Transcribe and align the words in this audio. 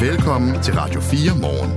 Velkommen 0.00 0.62
til 0.62 0.74
Radio 0.74 1.00
4 1.00 1.40
morgen. 1.40 1.70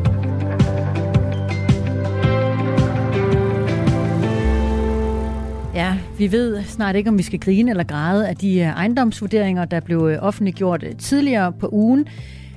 Ja, 5.75 5.97
vi 6.17 6.31
ved 6.31 6.63
snart 6.63 6.95
ikke, 6.95 7.09
om 7.09 7.17
vi 7.17 7.23
skal 7.23 7.39
grine 7.39 7.71
eller 7.71 7.83
græde 7.83 8.27
af 8.27 8.35
de 8.35 8.59
øh, 8.59 8.65
ejendomsvurderinger, 8.65 9.65
der 9.65 9.79
blev 9.79 10.09
øh, 10.11 10.17
offentliggjort 10.21 10.83
øh, 10.83 10.95
tidligere 10.95 11.51
på 11.51 11.69
ugen. 11.71 12.07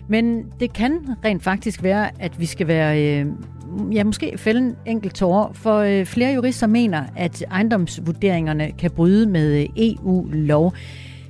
Men 0.09 0.45
det 0.61 0.73
kan 0.73 1.01
rent 1.25 1.43
faktisk 1.43 1.83
være, 1.83 2.23
at 2.23 2.41
vi 2.41 2.47
skal 2.47 2.67
være, 2.67 3.03
øh, 3.03 3.27
ja 3.93 4.05
måske 4.05 4.39
fælde 4.39 4.61
en 4.61 4.77
enkelt 4.87 5.15
tårer, 5.15 5.53
for 5.53 5.79
øh, 5.79 6.07
flere 6.07 6.35
jurister 6.35 6.67
mener, 6.67 7.03
at 7.17 7.45
ejendomsvurderingerne 7.51 8.73
kan 8.79 8.91
bryde 8.91 9.27
med 9.27 9.67
EU-lov. 9.77 10.75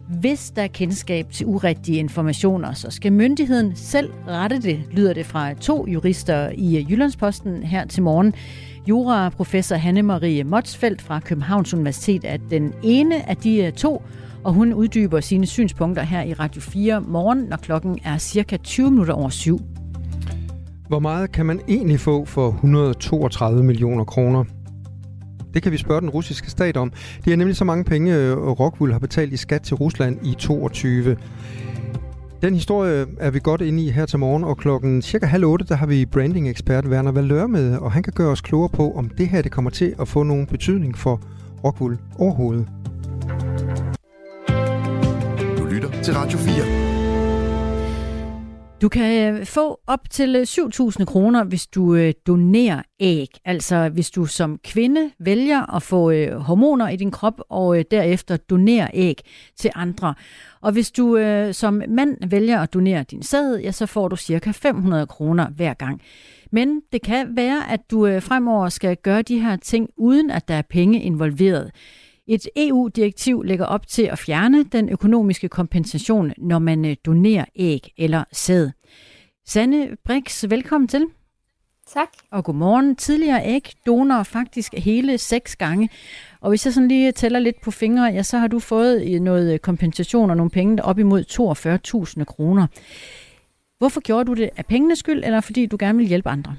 Hvis 0.09 0.51
der 0.51 0.63
er 0.63 0.67
kendskab 0.67 1.31
til 1.33 1.47
urigtige 1.47 1.99
informationer, 1.99 2.73
så 2.73 2.91
skal 2.91 3.13
myndigheden 3.13 3.77
selv 3.77 4.13
rette 4.29 4.63
det, 4.63 4.83
lyder 4.91 5.13
det 5.13 5.27
fra 5.27 5.55
to 5.55 5.87
jurister 5.87 6.51
i 6.55 6.87
Jyllandsposten 6.91 7.63
her 7.63 7.87
til 7.87 8.03
morgen. 8.03 8.35
Jura-professor 8.89 9.77
Hanne-Marie 9.77 10.45
Motsfeldt 10.45 11.03
fra 11.03 11.21
Københavns 11.21 11.75
Universitet 11.75 12.25
er 12.25 12.37
den 12.51 12.73
ene 12.83 13.29
af 13.29 13.37
de 13.37 13.65
øh, 13.65 13.73
to, 13.73 14.03
og 14.45 14.53
hun 14.53 14.73
uddyber 14.73 15.21
sine 15.21 15.47
synspunkter 15.47 16.03
her 16.03 16.23
i 16.23 16.33
Radio 16.33 16.61
4 16.61 17.01
morgen, 17.01 17.39
når 17.39 17.57
klokken 17.57 17.99
er 18.05 18.19
cirka 18.19 18.57
20 18.57 18.91
minutter 18.91 19.15
over 19.15 19.29
syv. 19.29 19.61
Hvor 20.89 20.99
meget 20.99 21.33
kan 21.33 21.47
man 21.47 21.61
egentlig 21.69 22.01
få 22.01 22.25
for 22.25 22.49
132 22.49 23.65
millioner 23.65 24.05
kroner? 24.05 24.45
Det 25.55 25.63
kan 25.63 25.73
vi 25.73 25.77
spørge 25.77 26.01
den 26.01 26.11
russiske 26.11 26.51
stat 26.51 26.77
om. 26.77 26.93
Det 27.25 27.33
er 27.33 27.37
nemlig 27.37 27.57
så 27.57 27.65
mange 27.65 27.85
penge, 27.85 28.17
øh, 28.17 28.37
Rockwool 28.37 28.93
har 28.93 28.99
betalt 28.99 29.33
i 29.33 29.37
skat 29.37 29.63
til 29.63 29.77
Rusland 29.77 30.27
i 30.27 30.35
22. 30.39 31.17
Den 32.43 32.55
historie 32.55 33.07
er 33.19 33.31
vi 33.31 33.41
godt 33.43 33.61
inde 33.61 33.85
i 33.85 33.91
her 33.91 34.07
til 34.07 34.19
morgen, 34.19 34.45
og 34.45 34.57
klokken 34.59 35.03
cirka 35.03 35.27
halv 35.27 35.45
otte, 35.45 35.65
der 35.69 35.75
har 35.75 35.87
vi 35.87 36.07
branding-ekspert 36.07 36.87
Werner 36.87 37.13
Valør 37.13 37.47
med, 37.47 37.77
og 37.77 37.93
han 37.93 38.03
kan 38.03 38.13
gøre 38.17 38.31
os 38.31 38.41
klogere 38.41 38.69
på, 38.69 38.93
om 38.93 39.09
det 39.09 39.29
her 39.29 39.43
det 39.43 39.53
kommer 39.53 39.71
til 39.71 39.95
at 40.01 40.09
få 40.09 40.23
nogen 40.23 40.47
betydning 40.47 40.99
for 40.99 41.21
Rockwool 41.65 41.99
overhovedet. 42.19 42.69
Du 45.59 45.65
lytter 45.65 46.03
til 46.03 46.15
Radio 46.15 46.39
4. 46.39 46.94
Du 48.85 48.89
kan 48.89 49.35
øh, 49.35 49.47
få 49.47 49.81
op 49.87 50.11
til 50.11 50.37
øh, 50.37 50.43
7.000 50.43 51.05
kroner, 51.05 51.45
hvis 51.45 51.67
du 51.67 51.95
øh, 51.95 52.13
donerer 52.27 52.83
æg. 53.01 53.29
Altså 53.45 53.89
hvis 53.89 54.11
du 54.11 54.27
som 54.27 54.59
kvinde 54.65 55.11
vælger 55.19 55.75
at 55.77 55.83
få 55.83 56.13
hormoner 56.39 56.89
i 56.89 56.97
din 56.97 57.11
krop 57.11 57.41
og 57.49 57.85
derefter 57.91 58.37
donerer 58.37 58.89
æg 58.95 59.21
til 59.57 59.71
andre. 59.75 60.15
Og 60.61 60.73
hvis 60.73 60.91
du 60.91 61.19
som 61.53 61.83
mand 61.89 62.29
vælger 62.31 62.61
at 62.61 62.75
donere 62.75 63.03
din 63.03 63.23
sæd, 63.23 63.59
ja, 63.59 63.73
så 63.73 63.87
får 63.87 64.09
du 64.09 64.17
cirka 64.17 64.51
500 64.51 65.07
kroner 65.07 65.49
hver 65.49 65.75
gang. 65.75 66.03
Men 66.53 66.81
det 66.93 67.03
kan 67.03 67.37
være, 67.37 67.73
at 67.73 67.81
du 67.91 68.21
fremover 68.21 68.69
skal 68.69 68.97
gøre 68.97 69.23
de 69.23 69.39
her 69.39 69.57
ting, 69.57 69.91
uden 69.97 70.31
at 70.31 70.49
der 70.49 70.55
er 70.55 70.63
penge 70.63 71.03
involveret. 71.03 71.71
Et 72.27 72.49
EU-direktiv 72.57 73.43
lægger 73.43 73.67
op 73.67 73.87
til 73.87 74.03
at 74.03 74.19
fjerne 74.19 74.65
den 74.65 74.89
økonomiske 74.89 75.49
kompensation, 75.49 76.33
når 76.39 76.59
man 76.59 76.85
øh, 76.85 76.97
donerer 77.07 77.45
æg 77.57 77.93
eller 77.99 78.25
sæd. 78.33 78.71
Sanne 79.47 79.97
Brix, 80.05 80.45
velkommen 80.49 80.89
til. 80.89 81.07
Tak. 81.87 82.09
Og 82.31 82.45
godmorgen. 82.45 82.97
Tidligere 82.97 83.47
æg 83.47 83.73
donorer 83.87 84.23
faktisk 84.23 84.75
hele 84.75 85.19
seks 85.19 85.57
gange. 85.57 85.91
Og 86.41 86.49
hvis 86.49 86.67
jeg 86.67 86.75
sådan 86.75 86.89
lige 86.89 87.13
tæller 87.13 87.39
lidt 87.39 87.61
på 87.61 87.71
fingre, 87.71 88.05
ja, 88.05 88.23
så 88.23 88.39
har 88.39 88.47
du 88.47 88.59
fået 88.59 89.23
noget 89.23 89.63
kompensation 89.63 90.31
og 90.31 90.37
nogle 90.37 90.51
penge 90.51 90.85
op 90.85 90.99
imod 90.99 91.25
42.000 92.19 92.25
kroner. 92.25 92.67
Hvorfor 93.79 94.01
gjorde 94.01 94.25
du 94.25 94.35
det? 94.35 94.51
Af 94.57 94.67
pengenes 94.67 94.99
skyld, 94.99 95.25
eller 95.25 95.41
fordi 95.41 95.67
du 95.67 95.77
gerne 95.81 95.99
vil 95.99 96.07
hjælpe 96.07 96.29
andre? 96.29 96.57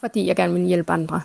Fordi 0.00 0.26
jeg 0.26 0.36
gerne 0.36 0.52
vil 0.54 0.62
hjælpe 0.62 0.92
andre. 0.92 1.20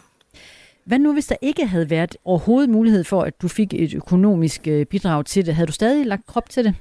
Hvad 0.85 0.99
nu, 0.99 1.13
hvis 1.13 1.27
der 1.27 1.35
ikke 1.41 1.65
havde 1.65 1.89
været 1.89 2.17
overhovedet 2.25 2.69
mulighed 2.69 3.03
for, 3.03 3.21
at 3.21 3.41
du 3.41 3.47
fik 3.47 3.73
et 3.73 3.93
økonomisk 3.93 4.67
øh, 4.67 4.85
bidrag 4.85 5.25
til 5.25 5.45
det? 5.45 5.55
Havde 5.55 5.67
du 5.67 5.73
stadig 5.73 6.05
lagt 6.05 6.25
krop 6.25 6.49
til 6.49 6.63
det? 6.63 6.75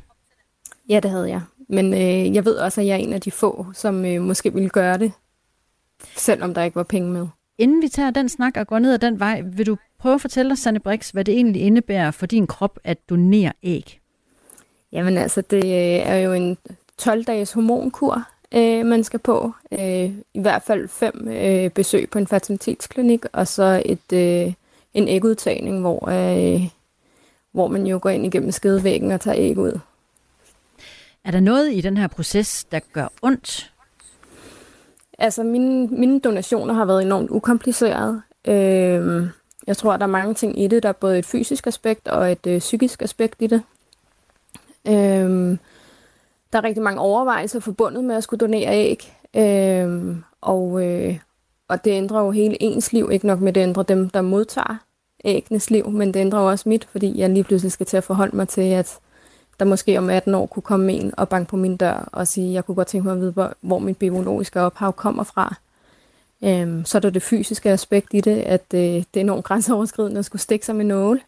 Ja, 0.88 1.00
det 1.00 1.10
havde 1.10 1.28
jeg. 1.28 1.40
Men 1.68 1.94
øh, 1.94 2.34
jeg 2.34 2.44
ved 2.44 2.56
også, 2.56 2.80
at 2.80 2.86
jeg 2.86 2.92
er 2.92 2.98
en 2.98 3.12
af 3.12 3.20
de 3.20 3.30
få, 3.30 3.66
som 3.74 4.04
øh, 4.04 4.22
måske 4.22 4.54
ville 4.54 4.68
gøre 4.68 4.98
det, 4.98 5.12
selvom 6.16 6.54
der 6.54 6.62
ikke 6.62 6.76
var 6.76 6.82
penge 6.82 7.10
med. 7.10 7.26
Inden 7.58 7.82
vi 7.82 7.88
tager 7.88 8.10
den 8.10 8.28
snak 8.28 8.56
og 8.56 8.66
går 8.66 8.78
ned 8.78 8.92
ad 8.92 8.98
den 8.98 9.20
vej, 9.20 9.40
vil 9.40 9.66
du 9.66 9.76
prøve 9.98 10.14
at 10.14 10.20
fortælle 10.20 10.52
os, 10.52 10.58
Sanne 10.58 10.80
Brix, 10.80 11.10
hvad 11.10 11.24
det 11.24 11.34
egentlig 11.34 11.62
indebærer 11.62 12.10
for 12.10 12.26
din 12.26 12.46
krop 12.46 12.78
at 12.84 13.08
donere 13.10 13.52
æg? 13.62 14.00
Jamen 14.92 15.16
altså, 15.16 15.40
det 15.40 15.64
øh, 15.64 16.06
er 16.12 16.16
jo 16.16 16.32
en 16.32 16.56
12-dages 17.02 17.52
hormonkur, 17.52 18.28
øh, 18.54 18.86
man 18.86 19.04
skal 19.04 19.20
på. 19.20 19.52
Øh, 19.72 20.10
I 20.34 20.40
hvert 20.40 20.62
fald 20.62 20.88
fem 20.88 21.28
øh, 21.28 21.70
besøg 21.70 22.10
på 22.10 22.18
en 22.18 22.26
fertilitetsklinik, 22.26 23.24
og 23.32 23.48
så 23.48 23.82
et, 23.84 24.12
øh, 24.12 24.52
en 24.94 25.08
ægudtagning, 25.08 25.80
hvor, 25.80 26.08
øh, 26.08 26.62
hvor 27.52 27.68
man 27.68 27.86
jo 27.86 27.98
går 28.02 28.10
ind 28.10 28.26
igennem 28.26 28.50
skedevæggen 28.50 29.12
og 29.12 29.20
tager 29.20 29.38
æg 29.38 29.58
ud. 29.58 29.80
Er 31.24 31.30
der 31.30 31.40
noget 31.40 31.72
i 31.72 31.80
den 31.80 31.96
her 31.96 32.06
proces, 32.06 32.64
der 32.64 32.80
gør 32.92 33.08
ondt? 33.22 33.72
Altså, 35.19 35.42
mine, 35.42 35.86
mine 35.86 36.20
donationer 36.20 36.74
har 36.74 36.84
været 36.84 37.02
enormt 37.02 37.30
ukompliceret. 37.30 38.22
Øh, 38.44 39.26
jeg 39.66 39.76
tror, 39.76 39.96
der 39.96 40.04
er 40.04 40.10
mange 40.10 40.34
ting 40.34 40.62
i 40.62 40.69
det. 40.69 40.82
Der 40.82 40.88
er 40.88 40.92
både 40.92 41.19
et 41.19 41.26
fysisk 41.26 41.66
aspekt 41.66 42.08
og 42.08 42.32
et 42.32 42.46
øh, 42.46 42.58
psykisk 42.58 43.02
aspekt 43.02 43.36
i 43.38 43.46
det. 43.46 43.62
Øh, 44.88 45.56
der 46.52 46.58
er 46.58 46.64
rigtig 46.64 46.82
mange 46.82 47.00
overvejelser 47.00 47.60
forbundet 47.60 48.04
med 48.04 48.16
at 48.16 48.22
skulle 48.22 48.38
donere 48.38 48.74
æg. 48.74 49.16
Øh, 49.36 50.16
og, 50.40 50.84
øh, 50.84 51.18
og 51.68 51.84
det 51.84 51.90
ændrer 51.90 52.20
jo 52.20 52.30
hele 52.30 52.62
ens 52.62 52.92
liv, 52.92 53.08
ikke 53.12 53.26
nok 53.26 53.40
med 53.40 53.52
det 53.52 53.60
ændrer 53.60 53.82
dem, 53.82 54.10
der 54.10 54.20
modtager 54.20 54.76
ægnes 55.24 55.70
liv, 55.70 55.90
men 55.90 56.14
det 56.14 56.20
ændrer 56.20 56.40
jo 56.40 56.50
også 56.50 56.68
mit, 56.68 56.84
fordi 56.84 57.18
jeg 57.18 57.30
lige 57.30 57.44
pludselig 57.44 57.72
skal 57.72 57.86
til 57.86 57.96
at 57.96 58.04
forholde 58.04 58.36
mig 58.36 58.48
til, 58.48 58.60
at 58.60 58.98
der 59.60 59.64
måske 59.64 59.98
om 59.98 60.10
18 60.10 60.34
år 60.34 60.46
kunne 60.46 60.62
komme 60.62 60.92
en 60.92 61.14
og 61.16 61.28
banke 61.28 61.50
på 61.50 61.56
min 61.56 61.76
dør 61.76 62.08
og 62.12 62.28
sige, 62.28 62.48
at 62.48 62.54
jeg 62.54 62.64
kunne 62.64 62.74
godt 62.74 62.88
tænke 62.88 63.06
mig 63.06 63.14
at 63.14 63.20
vide, 63.20 63.32
hvor, 63.32 63.54
hvor 63.60 63.78
mit 63.78 63.96
biologiske 63.96 64.60
ophav 64.60 64.92
kommer 64.92 65.24
fra. 65.24 65.54
Øhm, 66.44 66.84
så 66.84 66.98
er 66.98 67.00
der 67.00 67.10
det 67.10 67.22
fysiske 67.22 67.70
aspekt 67.70 68.08
i 68.14 68.20
det, 68.20 68.36
at 68.36 68.64
øh, 68.74 68.80
det 68.80 69.06
er 69.16 69.20
enormt 69.20 69.44
grænseoverskridende 69.44 70.19
at 70.19 70.24
skulle 70.24 70.42
stikke 70.42 70.66
sig 70.66 70.76
med 70.76 70.84
nåle. 70.84 71.20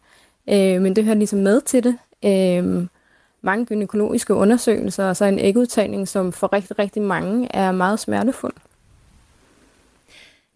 Øh, 0.49 0.81
men 0.81 0.95
det 0.95 1.03
hører 1.03 1.15
ligesom 1.15 1.39
med 1.39 1.61
til 1.61 1.83
det. 1.83 1.97
Øh, 2.25 2.87
mange 3.45 3.65
gynækologiske 3.65 4.33
undersøgelser, 4.33 5.05
og 5.05 5.17
så 5.17 5.25
en 5.25 5.39
ægudtagning, 5.39 6.07
som 6.07 6.31
for 6.31 6.53
rigtig, 6.53 6.79
rigtig 6.79 7.01
mange 7.01 7.55
er 7.55 7.71
meget 7.71 7.99
smertefuld. 7.99 8.53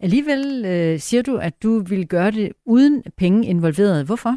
Alligevel 0.00 0.64
øh, 0.64 1.00
siger 1.00 1.22
du, 1.22 1.36
at 1.36 1.62
du 1.62 1.78
vil 1.78 2.06
gøre 2.06 2.30
det 2.30 2.52
uden 2.64 3.02
penge 3.16 3.46
involveret. 3.46 4.06
Hvorfor? 4.06 4.36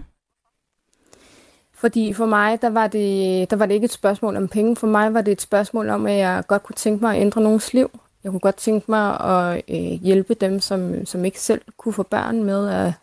Fordi 1.73 2.13
for 2.13 2.25
mig, 2.25 2.61
der 2.61 2.69
var, 2.69 2.87
det, 2.87 3.49
der 3.49 3.55
var 3.55 3.65
det 3.65 3.73
ikke 3.73 3.85
et 3.85 3.91
spørgsmål 3.91 4.35
om 4.37 4.47
penge. 4.47 4.75
For 4.75 4.87
mig 4.87 5.13
var 5.13 5.21
det 5.21 5.31
et 5.31 5.41
spørgsmål 5.41 5.89
om, 5.89 6.05
at 6.05 6.17
jeg 6.17 6.43
godt 6.47 6.63
kunne 6.63 6.75
tænke 6.75 7.05
mig 7.05 7.15
at 7.15 7.21
ændre 7.21 7.41
nogens 7.41 7.73
liv. 7.73 7.99
Jeg 8.23 8.31
kunne 8.31 8.39
godt 8.39 8.55
tænke 8.55 8.91
mig 8.91 9.19
at 9.19 9.61
øh, 9.69 10.01
hjælpe 10.01 10.33
dem, 10.33 10.59
som, 10.59 11.05
som 11.05 11.25
ikke 11.25 11.41
selv 11.41 11.61
kunne 11.77 11.93
få 11.93 12.03
børn 12.03 12.43
med 12.43 12.69
at, 12.69 12.93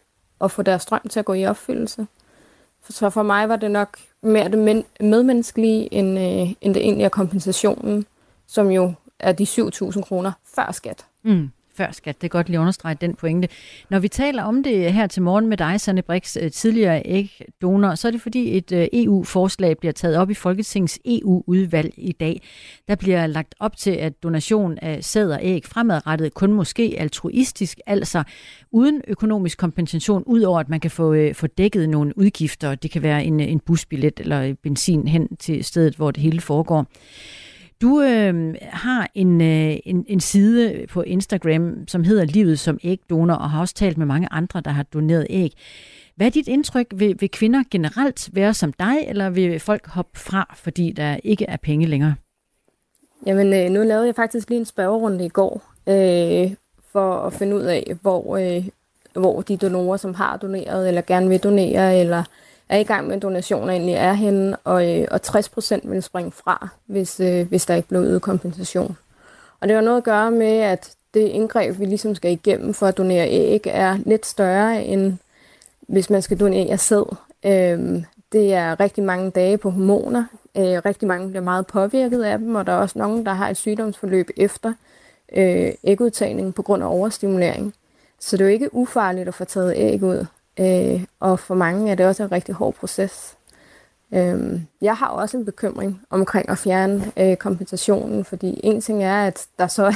at 0.40 0.50
få 0.50 0.62
deres 0.62 0.84
drøm 0.84 1.08
til 1.10 1.18
at 1.18 1.24
gå 1.24 1.32
i 1.32 1.46
opfyldelse. 1.46 2.06
Så 2.88 3.10
for 3.10 3.22
mig 3.22 3.48
var 3.48 3.56
det 3.56 3.70
nok 3.70 3.98
mere 4.22 4.48
det 4.48 4.84
medmenneskelige, 5.00 5.94
end, 5.94 6.18
øh, 6.18 6.54
end 6.60 6.74
det 6.74 6.82
egentlig 6.82 7.04
er 7.04 7.08
kompensationen, 7.08 8.06
som 8.46 8.70
jo 8.70 8.92
er 9.18 9.32
de 9.32 9.44
7.000 9.44 10.02
kroner 10.02 10.32
før 10.54 10.72
skat. 10.72 11.06
Mm 11.22 11.50
før 11.74 11.92
skat. 11.92 12.20
Det 12.20 12.26
er 12.26 12.28
godt 12.28 12.48
lige 12.48 12.60
understrege 12.60 12.96
den 13.00 13.14
pointe. 13.14 13.48
Når 13.90 13.98
vi 13.98 14.08
taler 14.08 14.42
om 14.42 14.62
det 14.62 14.92
her 14.92 15.06
til 15.06 15.22
morgen 15.22 15.46
med 15.46 15.56
dig, 15.56 15.80
Sanne 15.80 16.02
Brix, 16.02 16.36
øh, 16.40 16.50
tidligere 16.50 17.02
ægdonor, 17.04 17.94
så 17.94 18.08
er 18.08 18.12
det 18.12 18.20
fordi 18.20 18.56
et 18.56 18.72
øh, 18.72 18.88
EU-forslag 18.92 19.78
bliver 19.78 19.92
taget 19.92 20.16
op 20.16 20.30
i 20.30 20.34
Folketingets 20.34 20.98
EU-udvalg 21.04 21.94
i 21.96 22.12
dag. 22.12 22.42
Der 22.88 22.94
bliver 22.94 23.26
lagt 23.26 23.54
op 23.60 23.76
til, 23.76 23.90
at 23.90 24.22
donation 24.22 24.78
af 24.78 25.04
sæd 25.04 25.30
og 25.30 25.38
æg 25.42 25.66
fremadrettet 25.66 26.34
kun 26.34 26.52
måske 26.52 26.94
altruistisk, 26.98 27.78
altså 27.86 28.22
uden 28.70 29.00
økonomisk 29.08 29.58
kompensation, 29.58 30.22
udover 30.26 30.60
at 30.60 30.68
man 30.68 30.80
kan 30.80 30.90
få, 30.90 31.12
øh, 31.12 31.34
få 31.34 31.46
dækket 31.46 31.88
nogle 31.88 32.18
udgifter. 32.18 32.74
Det 32.74 32.90
kan 32.90 33.02
være 33.02 33.24
en, 33.24 33.40
øh, 33.40 33.50
en 33.50 33.60
busbillet 33.60 34.20
eller 34.20 34.54
benzin 34.62 35.08
hen 35.08 35.36
til 35.36 35.64
stedet, 35.64 35.94
hvor 35.94 36.10
det 36.10 36.22
hele 36.22 36.40
foregår. 36.40 36.86
Du 37.82 38.00
øh, 38.00 38.54
har 38.60 39.10
en, 39.14 39.40
øh, 39.40 39.76
en, 39.84 40.04
en 40.08 40.20
side 40.20 40.86
på 40.86 41.02
Instagram, 41.02 41.88
som 41.88 42.04
hedder 42.04 42.24
Livet 42.24 42.58
som 42.58 42.78
ægdonor, 42.84 43.34
og 43.34 43.50
har 43.50 43.60
også 43.60 43.74
talt 43.74 43.98
med 43.98 44.06
mange 44.06 44.28
andre, 44.30 44.60
der 44.60 44.70
har 44.70 44.82
doneret 44.82 45.26
æg. 45.30 45.52
Hvad 46.16 46.26
er 46.26 46.30
dit 46.30 46.48
indtryk? 46.48 46.86
Vil, 46.94 47.16
vil 47.20 47.30
kvinder 47.30 47.62
generelt 47.70 48.30
være 48.32 48.54
som 48.54 48.72
dig, 48.72 48.96
eller 49.06 49.30
vil 49.30 49.60
folk 49.60 49.86
hoppe 49.86 50.18
fra, 50.18 50.54
fordi 50.56 50.92
der 50.92 51.16
ikke 51.24 51.44
er 51.44 51.56
penge 51.56 51.86
længere? 51.86 52.14
Jamen, 53.26 53.52
øh, 53.52 53.70
nu 53.70 53.82
lavede 53.82 54.06
jeg 54.06 54.14
faktisk 54.14 54.48
lige 54.48 54.58
en 54.58 54.64
spørgerunde 54.64 55.24
i 55.24 55.28
går, 55.28 55.62
øh, 55.86 56.50
for 56.92 57.14
at 57.14 57.32
finde 57.32 57.56
ud 57.56 57.62
af, 57.62 57.96
hvor, 58.02 58.36
øh, 58.36 58.64
hvor 59.12 59.40
de 59.40 59.56
donorer, 59.56 59.96
som 59.96 60.14
har 60.14 60.36
doneret, 60.36 60.88
eller 60.88 61.02
gerne 61.02 61.28
vil 61.28 61.38
donere, 61.38 61.98
eller 61.98 62.24
er 62.70 62.78
i 62.78 62.82
gang 62.82 63.06
med 63.06 63.20
donationer 63.20 63.72
egentlig 63.72 63.94
er 63.94 64.12
henne, 64.12 64.56
og, 64.56 65.00
øh, 65.00 65.08
og 65.10 65.22
60 65.22 65.48
procent 65.48 65.90
vil 65.90 66.02
springe 66.02 66.30
fra, 66.30 66.68
hvis, 66.86 67.20
øh, 67.20 67.48
hvis 67.48 67.66
der 67.66 67.74
ikke 67.74 67.88
bliver 67.88 68.04
ydet 68.04 68.22
kompensation. 68.22 68.96
Og 69.60 69.68
det 69.68 69.74
har 69.76 69.82
noget 69.82 69.96
at 69.96 70.04
gøre 70.04 70.30
med, 70.30 70.58
at 70.58 70.90
det 71.14 71.20
indgreb, 71.20 71.78
vi 71.78 71.84
ligesom 71.84 72.14
skal 72.14 72.32
igennem 72.32 72.74
for 72.74 72.86
at 72.86 72.98
donere 72.98 73.28
æg, 73.28 73.62
er 73.64 73.96
lidt 74.06 74.26
større 74.26 74.84
end 74.84 75.16
hvis 75.80 76.10
man 76.10 76.22
skal 76.22 76.40
donere 76.40 76.78
sæd. 76.78 77.16
Øhm, 77.44 78.04
det 78.32 78.54
er 78.54 78.80
rigtig 78.80 79.04
mange 79.04 79.30
dage 79.30 79.58
på 79.58 79.70
hormoner. 79.70 80.24
Øh, 80.56 80.82
rigtig 80.84 81.08
mange 81.08 81.28
bliver 81.28 81.42
meget 81.42 81.66
påvirket 81.66 82.22
af 82.22 82.38
dem, 82.38 82.54
og 82.54 82.66
der 82.66 82.72
er 82.72 82.76
også 82.76 82.98
nogen, 82.98 83.26
der 83.26 83.32
har 83.32 83.48
et 83.48 83.56
sygdomsforløb 83.56 84.30
efter 84.36 84.72
øh, 85.36 85.72
ægudtagning 85.84 86.54
på 86.54 86.62
grund 86.62 86.82
af 86.82 86.88
overstimulering. 86.88 87.74
Så 88.18 88.36
det 88.36 88.44
er 88.44 88.48
jo 88.48 88.52
ikke 88.52 88.74
ufarligt 88.74 89.28
at 89.28 89.34
få 89.34 89.44
taget 89.44 89.74
æg 89.76 90.02
ud. 90.02 90.26
Øh, 90.60 91.04
og 91.20 91.38
for 91.38 91.54
mange 91.54 91.90
er 91.90 91.94
det 91.94 92.06
også 92.06 92.22
en 92.22 92.32
rigtig 92.32 92.54
hård 92.54 92.74
proces. 92.74 93.36
Øh, 94.12 94.60
jeg 94.82 94.96
har 94.96 95.08
også 95.08 95.36
en 95.36 95.44
bekymring 95.44 96.02
omkring 96.10 96.48
at 96.48 96.58
fjerne 96.58 97.12
øh, 97.16 97.36
kompensationen, 97.36 98.24
fordi 98.24 98.60
en 98.62 98.80
ting 98.80 99.04
er, 99.04 99.26
at 99.26 99.46
der 99.58 99.66
så 99.66 99.94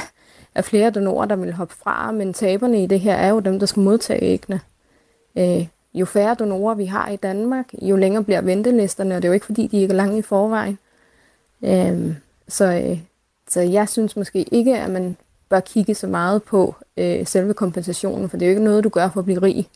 er 0.55 0.61
flere 0.61 0.89
donorer, 0.89 1.25
der 1.25 1.35
vil 1.35 1.53
hoppe 1.53 1.73
fra, 1.83 2.11
men 2.11 2.33
taberne 2.33 2.83
i 2.83 2.87
det 2.87 2.99
her 2.99 3.15
er 3.15 3.29
jo 3.29 3.39
dem, 3.39 3.59
der 3.59 3.65
skal 3.65 3.83
modtage 3.83 4.23
æggene. 4.23 4.59
Øh, 5.37 5.67
jo 5.93 6.05
færre 6.05 6.35
donorer 6.35 6.75
vi 6.75 6.85
har 6.85 7.09
i 7.09 7.15
Danmark, 7.15 7.65
jo 7.81 7.95
længere 7.95 8.23
bliver 8.23 8.41
ventelisterne, 8.41 9.15
og 9.15 9.21
det 9.21 9.27
er 9.27 9.29
jo 9.29 9.33
ikke 9.33 9.45
fordi, 9.45 9.67
de 9.67 9.81
ikke 9.81 9.91
er 9.91 9.95
lange 9.95 10.17
i 10.17 10.21
forvejen. 10.21 10.77
Øh, 11.61 12.15
så, 12.47 12.65
øh, 12.65 12.99
så 13.49 13.61
jeg 13.61 13.89
synes 13.89 14.15
måske 14.15 14.43
ikke, 14.43 14.77
at 14.77 14.89
man 14.89 15.17
bør 15.49 15.59
kigge 15.59 15.95
så 15.95 16.07
meget 16.07 16.43
på 16.43 16.75
øh, 16.97 17.27
selve 17.27 17.53
kompensationen, 17.53 18.29
for 18.29 18.37
det 18.37 18.45
er 18.45 18.49
jo 18.49 18.51
ikke 18.51 18.63
noget, 18.63 18.83
du 18.83 18.89
gør 18.89 19.09
for 19.09 19.19
at 19.19 19.25
blive 19.25 19.41
rig. 19.41 19.67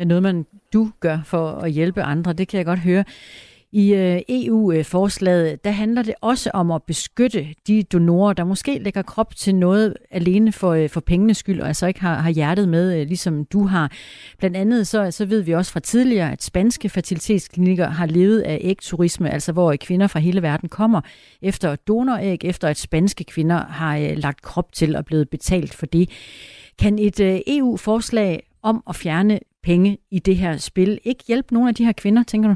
Det 0.00 0.08
noget, 0.08 0.22
man 0.22 0.46
du 0.72 0.90
gør 1.00 1.18
for 1.24 1.50
at 1.50 1.70
hjælpe 1.70 2.02
andre, 2.02 2.32
det 2.32 2.48
kan 2.48 2.58
jeg 2.58 2.66
godt 2.66 2.78
høre. 2.78 3.04
I 3.72 3.94
øh, 3.94 4.20
EU-forslaget, 4.28 5.52
øh, 5.52 5.58
der 5.64 5.70
handler 5.70 6.02
det 6.02 6.14
også 6.20 6.50
om 6.54 6.70
at 6.70 6.82
beskytte 6.82 7.46
de 7.66 7.82
donorer, 7.82 8.32
der 8.32 8.44
måske 8.44 8.78
lægger 8.78 9.02
krop 9.02 9.36
til 9.36 9.54
noget 9.54 9.94
alene 10.10 10.52
for, 10.52 10.72
øh, 10.72 10.88
for 10.88 11.00
pengenes 11.00 11.36
skyld, 11.36 11.60
og 11.60 11.68
altså 11.68 11.86
ikke 11.86 12.00
har, 12.00 12.14
har 12.14 12.30
hjertet 12.30 12.68
med, 12.68 13.06
ligesom 13.06 13.44
du 13.44 13.64
har. 13.64 13.92
Blandt 14.38 14.56
andet 14.56 14.86
så, 14.86 15.10
så 15.10 15.24
ved 15.24 15.42
vi 15.42 15.52
også 15.52 15.72
fra 15.72 15.80
tidligere, 15.80 16.32
at 16.32 16.42
spanske 16.42 16.88
fertilitetsklinikker 16.88 17.88
har 17.88 18.06
levet 18.06 18.40
af 18.40 18.58
ægturisme, 18.60 19.30
altså 19.30 19.52
hvor 19.52 19.76
kvinder 19.80 20.06
fra 20.06 20.20
hele 20.20 20.42
verden 20.42 20.68
kommer 20.68 21.00
efter 21.42 21.76
donoræg, 21.76 22.44
efter 22.44 22.68
at 22.68 22.78
spanske 22.78 23.24
kvinder 23.24 23.66
har 23.66 24.14
lagt 24.14 24.42
krop 24.42 24.72
til 24.72 24.96
og 24.96 25.04
blevet 25.04 25.28
betalt 25.28 25.74
for 25.74 25.86
det. 25.86 26.10
Kan 26.78 26.98
et 26.98 27.42
EU-forslag 27.46 28.42
om 28.62 28.82
at 28.88 28.96
fjerne 28.96 29.40
penge 29.62 29.98
i 30.10 30.18
det 30.18 30.36
her 30.36 30.56
spil 30.56 31.00
ikke 31.04 31.24
hjælpe 31.26 31.54
nogle 31.54 31.68
af 31.68 31.74
de 31.74 31.84
her 31.84 31.92
kvinder, 31.92 32.22
tænker 32.22 32.48
du? 32.48 32.54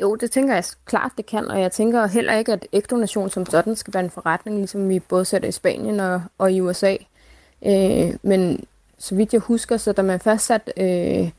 Jo, 0.00 0.14
det 0.14 0.30
tænker 0.30 0.54
jeg 0.54 0.64
klart, 0.84 1.12
det 1.16 1.26
kan, 1.26 1.48
og 1.48 1.60
jeg 1.60 1.72
tænker 1.72 2.06
heller 2.06 2.34
ikke, 2.34 2.52
at 2.52 2.66
ægdonation 2.72 3.30
som 3.30 3.46
sådan 3.46 3.76
skal 3.76 3.94
være 3.94 4.04
en 4.04 4.10
forretning, 4.10 4.56
ligesom 4.56 4.88
vi 4.88 4.98
både 4.98 5.24
sætter 5.24 5.48
i 5.48 5.52
Spanien 5.52 6.00
og, 6.00 6.22
og 6.38 6.52
i 6.52 6.60
USA. 6.60 6.96
Øh, 7.66 8.14
men 8.22 8.64
så 8.98 9.14
vidt 9.14 9.32
jeg 9.32 9.40
husker, 9.40 9.76
så 9.76 9.92
da 9.92 10.02
man 10.02 10.20
fastsat 10.20 10.72
øh, 10.76 11.30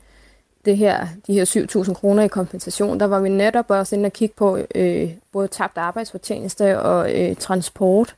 det 0.64 0.76
her, 0.76 1.06
de 1.26 1.32
her 1.32 1.44
7.000 1.84 1.94
kroner 1.94 2.22
i 2.22 2.28
kompensation, 2.28 3.00
der 3.00 3.06
var 3.06 3.20
vi 3.20 3.28
netop 3.28 3.70
også 3.70 3.96
inde 3.96 4.06
og 4.06 4.12
kigge 4.12 4.34
på 4.36 4.58
øh, 4.74 5.10
både 5.32 5.48
tabt 5.48 5.78
arbejdsfortjeneste 5.78 6.80
og 6.80 7.14
øh, 7.14 7.36
transport. 7.36 8.16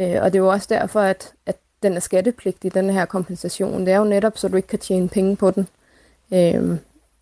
Øh, 0.00 0.16
og 0.22 0.32
det 0.32 0.42
var 0.42 0.48
også 0.48 0.66
derfor, 0.70 1.00
at, 1.00 1.32
at 1.46 1.56
den 1.82 1.92
er 1.92 2.00
skattepligtig, 2.00 2.74
den 2.74 2.90
her 2.90 3.04
kompensation. 3.04 3.86
Det 3.86 3.92
er 3.92 3.98
jo 3.98 4.04
netop, 4.04 4.38
så 4.38 4.48
du 4.48 4.56
ikke 4.56 4.68
kan 4.68 4.78
tjene 4.78 5.08
penge 5.08 5.36
på 5.36 5.50
den. 5.50 5.68
Øh, 6.32 6.78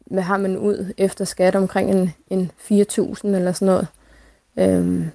hvad 0.06 0.23
har 0.23 0.37
man 0.37 0.58
ud 0.58 0.93
efter 0.99 1.25
skat 1.25 1.56
omkring 1.56 1.91
en, 1.91 2.12
en 2.31 2.50
4.000 2.58 3.26
eller 3.26 3.53
sådan 3.53 3.67
noget. 3.67 3.87
Øhm, 4.56 5.11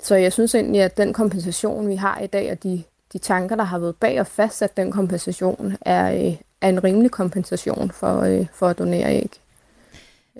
så 0.00 0.14
jeg 0.14 0.32
synes 0.32 0.54
egentlig, 0.54 0.82
at 0.82 0.96
den 0.96 1.12
kompensation, 1.12 1.88
vi 1.88 1.94
har 1.94 2.20
i 2.20 2.26
dag, 2.26 2.52
og 2.52 2.62
de, 2.62 2.82
de 3.12 3.18
tanker, 3.18 3.56
der 3.56 3.64
har 3.64 3.78
været 3.78 3.96
bag 3.96 4.20
og 4.20 4.26
fastsat 4.26 4.76
den 4.76 4.92
kompensation, 4.92 5.76
er, 5.80 6.12
øh, 6.12 6.36
er 6.60 6.68
en 6.68 6.84
rimelig 6.84 7.10
kompensation 7.10 7.90
for, 7.90 8.20
øh, 8.20 8.46
for 8.52 8.68
at 8.68 8.78
donere 8.78 9.14
æg. 9.14 9.30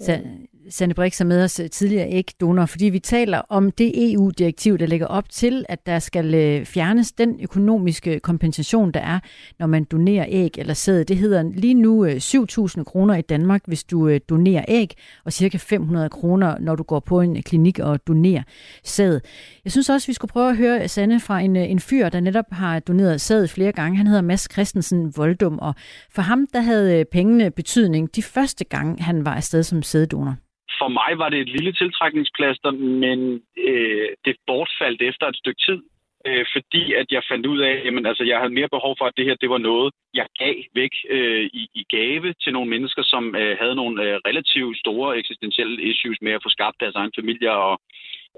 Så, 0.01 0.21
Sanne 0.71 0.95
Brix 0.95 1.21
er 1.21 1.25
med 1.25 1.45
os 1.45 1.61
øh, 1.61 1.71
tidligere 1.71 2.11
ikke 2.11 2.35
donor, 2.41 2.67
fordi 2.67 2.85
vi 2.85 2.99
taler 2.99 3.39
om 3.49 3.71
det 3.71 4.13
EU-direktiv, 4.13 4.79
der 4.79 4.87
lægger 4.87 5.07
op 5.07 5.31
til, 5.31 5.65
at 5.69 5.87
der 5.87 5.99
skal 5.99 6.35
øh, 6.35 6.65
fjernes 6.65 7.13
den 7.13 7.41
økonomiske 7.43 8.21
kompensation, 8.21 8.93
der 8.93 9.01
er, 9.01 9.19
når 9.59 9.67
man 9.67 9.85
donerer 9.85 10.27
æg 10.29 10.59
eller 10.59 10.75
sæd. 10.75 11.05
Det 11.05 11.17
hedder 11.17 11.43
lige 11.43 11.75
nu 11.75 12.05
øh, 12.05 12.17
7.000 12.17 12.83
kroner 12.83 13.15
i 13.17 13.21
Danmark, 13.21 13.63
hvis 13.67 13.85
du 13.85 14.19
donerer 14.19 14.65
æg, 14.69 14.95
og 15.25 15.33
cirka 15.33 15.57
500 15.57 16.09
kroner, 16.09 16.59
når 16.59 16.77
du 16.77 16.83
går 16.83 17.01
på 17.01 17.21
en 17.21 17.43
klinik 17.43 17.79
og 17.79 18.07
donerer 18.07 18.43
sæd. 18.85 19.21
Jeg 19.65 19.73
synes 19.73 19.89
også, 19.89 20.07
vi 20.07 20.13
skulle 20.13 20.33
prøve 20.33 20.51
at 20.51 20.57
høre 20.57 20.89
Sanne 20.89 21.21
fra 21.21 21.41
en, 21.41 21.57
en 21.57 21.81
fyr, 21.81 22.09
der 22.09 22.21
netop 22.21 22.47
har 22.53 22.81
doneret 22.81 23.21
sæd 23.21 23.47
flere 23.47 23.73
gange. 23.73 23.97
Han 23.97 24.07
hedder 24.07 24.23
Mads 24.23 24.49
Christensen 24.53 25.17
Voldum, 25.17 25.59
og 25.59 25.75
for 26.11 26.23
ham 26.23 26.47
der 26.53 26.61
havde 26.61 27.05
pengene 27.13 27.51
betydning 27.51 28.17
de 28.17 28.23
første 28.23 28.65
gang, 28.65 29.05
han 29.05 29.25
var 29.25 29.35
afsted 29.35 29.63
som 29.63 29.83
sæddonor 29.83 30.37
for 30.81 30.89
mig 30.89 31.13
var 31.23 31.29
det 31.29 31.41
et 31.41 31.49
lille 31.57 31.73
tiltrækningsplaster, 31.73 32.71
men 33.05 33.43
øh, 33.69 34.09
det 34.25 34.37
bortfaldt 34.47 35.03
efter 35.03 35.27
et 35.27 35.41
stykke 35.43 35.63
tid, 35.69 35.81
øh, 36.27 36.45
fordi 36.55 36.83
at 37.01 37.07
jeg 37.17 37.23
fandt 37.31 37.47
ud 37.47 37.61
af, 37.71 37.75
at 37.87 38.07
altså, 38.11 38.25
jeg 38.31 38.39
havde 38.39 38.59
mere 38.59 38.75
behov 38.77 38.95
for, 38.99 39.07
at 39.07 39.17
det 39.17 39.25
her 39.29 39.37
det 39.43 39.51
var 39.51 39.63
noget, 39.71 39.93
jeg 40.15 40.27
gav 40.39 40.57
væk 40.81 40.95
øh, 41.17 41.45
i, 41.61 41.63
i 41.81 41.83
gave 41.97 42.29
til 42.43 42.53
nogle 42.53 42.71
mennesker, 42.71 43.03
som 43.03 43.25
øh, 43.41 43.57
havde 43.61 43.77
nogle 43.81 43.97
øh, 44.05 44.15
relativt 44.29 44.79
store 44.79 45.19
eksistentielle 45.19 45.83
issues 45.91 46.19
med 46.23 46.33
at 46.33 46.43
få 46.45 46.49
skabt 46.57 46.81
deres 46.81 46.95
egen 46.95 47.13
familie. 47.19 47.51
Og, 47.53 47.81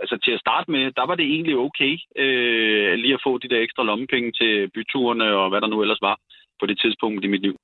altså 0.03 0.17
til 0.25 0.33
at 0.37 0.41
starte 0.47 0.71
med, 0.71 0.93
der 0.99 1.07
var 1.07 1.15
det 1.15 1.27
egentlig 1.35 1.57
okay 1.57 1.95
øh, 2.23 2.93
lige 3.03 3.15
at 3.15 3.25
få 3.27 3.39
de 3.39 3.49
der 3.49 3.61
ekstra 3.61 3.83
lommepenge 3.83 4.33
til 4.41 4.71
byturene 4.75 5.29
og 5.41 5.49
hvad 5.51 5.61
der 5.61 5.67
nu 5.67 5.83
ellers 5.83 6.03
var 6.09 6.17
på 6.61 6.67
det 6.67 6.81
tidspunkt 6.81 7.25
i 7.25 7.29
mit 7.29 7.43
liv. 7.43 7.57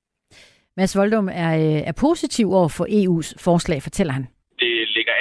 Mads 0.77 0.97
Voldum 0.97 1.27
er, 1.27 1.51
øh, 1.63 1.81
er 1.89 1.95
positiv 2.01 2.51
over 2.51 2.69
for 2.77 2.85
EU's 2.99 3.29
forslag, 3.43 3.81
fortæller 3.81 4.13
han 4.13 4.27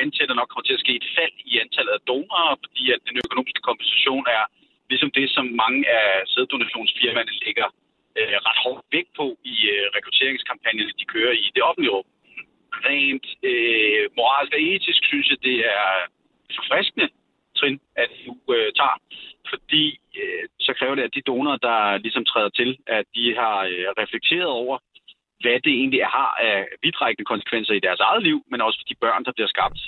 an 0.01 0.11
til, 0.11 0.23
at 0.23 0.29
der 0.31 0.41
nok 0.41 0.49
kommer 0.51 0.67
til 0.67 0.79
at 0.79 0.85
ske 0.85 0.93
et 1.01 1.09
fald 1.17 1.37
i 1.51 1.53
antallet 1.65 1.93
af 1.97 2.03
donorer, 2.11 2.57
fordi 2.65 2.85
at 2.95 3.01
den 3.09 3.17
økonomiske 3.25 3.63
kompensation 3.69 4.25
er 4.39 4.45
ligesom 4.91 5.11
det, 5.19 5.27
som 5.37 5.47
mange 5.63 5.81
af 5.99 6.11
sæddonationsfirmaerne 6.33 7.35
lægger 7.45 7.69
øh, 8.19 8.37
ret 8.47 8.61
hårdt 8.65 8.85
vægt 8.95 9.13
på 9.21 9.27
i 9.55 9.57
øh, 9.75 9.85
rekrutteringskampagnerne, 9.97 10.99
de 11.01 11.13
kører 11.15 11.35
i 11.45 11.47
det 11.55 11.63
offentlige 11.69 11.95
rum. 11.97 12.09
Rent 12.89 13.27
øh, 13.51 14.05
moralsk 14.17 14.53
og 14.57 14.63
etisk 14.71 15.03
synes 15.11 15.27
jeg, 15.31 15.39
det 15.49 15.59
er 15.77 15.91
forfriskende 16.59 17.09
trin, 17.59 17.81
at 18.03 18.11
EU 18.25 18.37
øh, 18.57 18.71
tager, 18.81 18.99
fordi 19.51 19.85
øh, 20.21 20.45
så 20.67 20.73
kræver 20.79 20.95
det, 20.95 21.03
at 21.03 21.15
de 21.15 21.29
donorer, 21.31 21.57
der 21.69 21.99
ligesom 22.05 22.25
træder 22.25 22.49
til, 22.49 22.71
at 22.87 23.05
de 23.17 23.35
har 23.41 23.59
øh, 23.73 23.89
reflekteret 24.01 24.51
over, 24.63 24.79
hvad 25.43 25.57
det 25.67 25.73
egentlig 25.81 26.03
har 26.17 26.31
af 26.49 26.57
vidtrækkende 26.83 27.29
konsekvenser 27.33 27.75
i 27.75 27.85
deres 27.87 28.01
eget 28.09 28.23
liv, 28.23 28.39
men 28.51 28.61
også 28.61 28.79
for 28.81 28.89
de 28.91 28.97
børn, 29.05 29.25
der 29.25 29.33
bliver 29.37 29.51
skabt. 29.55 29.81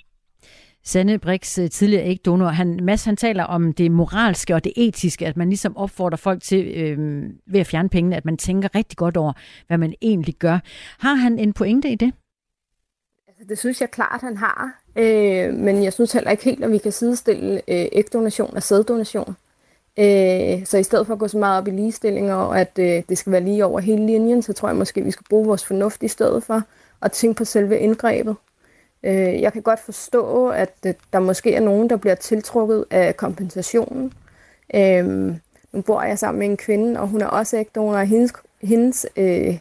Sanne 0.84 1.18
Brix, 1.18 1.58
øh, 1.58 1.70
tidligere 1.70 2.06
ikke 2.06 2.22
donor, 2.22 2.46
han, 2.46 2.80
Mads, 2.82 3.04
han 3.04 3.16
taler 3.16 3.44
om 3.44 3.72
det 3.72 3.90
moralske 3.90 4.54
og 4.54 4.64
det 4.64 4.72
etiske, 4.76 5.26
at 5.26 5.36
man 5.36 5.48
ligesom 5.48 5.76
opfordrer 5.76 6.16
folk 6.16 6.42
til 6.42 6.66
øh, 6.74 6.98
ved 7.46 7.60
at 7.60 7.66
fjerne 7.66 7.88
pengene, 7.88 8.16
at 8.16 8.24
man 8.24 8.36
tænker 8.36 8.74
rigtig 8.74 8.96
godt 8.98 9.16
over, 9.16 9.32
hvad 9.66 9.78
man 9.78 9.94
egentlig 10.02 10.34
gør. 10.34 10.58
Har 10.98 11.14
han 11.14 11.38
en 11.38 11.52
pointe 11.52 11.88
i 11.90 11.94
det? 11.94 12.12
Altså, 13.28 13.44
det 13.48 13.58
synes 13.58 13.80
jeg 13.80 13.90
klart, 13.90 14.20
han 14.20 14.36
har. 14.36 14.82
Øh, 14.98 15.54
men 15.54 15.84
jeg 15.84 15.92
synes 15.92 16.12
heller 16.12 16.30
ikke 16.30 16.44
helt, 16.44 16.64
at 16.64 16.72
vi 16.72 16.78
kan 16.78 16.92
sidestille 16.92 17.54
øh, 17.54 17.86
ægdonation 17.92 18.56
og 18.56 18.62
sæddonation. 18.62 19.36
Øh, 19.98 20.66
så 20.66 20.78
i 20.78 20.82
stedet 20.82 21.06
for 21.06 21.14
at 21.14 21.20
gå 21.20 21.28
så 21.28 21.38
meget 21.38 21.58
op 21.58 21.68
i 21.68 21.70
ligestilling 21.70 22.32
og 22.32 22.60
at 22.60 22.78
øh, 22.78 23.02
det 23.08 23.18
skal 23.18 23.32
være 23.32 23.40
lige 23.40 23.64
over 23.64 23.80
hele 23.80 24.06
linjen, 24.06 24.42
så 24.42 24.52
tror 24.52 24.68
jeg 24.68 24.76
måske, 24.76 25.00
at 25.00 25.06
vi 25.06 25.10
skal 25.10 25.26
bruge 25.30 25.46
vores 25.46 25.64
fornuft 25.64 26.02
i 26.02 26.08
stedet 26.08 26.42
for 26.42 26.62
at 27.02 27.12
tænke 27.12 27.36
på 27.38 27.44
selve 27.44 27.78
indgrebet. 27.78 28.36
Øh, 29.02 29.40
jeg 29.40 29.52
kan 29.52 29.62
godt 29.62 29.80
forstå, 29.80 30.48
at 30.48 30.74
øh, 30.86 30.94
der 31.12 31.18
måske 31.18 31.54
er 31.54 31.60
nogen, 31.60 31.90
der 31.90 31.96
bliver 31.96 32.14
tiltrukket 32.14 32.84
af 32.90 33.16
kompensationen. 33.16 34.12
Øh, 34.74 35.34
nu 35.72 35.82
bor 35.86 36.02
jeg 36.02 36.18
sammen 36.18 36.38
med 36.38 36.46
en 36.48 36.56
kvinde, 36.56 37.00
og 37.00 37.08
hun 37.08 37.22
er 37.22 37.26
også 37.26 37.56
ægdonor, 37.56 37.96
og 37.96 38.06
hendes, 38.06 38.32
hendes 38.62 39.06
øh, 39.16 39.58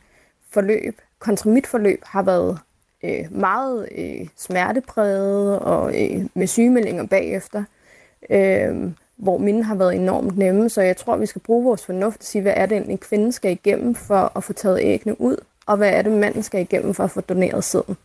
forløb, 0.50 1.02
kontra 1.20 1.50
mit 1.50 1.68
forløb, 1.68 2.02
har 2.04 2.24
været 2.24 2.60
øh, 3.04 3.26
meget 3.32 3.90
øh, 3.98 4.28
smertepræget 4.38 5.60
og 5.60 6.04
øh, 6.04 6.26
med 6.34 6.48
sygemeldinger 6.48 7.06
bagefter. 7.06 7.64
Øh, 8.30 8.92
hvor 9.18 9.38
mine 9.38 9.64
har 9.64 9.76
været 9.76 9.96
enormt 9.96 10.38
nemme, 10.38 10.70
så 10.70 10.82
jeg 10.82 10.98
tror, 10.98 11.18
vi 11.18 11.26
skal 11.26 11.42
bruge 11.42 11.64
vores 11.64 11.86
fornuft 11.86 12.20
og 12.20 12.26
sige, 12.26 12.42
hvad 12.42 12.54
er 12.56 12.66
det 12.66 12.90
en 12.90 12.98
kvinde 12.98 13.32
skal 13.32 13.52
igennem 13.52 13.96
for 13.96 14.38
at 14.38 14.44
få 14.44 14.54
taget 14.54 14.80
æggene 14.82 15.22
ud, 15.22 15.36
og 15.66 15.78
hvad 15.78 15.90
er 15.90 16.02
det 16.02 16.12
manden 16.12 16.44
skal 16.44 16.62
igennem 16.62 16.94
for 16.94 17.04
at 17.04 17.12
få 17.12 17.22
doneret 17.22 17.64
sæden. 17.64 17.98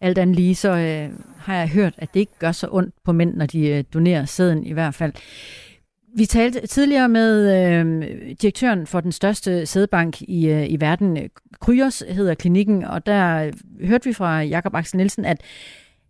Alt 0.00 0.18
andet 0.18 0.36
lige, 0.36 0.54
så 0.54 0.70
øh, 0.70 1.10
har 1.38 1.56
jeg 1.56 1.68
hørt, 1.68 1.94
at 1.98 2.08
det 2.14 2.20
ikke 2.20 2.38
gør 2.38 2.52
så 2.52 2.68
ondt 2.70 2.94
på 3.04 3.12
mænd, 3.12 3.34
når 3.34 3.46
de 3.46 3.68
øh, 3.68 3.84
donerer 3.94 4.24
sæden 4.24 4.64
i 4.64 4.72
hvert 4.72 4.94
fald. 4.94 5.12
Vi 6.16 6.26
talte 6.26 6.66
tidligere 6.66 7.08
med 7.08 7.54
øh, 7.56 8.02
direktøren 8.42 8.86
for 8.86 9.00
den 9.00 9.12
største 9.12 9.66
sædbank 9.66 10.22
i, 10.22 10.48
øh, 10.48 10.70
i 10.70 10.80
verden, 10.80 11.18
Kryos 11.60 12.04
hedder 12.08 12.34
klinikken, 12.34 12.84
og 12.84 13.06
der 13.06 13.36
øh, 13.36 13.52
hørte 13.88 14.04
vi 14.04 14.12
fra 14.12 14.40
Jakob 14.40 14.74
Axel 14.74 14.96
Nielsen, 14.96 15.24
at 15.24 15.40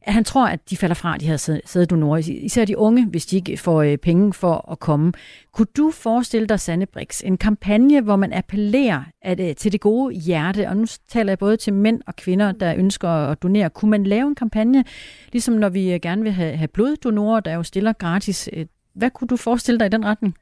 han 0.07 0.25
tror, 0.25 0.47
at 0.47 0.71
de 0.71 0.77
falder 0.77 0.95
fra, 0.95 1.17
de 1.17 1.27
her 1.27 1.61
sæddonorer, 1.67 2.19
især 2.19 2.65
de 2.65 2.79
unge, 2.79 3.07
hvis 3.07 3.27
de 3.27 3.37
ikke 3.37 3.57
får 3.57 3.83
øh, 3.83 3.99
penge 3.99 4.33
for 4.33 4.71
at 4.73 4.79
komme. 4.79 5.13
Kunne 5.53 5.67
du 5.77 5.91
forestille 5.91 6.47
dig, 6.47 6.61
Sanne 6.61 6.87
Brix, 6.87 7.21
en 7.25 7.39
kampagne, 7.39 8.01
hvor 8.01 8.17
man 8.17 8.33
appellerer 8.33 9.03
at, 9.23 9.41
øh, 9.41 9.57
til 9.57 9.73
det 9.73 9.81
gode 9.81 10.15
hjerte, 10.15 10.69
og 10.69 10.77
nu 10.77 10.87
taler 11.09 11.31
jeg 11.31 11.39
både 11.39 11.57
til 11.57 11.73
mænd 11.73 12.01
og 12.07 12.17
kvinder, 12.17 12.53
der 12.53 12.75
ønsker 12.77 13.09
at 13.09 13.43
donere. 13.43 13.71
Kunne 13.71 13.91
man 13.91 14.05
lave 14.05 14.29
en 14.29 14.35
kampagne, 14.35 14.85
ligesom 15.33 15.55
når 15.55 15.69
vi 15.69 15.93
øh, 15.93 16.01
gerne 16.01 16.23
vil 16.23 16.33
have, 16.33 16.57
have 16.57 16.69
bloddonorer, 16.69 17.41
der 17.41 17.55
jo 17.55 17.63
stiller 17.63 17.93
gratis? 17.93 18.49
Øh, 18.53 18.67
hvad 18.95 19.11
kunne 19.11 19.29
du 19.29 19.37
forestille 19.37 19.79
dig 19.79 19.87
i 19.87 19.91
den 19.91 20.05
retning? 20.05 20.35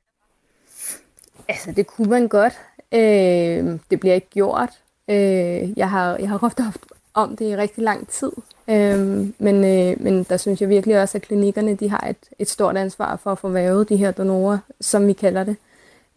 Altså, 1.48 1.72
det 1.72 1.86
kunne 1.86 2.10
man 2.10 2.28
godt. 2.28 2.52
Øh, 2.92 3.78
det 3.90 4.00
bliver 4.00 4.14
ikke 4.14 4.30
gjort. 4.30 4.70
Øh, 5.10 5.78
jeg 5.78 5.90
har, 5.90 6.16
jeg 6.16 6.28
har 6.28 6.38
ofte 6.42 6.62
haft 6.62 6.86
om 7.14 7.36
det 7.36 7.44
i 7.44 7.56
rigtig 7.56 7.84
lang 7.84 8.08
tid. 8.08 8.32
Øhm, 8.68 9.34
men, 9.38 9.54
øh, 9.54 10.02
men 10.02 10.24
der 10.24 10.36
synes 10.36 10.60
jeg 10.60 10.68
virkelig 10.68 11.00
også, 11.00 11.18
at 11.18 11.22
klinikkerne 11.22 11.74
de 11.74 11.90
har 11.90 12.06
et, 12.10 12.16
et 12.38 12.48
stort 12.48 12.76
ansvar 12.76 13.16
for 13.16 13.32
at 13.32 13.38
få 13.38 13.48
vævet 13.48 13.88
de 13.88 13.96
her 13.96 14.10
donorer, 14.10 14.58
som 14.80 15.06
vi 15.06 15.12
kalder 15.12 15.44
det. 15.44 15.56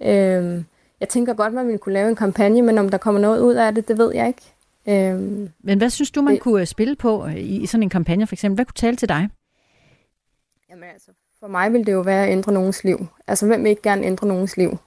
Øhm, 0.01 0.66
jeg 1.00 1.10
tænker 1.10 1.34
godt, 1.34 1.54
man 1.54 1.66
ville 1.66 1.77
kunne 1.77 1.94
lave 1.94 2.10
en 2.10 2.16
kampagne, 2.16 2.62
men 2.62 2.77
om 2.77 2.89
der 2.89 2.98
kommer 2.98 3.22
noget 3.22 3.42
ud 3.42 3.56
af 3.56 3.75
det, 3.75 3.88
det 3.88 3.98
ved 3.98 4.13
jeg 4.16 4.27
ikke. 4.27 4.42
Øhm, 4.89 5.50
men 5.60 5.77
hvad 5.77 5.89
synes 5.89 6.12
du, 6.12 6.22
man 6.22 6.34
det, 6.34 6.42
kunne 6.42 6.66
spille 6.66 6.96
på 6.96 7.25
øh, 7.25 7.38
i, 7.38 7.66
sådan 7.66 7.84
en 7.84 7.89
kampagne 7.89 8.27
for 8.27 8.36
eksempel? 8.36 8.56
Hvad 8.56 8.66
kunne 8.66 8.74
tale 8.74 8.96
til 8.96 9.10
dig? 9.10 9.30
Jamen 10.70 10.89
altså, 10.94 11.12
for 11.39 11.48
mig 11.48 11.74
vil 11.74 11.86
det 11.86 11.94
jo 11.94 12.01
være 12.01 12.25
at 12.25 12.32
ændre 12.32 12.51
nogens 12.51 12.84
liv. 12.84 13.08
Altså, 13.27 13.48
hvem 13.48 13.63
vil 13.63 13.70
ikke 13.70 13.82
gerne 13.82 14.06
ændre 14.06 14.27
nogens 14.27 14.58
liv? 14.58 14.77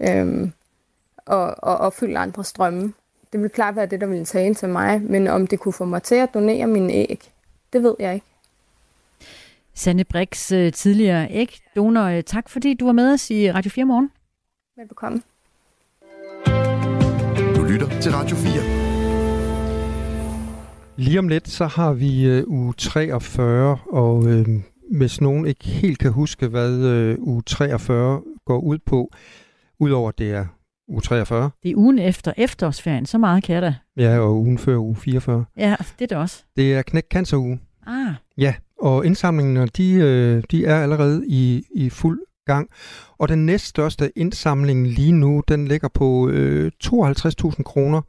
Øhm, 0.00 0.52
og, 1.16 1.54
og 1.58 1.76
opfylde 1.76 2.18
andre 2.18 2.44
strømme. 2.44 2.92
Det 3.32 3.40
vil 3.40 3.50
klart 3.50 3.76
være 3.76 3.86
det, 3.86 4.00
der 4.00 4.06
vil 4.06 4.24
tale 4.24 4.54
til 4.54 4.68
mig, 4.68 5.02
men 5.02 5.28
om 5.28 5.46
det 5.46 5.60
kunne 5.60 5.72
få 5.72 5.84
mig 5.84 6.02
til 6.02 6.14
at 6.14 6.34
donere 6.34 6.66
mine 6.66 6.92
æg, 6.92 7.32
det 7.72 7.82
ved 7.82 7.94
jeg 7.98 8.14
ikke. 8.14 8.26
Sanne 9.74 10.04
Brix, 10.04 10.52
øh, 10.52 10.72
tidligere 10.72 11.28
ægdonor, 11.30 12.04
øh, 12.04 12.22
tak 12.22 12.48
fordi 12.48 12.74
du 12.74 12.84
var 12.84 12.92
med 12.92 13.12
os 13.12 13.30
i 13.30 13.52
Radio 13.52 13.70
4 13.70 13.84
morgen. 13.84 14.10
Velbekomme. 14.76 15.22
Du 17.56 17.62
lytter 17.62 18.00
til 18.00 18.12
Radio 18.12 18.36
4. 18.36 18.80
Lige 20.96 21.18
om 21.18 21.28
lidt, 21.28 21.48
så 21.48 21.66
har 21.66 21.92
vi 21.92 22.40
uh, 22.40 22.48
uge 22.48 22.74
43, 22.78 23.78
og 23.90 24.16
uh, 24.16 24.46
hvis 24.96 25.20
nogen 25.20 25.46
ikke 25.46 25.64
helt 25.64 25.98
kan 25.98 26.12
huske, 26.12 26.46
hvad 26.48 26.72
uh, 27.18 27.28
uge 27.28 27.42
43 27.42 28.22
går 28.44 28.58
ud 28.58 28.78
på, 28.78 29.10
udover 29.78 30.10
det 30.10 30.30
er 30.32 30.46
uge 30.90 31.00
43. 31.00 31.50
Det 31.62 31.70
er 31.70 31.76
ugen 31.76 31.98
efter 31.98 32.32
efterårsferien, 32.36 33.06
så 33.06 33.18
meget 33.18 33.44
kan 33.44 33.54
jeg 33.54 33.62
da. 33.62 33.74
Ja, 33.96 34.18
og 34.18 34.36
ugen 34.40 34.58
før 34.58 34.76
uge 34.76 34.96
44. 34.96 35.44
Ja, 35.56 35.76
det 35.98 36.02
er 36.02 36.06
det 36.06 36.16
også. 36.16 36.44
Det 36.56 36.74
er 36.74 36.82
knæk 36.82 37.04
cancer 37.10 37.36
uge. 37.36 37.60
Ah. 37.86 38.14
Ja, 38.38 38.54
og 38.80 39.06
indsamlingerne, 39.06 39.66
de, 39.66 39.92
øh, 39.92 40.42
de 40.50 40.64
er 40.64 40.82
allerede 40.82 41.24
i, 41.26 41.64
i 41.74 41.90
fuld 41.90 42.20
gang. 42.46 42.68
Og 43.18 43.28
den 43.28 43.46
næststørste 43.46 44.18
indsamling 44.18 44.86
lige 44.86 45.12
nu, 45.12 45.42
den 45.48 45.68
ligger 45.68 45.88
på 45.88 46.28
øh, 46.28 46.70
52.000 46.84 47.62
kroner. 47.62 48.00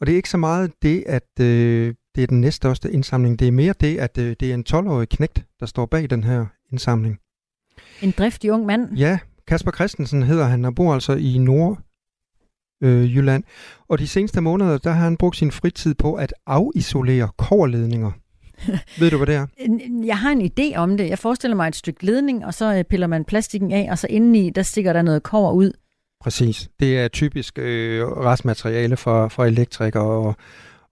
Og 0.00 0.06
det 0.06 0.12
er 0.12 0.16
ikke 0.16 0.30
så 0.30 0.36
meget 0.36 0.72
det, 0.82 1.04
at 1.06 1.40
øh, 1.40 1.94
det 2.14 2.22
er 2.22 2.26
den 2.26 2.40
næststørste 2.40 2.92
indsamling. 2.92 3.38
Det 3.38 3.48
er 3.48 3.52
mere 3.52 3.74
det, 3.80 3.98
at 3.98 4.18
øh, 4.18 4.36
det 4.40 4.50
er 4.50 4.54
en 4.54 4.64
12-årig 4.70 5.08
knægt, 5.08 5.44
der 5.60 5.66
står 5.66 5.86
bag 5.86 6.10
den 6.10 6.24
her 6.24 6.46
indsamling. 6.72 7.18
En 8.02 8.14
driftig 8.18 8.52
ung 8.52 8.66
mand? 8.66 8.96
Ja, 8.96 9.18
Kasper 9.46 9.70
Christensen 9.70 10.22
hedder 10.22 10.44
han, 10.44 10.64
og 10.64 10.74
bor 10.74 10.94
altså 10.94 11.12
i 11.12 11.38
Nord 11.38 11.78
øh, 12.82 13.16
Jylland. 13.16 13.44
Og 13.88 13.98
de 13.98 14.08
seneste 14.08 14.40
måneder, 14.40 14.78
der 14.78 14.90
har 14.90 15.04
han 15.04 15.16
brugt 15.16 15.36
sin 15.36 15.50
fritid 15.50 15.94
på 15.94 16.14
at 16.14 16.34
afisolere 16.46 17.28
koverledninger. 17.36 18.10
Ved 19.00 19.10
du, 19.10 19.16
hvad 19.16 19.26
det 19.26 19.34
er? 19.34 19.46
Jeg 20.04 20.18
har 20.18 20.30
en 20.30 20.50
idé 20.50 20.76
om 20.76 20.96
det. 20.96 21.08
Jeg 21.08 21.18
forestiller 21.18 21.56
mig 21.56 21.68
et 21.68 21.76
stykke 21.76 22.06
ledning, 22.06 22.44
og 22.44 22.54
så 22.54 22.74
øh, 22.74 22.84
piller 22.84 23.06
man 23.06 23.24
plastikken 23.24 23.72
af, 23.72 23.88
og 23.90 23.98
så 23.98 24.06
indeni, 24.10 24.50
der 24.50 24.62
stikker 24.62 24.92
der 24.92 25.02
noget 25.02 25.22
kover 25.22 25.52
ud. 25.52 25.72
Præcis. 26.20 26.70
Det 26.80 26.98
er 26.98 27.08
typisk 27.08 27.58
øh, 27.58 28.06
restmateriale 28.06 28.96
fra, 28.96 29.28
fra 29.28 29.46
elektrikere 29.46 30.02
og, 30.02 30.36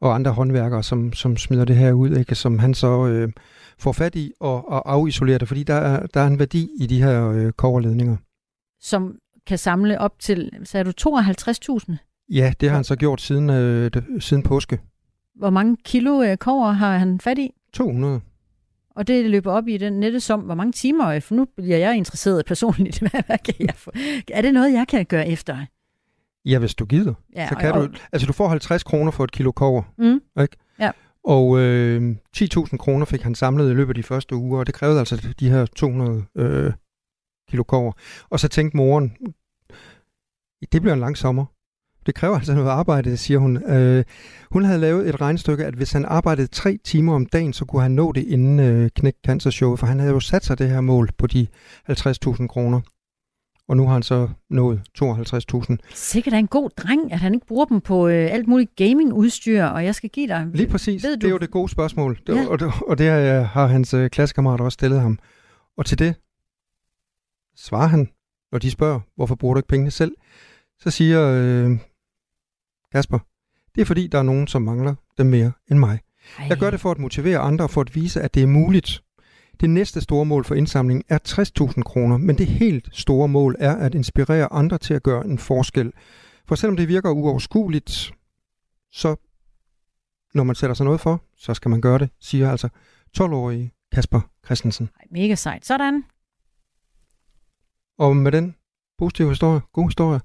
og 0.00 0.14
andre 0.14 0.30
håndværkere, 0.30 0.82
som, 0.82 1.12
som 1.12 1.36
smider 1.36 1.64
det 1.64 1.76
her 1.76 1.92
ud, 1.92 2.16
ikke? 2.16 2.34
som 2.34 2.58
han 2.58 2.74
så 2.74 3.06
øh, 3.06 3.32
får 3.78 3.92
fat 3.92 4.14
i 4.14 4.32
og, 4.40 4.68
og 4.68 4.92
afisolerer 4.92 5.38
det, 5.38 5.48
fordi 5.48 5.62
der 5.62 5.74
er, 5.74 6.06
der 6.06 6.20
er 6.20 6.26
en 6.26 6.38
værdi 6.38 6.68
i 6.80 6.86
de 6.86 7.02
her 7.02 7.28
øh, 7.30 7.52
koverledninger. 7.52 8.16
Som 8.80 9.18
kan 9.46 9.58
samle 9.58 10.00
op 10.00 10.18
til, 10.18 10.50
sagde 10.64 10.92
du, 10.92 11.10
52.000? 11.10 11.96
Ja, 12.28 12.52
det 12.60 12.68
har 12.68 12.76
han 12.76 12.84
så 12.84 12.96
gjort 12.96 13.20
siden, 13.20 13.50
øh, 13.50 13.90
siden 14.18 14.42
påske. 14.42 14.80
Hvor 15.34 15.50
mange 15.50 15.76
kilo 15.84 16.22
øh, 16.22 16.36
kover 16.36 16.72
har 16.72 16.98
han 16.98 17.20
fat 17.20 17.38
i? 17.38 17.50
200. 17.72 18.20
Og 18.96 19.06
det 19.06 19.30
løber 19.30 19.52
op 19.52 19.68
i 19.68 19.76
den 19.76 19.92
nette 19.92 20.20
som, 20.20 20.40
hvor 20.40 20.54
mange 20.54 20.72
timer, 20.72 21.06
øh, 21.08 21.22
for 21.22 21.34
nu 21.34 21.46
bliver 21.56 21.78
jeg 21.78 21.96
interesseret 21.96 22.46
personligt. 22.46 22.98
Hvad, 23.10 23.22
hvad 23.26 23.38
kan 23.38 23.54
jeg 23.58 23.74
få? 23.74 23.90
Er 24.32 24.42
det 24.42 24.54
noget, 24.54 24.72
jeg 24.72 24.88
kan 24.88 25.04
gøre 25.04 25.28
efter? 25.28 25.56
Ja, 26.44 26.58
hvis 26.58 26.74
du 26.74 26.84
gider. 26.84 27.14
Ja, 27.36 27.48
så 27.48 27.54
kan 27.54 27.72
og, 27.72 27.82
du, 27.82 27.98
altså 28.12 28.26
du 28.26 28.32
får 28.32 28.48
50 28.48 28.82
kroner 28.82 29.10
for 29.10 29.24
et 29.24 29.32
kilo 29.32 29.52
kover. 29.52 29.82
Mm. 29.98 30.42
Ikke? 30.42 30.56
Ja. 30.80 30.90
Og 31.24 31.58
øh, 31.58 32.14
10.000 32.36 32.76
kroner 32.76 33.06
fik 33.06 33.22
han 33.22 33.34
samlet 33.34 33.70
i 33.70 33.74
løbet 33.74 33.90
af 33.90 33.94
de 33.94 34.02
første 34.02 34.34
uger, 34.36 34.58
og 34.58 34.66
det 34.66 34.74
krævede 34.74 34.98
altså 34.98 35.34
de 35.40 35.50
her 35.50 35.66
200 35.66 36.24
øh, 36.36 36.72
kilo 37.48 37.62
kover. 37.62 37.92
Og 38.30 38.40
så 38.40 38.48
tænkte 38.48 38.76
moren, 38.76 39.12
det 40.72 40.82
bliver 40.82 40.94
en 40.94 41.00
lang 41.00 41.16
sommer. 41.16 41.44
Det 42.06 42.14
kræver 42.14 42.36
altså 42.36 42.54
noget 42.54 42.68
arbejde, 42.68 43.16
siger 43.16 43.38
hun. 43.38 43.56
Øh, 43.70 44.04
hun 44.50 44.64
havde 44.64 44.78
lavet 44.78 45.08
et 45.08 45.20
regnstykke, 45.20 45.64
at 45.64 45.74
hvis 45.74 45.92
han 45.92 46.04
arbejdede 46.04 46.46
tre 46.46 46.78
timer 46.84 47.14
om 47.14 47.26
dagen, 47.26 47.52
så 47.52 47.64
kunne 47.64 47.82
han 47.82 47.90
nå 47.90 48.12
det 48.12 48.24
inden 48.26 48.60
øh, 48.60 48.90
Knæk 48.96 49.14
Cancer 49.26 49.50
Show, 49.50 49.76
for 49.76 49.86
han 49.86 49.98
havde 49.98 50.12
jo 50.12 50.20
sat 50.20 50.44
sig 50.44 50.58
det 50.58 50.70
her 50.70 50.80
mål 50.80 51.10
på 51.18 51.26
de 51.26 51.46
50.000 51.90 52.46
kroner. 52.46 52.80
Og 53.68 53.76
nu 53.76 53.86
har 53.86 53.92
han 53.92 54.02
så 54.02 54.28
nået 54.50 54.82
52.000. 54.98 55.76
Sikkert 55.94 56.34
er 56.34 56.38
en 56.38 56.46
god 56.46 56.70
dreng, 56.70 57.12
at 57.12 57.18
han 57.18 57.34
ikke 57.34 57.46
bruger 57.46 57.64
dem 57.64 57.80
på 57.80 58.08
øh, 58.08 58.32
alt 58.32 58.48
muligt 58.48 58.76
gamingudstyr, 58.76 59.64
og 59.64 59.84
jeg 59.84 59.94
skal 59.94 60.10
give 60.10 60.28
dig... 60.28 60.46
Lige 60.54 60.68
præcis. 60.68 61.04
Ved 61.04 61.16
du? 61.16 61.20
Det 61.20 61.26
er 61.26 61.30
jo 61.30 61.38
det 61.38 61.50
gode 61.50 61.68
spørgsmål. 61.68 62.18
Det, 62.26 62.34
ja. 62.36 62.46
og, 62.48 62.60
det, 62.60 62.72
og 62.86 62.98
det 62.98 63.10
har 63.46 63.66
hans 63.66 63.94
øh, 63.94 64.10
klassekammerater 64.10 64.64
også 64.64 64.74
stillet 64.74 65.00
ham. 65.00 65.18
Og 65.76 65.86
til 65.86 65.98
det 65.98 66.14
svarer 67.56 67.86
han, 67.86 68.08
når 68.52 68.58
de 68.58 68.70
spørger, 68.70 69.00
hvorfor 69.16 69.34
bruger 69.34 69.54
du 69.54 69.58
ikke 69.58 69.68
pengene 69.68 69.90
selv? 69.90 70.14
Så 70.78 70.90
siger 70.90 71.20
øh, 71.22 71.78
Kasper, 72.92 73.18
det 73.74 73.80
er 73.80 73.84
fordi, 73.84 74.06
der 74.06 74.18
er 74.18 74.22
nogen, 74.22 74.46
som 74.46 74.62
mangler 74.62 74.94
dem 75.18 75.26
mere 75.26 75.52
end 75.70 75.78
mig. 75.78 76.00
Ej. 76.38 76.46
Jeg 76.48 76.56
gør 76.56 76.70
det 76.70 76.80
for 76.80 76.90
at 76.90 76.98
motivere 76.98 77.38
andre, 77.38 77.68
for 77.68 77.80
at 77.80 77.94
vise, 77.94 78.20
at 78.20 78.34
det 78.34 78.42
er 78.42 78.46
muligt. 78.46 79.02
Det 79.60 79.70
næste 79.70 80.00
store 80.00 80.24
mål 80.24 80.44
for 80.44 80.54
indsamling 80.54 81.04
er 81.08 81.18
60.000 81.28 81.82
kroner, 81.82 82.16
men 82.16 82.38
det 82.38 82.46
helt 82.46 82.88
store 82.92 83.28
mål 83.28 83.56
er 83.58 83.76
at 83.76 83.94
inspirere 83.94 84.52
andre 84.52 84.78
til 84.78 84.94
at 84.94 85.02
gøre 85.02 85.26
en 85.26 85.38
forskel. 85.38 85.92
For 86.48 86.54
selvom 86.54 86.76
det 86.76 86.88
virker 86.88 87.10
uoverskueligt, 87.10 88.12
så 88.92 89.16
når 90.34 90.44
man 90.44 90.54
sætter 90.54 90.74
sig 90.74 90.84
noget 90.84 91.00
for, 91.00 91.22
så 91.36 91.54
skal 91.54 91.68
man 91.68 91.80
gøre 91.80 91.98
det, 91.98 92.10
siger 92.20 92.50
altså 92.50 92.68
12-årige 93.18 93.72
Kasper 93.92 94.20
Christensen. 94.44 94.88
Ej, 95.00 95.06
mega 95.10 95.34
sejt. 95.34 95.66
Sådan. 95.66 96.04
Og 97.98 98.16
med 98.16 98.32
den 98.32 98.54
positive 98.98 99.28
historie, 99.28 99.60
god 99.72 99.84
historie, 99.88 100.20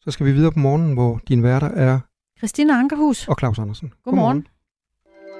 så 0.00 0.10
skal 0.10 0.26
vi 0.26 0.32
videre 0.32 0.52
på 0.52 0.58
morgenen, 0.58 0.94
hvor 0.94 1.20
din 1.28 1.42
værter 1.42 1.68
er... 1.68 2.00
Christina 2.38 2.72
Ankerhus. 2.72 3.28
Og 3.28 3.36
Claus 3.38 3.58
Andersen. 3.58 3.92
Godmorgen. 4.04 4.46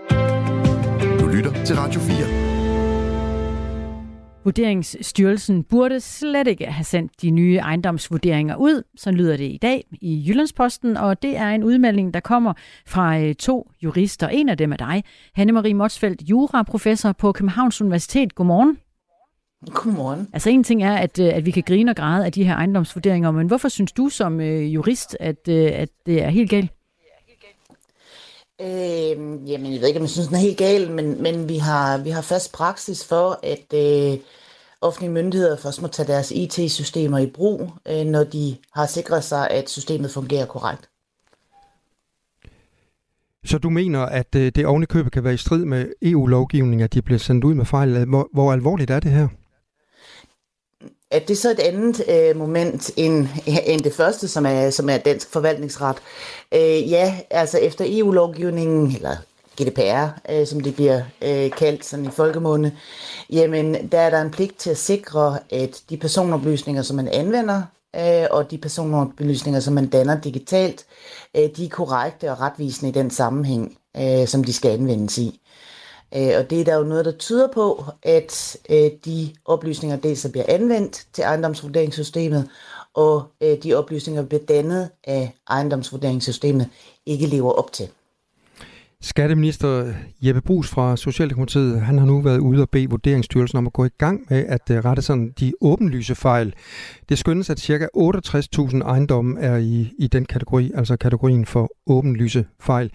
Godmorgen. 0.09 1.21
Du 1.21 1.27
lytter 1.27 1.65
til 1.65 1.77
Radio 1.77 2.01
4. 2.01 2.45
Vurderingsstyrelsen 4.45 5.63
burde 5.63 6.01
slet 6.01 6.47
ikke 6.47 6.67
have 6.67 6.85
sendt 6.85 7.23
de 7.23 7.31
nye 7.31 7.57
ejendomsvurderinger 7.57 8.57
ud. 8.57 8.83
Så 8.97 9.11
lyder 9.11 9.37
det 9.37 9.45
i 9.45 9.59
dag 9.63 9.85
i 9.93 10.25
Jyllandsposten, 10.29 10.97
og 10.97 11.23
det 11.23 11.37
er 11.37 11.49
en 11.49 11.65
udmelding, 11.65 12.15
der 12.15 12.21
kommer 12.21 12.53
fra 12.87 13.19
øh, 13.21 13.35
to 13.35 13.71
jurister. 13.83 14.29
En 14.29 14.49
af 14.49 14.57
dem 14.57 14.73
er 14.73 14.77
dig, 14.77 15.05
Hanne-Marie 15.39 15.75
Motsfeldt, 15.75 16.23
juraprofessor 16.23 17.13
på 17.13 17.33
Københavns 17.33 17.81
Universitet. 17.83 18.35
Godmorgen. 18.35 18.79
Godmorgen. 19.73 20.29
Altså 20.33 20.51
en 20.51 20.65
ting 20.65 20.83
er, 20.83 20.97
at, 20.97 21.19
øh, 21.21 21.37
at 21.37 21.47
vi 21.47 21.51
kan 21.51 21.63
grine 21.67 21.91
og 21.91 21.97
græde 21.97 22.25
af 22.25 22.33
de 22.33 22.45
her 22.45 22.55
ejendomsvurderinger, 22.55 23.31
men 23.31 23.47
hvorfor 23.47 23.69
synes 23.69 23.93
du 23.93 24.09
som 24.09 24.41
øh, 24.41 24.75
jurist, 24.75 25.17
at, 25.21 25.49
øh, 25.49 25.71
at 25.75 25.89
det 26.07 26.23
er 26.23 26.29
helt 26.29 26.51
galt? 26.51 26.71
Øh, 28.61 29.51
jamen, 29.51 29.73
jeg 29.73 29.81
ved 29.81 29.89
ikke, 29.89 30.01
om 30.01 30.03
jeg 30.03 30.11
synes, 30.11 30.29
den 30.29 30.37
er 30.37 30.41
helt 30.41 30.59
galt, 30.59 30.91
men, 30.91 31.23
men 31.23 31.49
vi, 31.49 31.57
har, 31.57 31.99
vi 31.99 32.11
har 32.11 32.23
fast 32.23 32.53
praksis 32.53 33.05
for, 33.05 33.39
at 33.43 33.75
øh, 33.75 34.19
offentlige 34.81 35.13
myndigheder 35.13 35.57
først 35.57 35.83
må 35.83 35.89
tage 35.89 36.07
deres 36.07 36.31
IT-systemer 36.31 37.19
i 37.19 37.27
brug, 37.27 37.71
øh, 37.89 38.05
når 38.07 38.25
de 38.25 38.57
har 38.75 38.87
sikret 38.87 39.25
sig, 39.25 39.51
at 39.51 39.71
systemet 39.71 40.11
fungerer 40.11 40.47
korrekt. 40.47 40.89
Så 43.45 43.59
du 43.59 43.71
mener, 43.71 44.01
at 44.01 44.35
øh, 44.37 44.53
det 44.55 44.67
ovenikøbet 44.67 45.13
kan 45.13 45.25
være 45.25 45.35
i 45.35 45.37
strid 45.37 45.65
med 45.65 45.93
EU-lovgivning, 46.03 46.83
at 46.83 46.95
de 46.95 47.03
bliver 47.03 47.19
sendt 47.19 47.45
ud 47.45 47.55
med 47.55 47.65
fejl? 47.65 48.05
Hvor, 48.05 48.29
hvor 48.33 48.53
alvorligt 48.53 48.91
er 48.91 49.01
det 49.01 49.11
her? 49.11 49.29
At 51.15 51.29
det 51.29 51.35
er 51.35 51.41
så 51.41 51.51
et 51.51 51.59
andet 51.59 52.05
øh, 52.09 52.37
moment 52.37 52.91
end, 52.97 53.29
end 53.67 53.81
det 53.81 53.95
første, 53.95 54.29
som 54.29 54.47
er, 54.47 54.71
som 54.71 54.89
er 54.89 54.99
dansk 54.99 55.31
forvaltningsret. 55.33 55.97
Øh, 56.55 56.91
ja, 56.91 57.19
altså 57.31 57.59
efter 57.59 57.85
EU-lovgivningen, 57.89 58.97
eller 58.97 59.17
GDPR, 59.63 60.09
øh, 60.31 60.47
som 60.47 60.61
det 60.61 60.75
bliver 60.75 61.03
øh, 61.23 61.51
kaldt 61.51 61.85
sådan 61.85 62.05
i 62.05 62.11
folkemunde, 62.11 62.73
jamen 63.31 63.89
der 63.93 64.01
er 64.01 64.11
der 64.11 64.21
en 64.21 64.31
pligt 64.31 64.59
til 64.59 64.71
at 64.71 64.79
sikre, 64.79 65.39
at 65.51 65.83
de 65.91 65.97
personoplysninger, 65.97 66.83
som 66.83 66.97
man 66.97 67.09
anvender, 67.09 67.63
øh, 67.97 68.27
og 68.31 68.51
de 68.51 68.59
personoplysninger, 68.59 69.61
som 69.61 69.75
man 69.75 69.87
danner 69.87 70.21
digitalt, 70.21 70.85
øh, 71.37 71.49
de 71.57 71.65
er 71.65 71.69
korrekte 71.69 72.31
og 72.31 72.41
retvisende 72.41 72.91
i 72.91 72.95
den 72.95 73.11
sammenhæng, 73.11 73.79
øh, 73.97 74.27
som 74.27 74.45
de 74.45 74.53
skal 74.53 74.71
anvendes 74.71 75.19
i. 75.19 75.41
Øh, 76.17 76.33
og 76.39 76.51
det 76.51 76.61
er 76.61 76.65
der 76.65 76.77
jo 76.77 76.85
noget, 76.85 77.05
der 77.05 77.13
tyder 77.13 77.49
på, 77.55 77.85
at 78.03 78.57
øh, 78.71 78.91
de 79.05 79.29
oplysninger 79.45 79.97
dels 79.97 80.27
bliver 80.33 80.47
anvendt 80.49 81.07
til 81.13 81.23
ejendomsvurderingssystemet, 81.23 82.49
og 82.95 83.23
øh, 83.43 83.57
de 83.63 83.75
oplysninger, 83.75 84.23
der 84.23 84.29
bliver 84.29 84.45
dannet 84.49 84.91
af 85.05 85.35
ejendomsvurderingssystemet, 85.51 86.69
ikke 87.07 87.27
lever 87.27 87.51
op 87.53 87.73
til. 87.73 87.89
Skatteminister 89.01 89.95
Jeppe 90.23 90.41
Brugs 90.41 90.69
fra 90.69 90.97
Socialdemokratiet, 90.97 91.81
han 91.81 91.99
har 91.99 92.07
nu 92.07 92.21
været 92.21 92.39
ude 92.39 92.63
og 92.63 92.71
bede 92.71 92.91
Vurderingsstyrelsen 92.91 93.59
om 93.59 93.67
at 93.67 93.73
gå 93.73 93.85
i 93.85 93.89
gang 93.99 94.27
med 94.31 94.45
at 94.49 94.85
rette 94.85 95.03
sådan 95.03 95.33
de 95.41 95.53
åbenlyse 95.61 96.15
fejl. 96.15 96.55
Det 97.09 97.19
skyndes, 97.19 97.51
at 97.51 97.61
ca. 97.61 97.89
68.000 97.97 98.83
ejendomme 98.83 99.41
er 99.41 99.57
i, 99.57 99.93
i 99.99 100.07
den 100.07 100.25
kategori, 100.25 100.71
altså 100.75 100.97
kategorien 100.97 101.47
for 101.47 101.71
åbenlyse 101.87 102.47
fejl. 102.61 102.91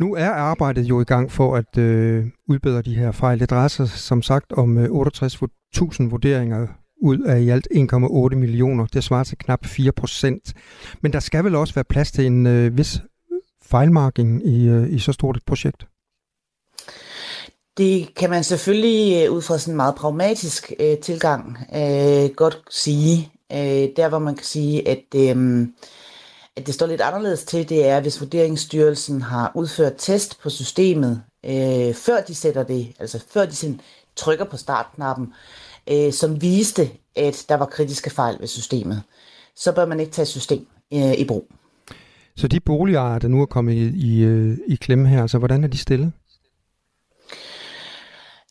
Nu 0.00 0.14
er 0.14 0.28
arbejdet 0.28 0.82
jo 0.84 1.00
i 1.00 1.04
gang 1.04 1.32
for 1.32 1.56
at 1.56 1.78
øh, 1.78 2.26
udbedre 2.48 2.82
de 2.82 2.94
her 2.94 3.12
fejl. 3.12 3.40
Det 3.40 3.50
drejer 3.50 3.68
sig 3.68 3.88
som 3.88 4.22
sagt 4.22 4.52
om 4.52 4.78
øh, 4.78 4.84
68.000 4.84 6.08
vurderinger 6.10 6.66
ud 7.02 7.18
af 7.18 7.40
i 7.40 7.48
alt 7.48 7.68
1,8 7.74 8.36
millioner. 8.36 8.86
Det 8.86 9.04
svarer 9.04 9.24
til 9.24 9.38
knap 9.38 9.66
4 9.66 9.92
procent. 9.92 10.54
Men 11.00 11.12
der 11.12 11.20
skal 11.20 11.44
vel 11.44 11.54
også 11.54 11.74
være 11.74 11.84
plads 11.84 12.12
til 12.12 12.26
en 12.26 12.46
øh, 12.46 12.76
vis 12.76 13.00
fejlmarking 13.62 14.46
i, 14.46 14.68
øh, 14.68 14.92
i 14.92 14.98
så 14.98 15.12
stort 15.12 15.36
et 15.36 15.44
projekt? 15.46 15.86
Det 17.76 18.14
kan 18.14 18.30
man 18.30 18.44
selvfølgelig 18.44 19.24
øh, 19.24 19.32
ud 19.32 19.42
fra 19.42 19.58
sådan 19.58 19.72
en 19.72 19.76
meget 19.76 19.94
pragmatisk 19.94 20.72
øh, 20.80 20.98
tilgang 20.98 21.58
øh, 21.74 22.30
godt 22.36 22.62
sige. 22.70 23.32
Øh, 23.52 23.88
der 23.96 24.08
hvor 24.08 24.18
man 24.18 24.34
kan 24.34 24.44
sige, 24.44 24.88
at, 24.88 25.04
øh, 25.16 25.66
at 26.56 26.66
det 26.66 26.74
står 26.74 26.86
lidt 26.86 27.00
anderledes 27.00 27.44
til, 27.44 27.68
det 27.68 27.86
er, 27.88 28.00
hvis 28.00 28.20
Vurderingsstyrelsen 28.20 29.22
har 29.22 29.52
udført 29.54 29.92
test 29.98 30.40
på 30.42 30.50
systemet, 30.50 31.22
øh, 31.44 31.94
før 31.94 32.20
de 32.20 32.34
sætter 32.34 32.62
det, 32.62 32.92
altså 33.00 33.24
før 33.30 33.46
de 33.46 33.54
sådan 33.54 33.80
trykker 34.16 34.44
på 34.44 34.56
startknappen, 34.56 35.32
øh, 35.90 36.12
som 36.12 36.42
viste, 36.42 36.90
at 37.16 37.44
der 37.48 37.54
var 37.54 37.66
kritiske 37.66 38.10
fejl 38.10 38.36
ved 38.40 38.46
systemet, 38.46 39.02
så 39.56 39.72
bør 39.72 39.86
man 39.86 40.00
ikke 40.00 40.12
tage 40.12 40.26
system 40.26 40.66
øh, 40.92 41.12
i 41.12 41.24
brug. 41.24 41.48
Så 42.36 42.48
de 42.48 42.60
boligejere, 42.60 43.18
der 43.18 43.28
nu 43.28 43.42
er 43.42 43.46
kommet 43.46 43.72
i, 43.72 44.16
i, 44.16 44.20
øh, 44.20 44.58
i 44.66 44.74
klemme 44.74 45.08
her, 45.08 45.26
så 45.26 45.38
hvordan 45.38 45.64
er 45.64 45.68
de 45.68 45.78
stillet? 45.78 46.12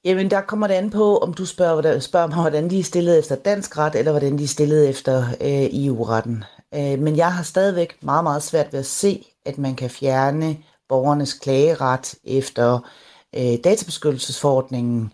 Jamen, 0.05 0.31
der 0.31 0.41
kommer 0.41 0.67
det 0.67 0.73
an 0.73 0.89
på, 0.89 1.17
om 1.17 1.33
du 1.33 1.45
spørger, 1.45 1.99
spørger 1.99 2.27
mig, 2.27 2.41
hvordan 2.41 2.69
de 2.69 2.79
er 2.79 2.83
stillet 2.83 3.19
efter 3.19 3.35
dansk 3.35 3.77
ret, 3.77 3.95
eller 3.95 4.11
hvordan 4.11 4.37
de 4.37 4.43
er 4.43 4.47
stillet 4.47 4.89
efter 4.89 5.23
øh, 5.41 5.85
EU-retten. 5.85 6.43
Øh, 6.73 6.99
men 6.99 7.17
jeg 7.17 7.33
har 7.33 7.43
stadigvæk 7.43 7.97
meget, 8.01 8.23
meget 8.23 8.43
svært 8.43 8.73
ved 8.73 8.79
at 8.79 8.85
se, 8.85 9.25
at 9.45 9.57
man 9.57 9.75
kan 9.75 9.89
fjerne 9.89 10.57
borgernes 10.89 11.33
klageret 11.33 12.15
efter 12.23 12.79
øh, 13.35 13.57
databeskyttelsesforordningen 13.63 15.13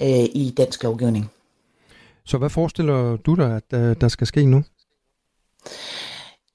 øh, 0.00 0.24
i 0.34 0.54
dansk 0.56 0.82
lovgivning. 0.82 1.30
Så 2.24 2.38
hvad 2.38 2.50
forestiller 2.50 3.16
du 3.16 3.34
dig, 3.34 3.56
at 3.56 3.78
øh, 3.78 3.96
der 4.00 4.08
skal 4.08 4.26
ske 4.26 4.46
nu? 4.46 4.64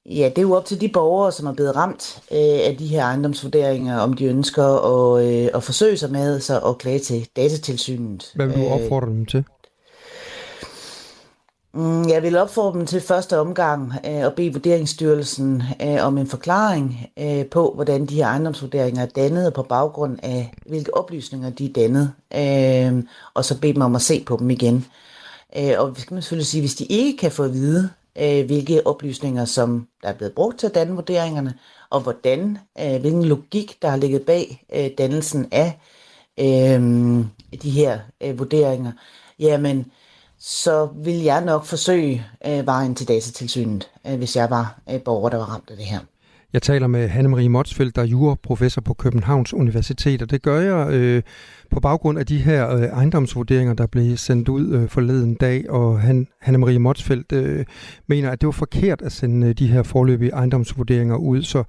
Ja, 0.05 0.29
det 0.29 0.37
er 0.37 0.41
jo 0.41 0.53
op 0.53 0.65
til 0.65 0.81
de 0.81 0.89
borgere, 0.89 1.31
som 1.31 1.47
er 1.47 1.53
blevet 1.53 1.75
ramt 1.75 2.23
øh, 2.31 2.37
af 2.39 2.75
de 2.79 2.87
her 2.87 3.03
ejendomsvurderinger, 3.03 3.99
om 3.99 4.13
de 4.13 4.25
ønsker 4.25 4.63
at, 4.63 5.25
øh, 5.25 5.49
at 5.53 5.63
forsøge 5.63 5.97
sig 5.97 6.11
med 6.11 6.39
så 6.39 6.59
at 6.59 6.77
klage 6.77 6.99
til 6.99 7.27
datatilsynet. 7.35 8.31
Hvad 8.35 8.47
vil 8.47 8.55
du 8.55 8.61
øh, 8.61 8.71
opfordre 8.71 9.07
dem 9.07 9.25
til? 9.25 9.45
Mm, 11.77 12.09
jeg 12.09 12.23
vil 12.23 12.37
opfordre 12.37 12.79
dem 12.79 12.87
til 12.87 13.01
første 13.01 13.39
omgang 13.39 13.93
øh, 14.05 14.25
at 14.25 14.35
bede 14.35 14.53
Vurderingsstyrelsen 14.53 15.63
øh, 15.81 16.05
om 16.05 16.17
en 16.17 16.27
forklaring 16.27 17.09
øh, 17.19 17.45
på, 17.45 17.71
hvordan 17.75 18.05
de 18.05 18.15
her 18.15 18.25
ejendomsvurderinger 18.25 19.01
er 19.01 19.05
dannet, 19.05 19.47
og 19.47 19.53
på 19.53 19.63
baggrund 19.63 20.19
af, 20.23 20.53
hvilke 20.65 20.97
oplysninger 20.97 21.49
de 21.49 21.65
er 21.65 21.73
dannet, 21.73 22.13
øh, 22.35 23.03
og 23.33 23.45
så 23.45 23.59
bede 23.59 23.73
dem 23.73 23.81
om 23.81 23.95
at 23.95 24.01
se 24.01 24.23
på 24.23 24.37
dem 24.39 24.49
igen. 24.49 24.85
Øh, 25.57 25.73
og 25.77 25.95
vi 25.95 26.01
skal 26.01 26.21
selvfølgelig 26.21 26.47
sige, 26.47 26.61
hvis 26.61 26.75
de 26.75 26.85
ikke 26.85 27.17
kan 27.17 27.31
få 27.31 27.43
at 27.43 27.53
vide, 27.53 27.89
øh, 28.19 28.45
hvilke 28.45 28.87
oplysninger, 28.87 29.45
som 29.45 29.87
der 30.03 30.09
er 30.09 30.13
blevet 30.13 30.33
brugt 30.33 30.59
til 30.59 30.67
at 30.67 30.75
danne 30.75 30.95
vurderingerne, 30.95 31.53
og 31.89 32.01
hvordan, 32.01 32.57
øh, 32.79 33.01
hvilken 33.01 33.25
logik, 33.25 33.77
der 33.81 33.89
har 33.89 33.97
ligget 33.97 34.21
bag 34.21 34.65
øh, 34.75 34.89
dannelsen 34.97 35.47
af 35.51 35.79
øh, 36.39 36.81
de 37.63 37.69
her 37.69 37.99
øh, 38.23 38.39
vurderinger, 38.39 38.91
jamen, 39.39 39.85
så 40.39 40.89
vil 41.03 41.15
jeg 41.15 41.45
nok 41.45 41.65
forsøge 41.65 42.25
øh, 42.47 42.65
vejen 42.65 42.95
til 42.95 43.07
datatilsynet, 43.07 43.89
øh, 44.07 44.17
hvis 44.17 44.35
jeg 44.35 44.49
var 44.49 44.79
øh, 44.89 45.01
borger, 45.01 45.29
der 45.29 45.37
var 45.37 45.45
ramt 45.45 45.69
af 45.69 45.77
det 45.77 45.85
her. 45.85 45.99
Jeg 46.53 46.61
taler 46.61 46.87
med 46.87 47.09
Hanne-Marie 47.09 47.49
Motsfeldt, 47.49 47.95
der 47.95 48.01
er 48.01 48.05
juraprofessor 48.05 48.81
på 48.81 48.93
Københavns 48.93 49.53
Universitet, 49.53 50.21
og 50.21 50.31
det 50.31 50.41
gør 50.41 50.59
jeg 50.59 50.93
øh, 50.93 51.23
på 51.71 51.79
baggrund 51.79 52.19
af 52.19 52.25
de 52.25 52.37
her 52.37 52.75
øh, 52.75 52.83
ejendomsvurderinger, 52.83 53.73
der 53.73 53.87
blev 53.87 54.17
sendt 54.17 54.49
ud 54.49 54.71
øh, 54.73 54.89
forleden 54.89 55.35
dag, 55.35 55.69
og 55.69 56.01
han, 56.01 56.27
Hanne-Marie 56.41 56.77
Motsfeldt 56.77 57.31
øh, 57.31 57.65
mener, 58.07 58.31
at 58.31 58.41
det 58.41 58.47
var 58.47 58.51
forkert 58.51 59.01
at 59.01 59.11
sende 59.11 59.47
øh, 59.47 59.53
de 59.53 59.67
her 59.67 59.83
forløbige 59.83 60.31
ejendomsvurderinger 60.31 61.15
ud. 61.15 61.43
Så, 61.43 61.63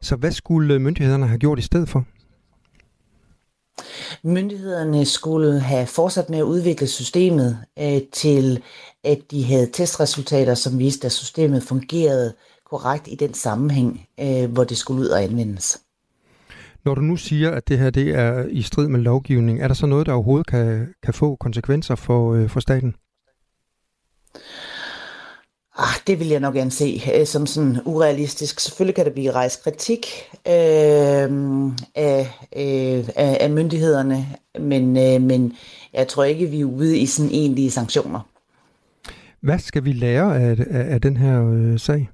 så 0.00 0.16
hvad 0.16 0.32
skulle 0.32 0.74
øh, 0.74 0.80
myndighederne 0.80 1.26
have 1.26 1.38
gjort 1.38 1.58
i 1.58 1.62
stedet 1.62 1.88
for? 1.88 2.04
Myndighederne 4.22 5.04
skulle 5.04 5.60
have 5.60 5.86
fortsat 5.86 6.30
med 6.30 6.38
at 6.38 6.42
udvikle 6.42 6.86
systemet 6.86 7.58
øh, 7.78 8.00
til, 8.12 8.62
at 9.04 9.18
de 9.30 9.44
havde 9.44 9.70
testresultater, 9.72 10.54
som 10.54 10.78
viste, 10.78 11.06
at 11.06 11.12
systemet 11.12 11.62
fungerede 11.62 12.34
korrekt 12.70 13.08
i 13.08 13.14
den 13.14 13.34
sammenhæng, 13.34 14.06
øh, 14.20 14.52
hvor 14.52 14.64
det 14.64 14.76
skulle 14.76 15.00
ud 15.00 15.08
og 15.08 15.22
anvendes. 15.22 15.80
Når 16.84 16.94
du 16.94 17.00
nu 17.00 17.16
siger, 17.16 17.50
at 17.50 17.68
det 17.68 17.78
her 17.78 17.90
det 17.90 18.08
er 18.14 18.44
i 18.50 18.62
strid 18.62 18.88
med 18.88 19.00
lovgivning, 19.00 19.60
er 19.60 19.68
der 19.68 19.74
så 19.74 19.86
noget, 19.86 20.06
der 20.06 20.12
overhovedet 20.12 20.46
kan, 20.46 20.94
kan 21.02 21.14
få 21.14 21.36
konsekvenser 21.36 21.94
for, 21.94 22.34
øh, 22.34 22.48
for 22.48 22.60
staten? 22.60 22.94
Ah, 25.76 25.94
det 26.06 26.18
vil 26.18 26.28
jeg 26.28 26.40
nok 26.40 26.54
gerne 26.54 26.70
se 26.70 27.02
øh, 27.14 27.26
som 27.26 27.46
sådan 27.46 27.78
urealistisk. 27.84 28.60
Selvfølgelig 28.60 28.94
kan 28.94 29.04
der 29.04 29.12
blive 29.12 29.30
rejst 29.30 29.62
kritik 29.64 30.06
øh, 30.46 30.52
af, 31.94 32.30
øh, 32.56 33.08
af 33.16 33.50
myndighederne, 33.50 34.26
men, 34.60 34.96
øh, 34.96 35.22
men 35.22 35.52
jeg 35.92 36.08
tror 36.08 36.24
ikke, 36.24 36.46
vi 36.46 36.60
er 36.60 36.64
ude 36.64 36.98
i 36.98 37.06
sådan 37.06 37.30
egentlige 37.30 37.70
sanktioner. 37.70 38.20
Hvad 39.40 39.58
skal 39.58 39.84
vi 39.84 39.92
lære 39.92 40.40
af, 40.40 40.50
af, 40.70 40.94
af 40.94 41.00
den 41.00 41.16
her 41.16 41.50
øh, 41.52 41.78
sag? 41.78 42.10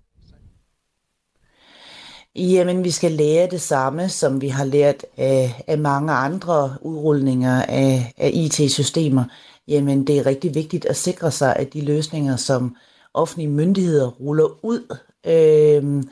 Jamen, 2.36 2.84
vi 2.84 2.90
skal 2.90 3.12
lære 3.12 3.48
det 3.50 3.60
samme, 3.60 4.08
som 4.08 4.40
vi 4.40 4.48
har 4.48 4.64
lært 4.64 5.04
af, 5.16 5.62
af 5.66 5.78
mange 5.78 6.12
andre 6.12 6.74
udrulninger 6.80 7.62
af, 7.62 8.12
af 8.18 8.30
IT-systemer. 8.34 9.24
Jamen, 9.68 10.06
det 10.06 10.18
er 10.18 10.26
rigtig 10.26 10.54
vigtigt 10.54 10.84
at 10.84 10.96
sikre 10.96 11.30
sig, 11.30 11.56
at 11.56 11.72
de 11.72 11.80
løsninger, 11.80 12.36
som 12.36 12.76
offentlige 13.14 13.48
myndigheder 13.48 14.08
ruller 14.08 14.64
ud, 14.64 14.96
øh, 15.26 16.02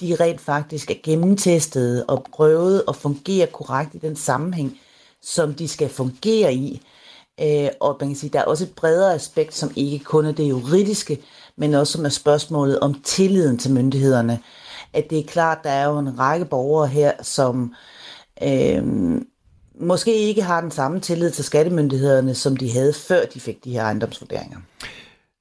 de 0.00 0.14
rent 0.24 0.40
faktisk 0.40 0.90
er 0.90 0.94
gennemtestet 1.02 2.04
og 2.06 2.26
prøvet 2.32 2.84
og 2.84 2.96
fungerer 2.96 3.46
korrekt 3.46 3.94
i 3.94 3.98
den 3.98 4.16
sammenhæng, 4.16 4.78
som 5.22 5.54
de 5.54 5.68
skal 5.68 5.88
fungere 5.88 6.54
i. 6.54 6.82
Øh, 7.40 7.68
og 7.80 7.96
man 8.00 8.08
kan 8.08 8.16
sige, 8.16 8.30
der 8.30 8.40
er 8.40 8.44
også 8.44 8.64
et 8.64 8.74
bredere 8.76 9.14
aspekt, 9.14 9.54
som 9.54 9.70
ikke 9.76 10.04
kun 10.04 10.26
er 10.26 10.32
det 10.32 10.48
juridiske, 10.48 11.18
men 11.56 11.74
også 11.74 11.92
som 11.92 12.04
er 12.04 12.08
spørgsmålet 12.08 12.80
om 12.80 13.00
tilliden 13.04 13.58
til 13.58 13.72
myndighederne 13.72 14.38
at 14.96 15.10
det 15.10 15.18
er 15.18 15.24
klart, 15.24 15.58
der 15.64 15.70
er 15.70 15.84
jo 15.84 15.98
en 15.98 16.18
række 16.18 16.44
borgere 16.44 16.88
her, 16.88 17.12
som 17.22 17.74
øh, 18.42 18.82
måske 19.80 20.14
ikke 20.14 20.42
har 20.42 20.60
den 20.60 20.70
samme 20.70 21.00
tillid 21.00 21.30
til 21.30 21.44
skattemyndighederne, 21.44 22.34
som 22.34 22.56
de 22.56 22.72
havde 22.72 22.92
før 22.92 23.24
de 23.34 23.40
fik 23.40 23.64
de 23.64 23.72
her 23.72 23.82
ejendomsvurderinger. 23.82 24.58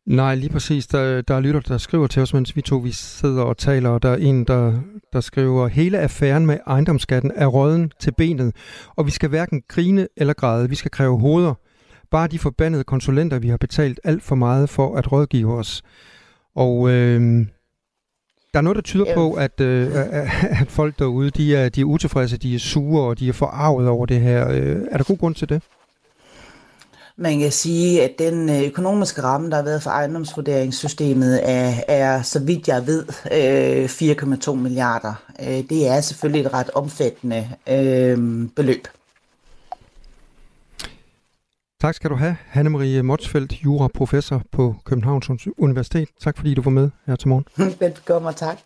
Nej, 0.05 0.35
lige 0.35 0.49
præcis. 0.49 0.87
Der, 0.87 1.21
der 1.21 1.35
er 1.35 1.39
lytter, 1.39 1.59
der 1.59 1.77
skriver 1.77 2.07
til 2.07 2.21
os, 2.21 2.33
mens 2.33 2.55
vi 2.55 2.61
to 2.61 2.77
vi 2.77 2.91
sidder 2.91 3.43
og 3.43 3.57
taler, 3.57 3.89
og 3.89 4.03
der 4.03 4.09
er 4.09 4.15
en, 4.15 4.43
der, 4.43 4.81
der 5.13 5.21
skriver, 5.21 5.67
hele 5.67 5.99
affæren 5.99 6.45
med 6.45 6.57
ejendomsskatten 6.67 7.31
er 7.35 7.47
råden 7.47 7.91
til 7.99 8.11
benet, 8.17 8.55
og 8.95 9.05
vi 9.05 9.11
skal 9.11 9.29
hverken 9.29 9.61
grine 9.67 10.07
eller 10.17 10.33
græde. 10.33 10.69
Vi 10.69 10.75
skal 10.75 10.91
kræve 10.91 11.19
hoveder. 11.19 11.53
Bare 12.11 12.27
de 12.27 12.39
forbandede 12.39 12.83
konsulenter, 12.83 13.39
vi 13.39 13.47
har 13.49 13.57
betalt 13.57 13.99
alt 14.03 14.23
for 14.23 14.35
meget 14.35 14.69
for 14.69 14.95
at 14.95 15.11
rådgive 15.11 15.53
os. 15.57 15.83
Og 16.55 16.89
øh, 16.89 17.45
der 18.53 18.59
er 18.59 18.61
noget, 18.61 18.75
der 18.75 18.81
tyder 18.81 19.13
på, 19.15 19.33
at, 19.33 19.61
øh, 19.61 19.87
at 20.61 20.67
folk 20.71 20.99
derude, 20.99 21.29
de 21.29 21.55
er, 21.55 21.69
de 21.69 21.81
er 21.81 21.85
utilfredse, 21.85 22.37
de 22.37 22.55
er 22.55 22.59
sure, 22.59 23.03
og 23.03 23.19
de 23.19 23.29
er 23.29 23.33
forarvet 23.33 23.87
over 23.87 24.05
det 24.05 24.21
her. 24.21 24.49
Øh, 24.49 24.81
er 24.91 24.97
der 24.97 25.03
god 25.03 25.17
grund 25.17 25.35
til 25.35 25.49
det? 25.49 25.61
Man 27.17 27.39
kan 27.39 27.51
sige, 27.51 28.03
at 28.03 28.19
den 28.19 28.49
øh, 28.49 28.63
økonomiske 28.63 29.23
ramme, 29.23 29.49
der 29.49 29.55
har 29.55 29.63
været 29.63 29.83
for 29.83 29.89
ejendomsvurderingssystemet, 29.89 31.49
er, 31.49 31.73
er 31.87 32.21
så 32.21 32.39
vidt 32.39 32.67
jeg 32.67 32.87
ved, 32.87 33.05
4,2 34.47 34.53
milliarder. 34.53 35.13
Det 35.39 35.87
er 35.87 36.01
selvfølgelig 36.01 36.45
et 36.45 36.53
ret 36.53 36.69
omfattende 36.69 37.49
øh, 37.67 38.47
beløb. 38.55 38.87
Tak 41.81 41.95
skal 41.95 42.09
du 42.09 42.15
have, 42.15 42.37
Hanne-Marie 42.53 43.01
Motsfeldt, 43.01 43.53
juraprofessor 43.63 44.41
på 44.51 44.75
Københavns 44.85 45.47
Universitet. 45.57 46.09
Tak 46.21 46.37
fordi 46.37 46.53
du 46.53 46.61
var 46.61 46.71
med 46.71 46.89
her 47.07 47.15
til 47.15 47.27
morgen. 47.27 47.45
Velkommen 47.79 48.27
og 48.27 48.35
tak. 48.35 48.57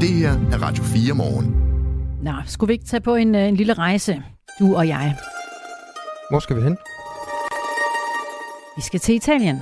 Det 0.00 0.08
her 0.08 0.32
er 0.52 0.62
Radio 0.62 0.84
4 0.84 1.14
morgen. 1.14 1.56
Nå, 2.22 2.32
skulle 2.46 2.68
vi 2.68 2.72
ikke 2.72 2.84
tage 2.84 3.00
på 3.00 3.14
en, 3.14 3.34
øh, 3.34 3.48
en 3.48 3.56
lille 3.56 3.72
rejse, 3.72 4.22
du 4.60 4.76
og 4.76 4.88
jeg? 4.88 5.16
Hvor 6.30 6.38
skal 6.38 6.56
vi 6.56 6.62
hen? 6.62 6.76
Vi 8.76 8.82
skal 8.82 9.00
til 9.00 9.14
Italien. 9.14 9.56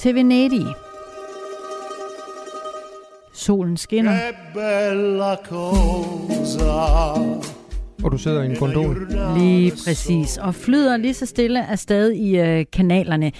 Til 0.00 0.14
Venedig. 0.14 0.66
Solen 3.34 3.76
skinner. 3.76 4.18
Og 8.04 8.12
du 8.12 8.18
sidder 8.18 8.42
i 8.42 8.46
en 8.46 8.56
gondol. 8.56 9.08
Lige 9.38 9.70
præcis. 9.70 10.36
Og 10.36 10.54
flyder 10.54 10.96
lige 10.96 11.14
så 11.14 11.26
stille 11.26 11.66
afsted 11.66 12.12
i 12.12 12.38
øh, 12.38 12.64
kanalerne. 12.72 13.32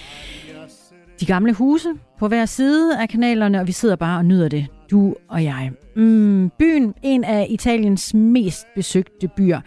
De 1.19 1.25
gamle 1.25 1.53
huse 1.53 1.89
på 2.19 2.27
hver 2.27 2.45
side 2.45 3.01
af 3.01 3.09
kanalerne, 3.09 3.59
og 3.59 3.67
vi 3.67 3.71
sidder 3.71 3.95
bare 3.95 4.17
og 4.17 4.25
nyder 4.25 4.49
det. 4.49 4.67
Du 4.91 5.15
og 5.29 5.43
jeg. 5.43 5.71
Mm, 5.95 6.51
byen, 6.59 6.93
en 7.03 7.23
af 7.23 7.47
Italiens 7.49 8.13
mest 8.13 8.65
besøgte 8.75 9.27
byer. 9.37 9.61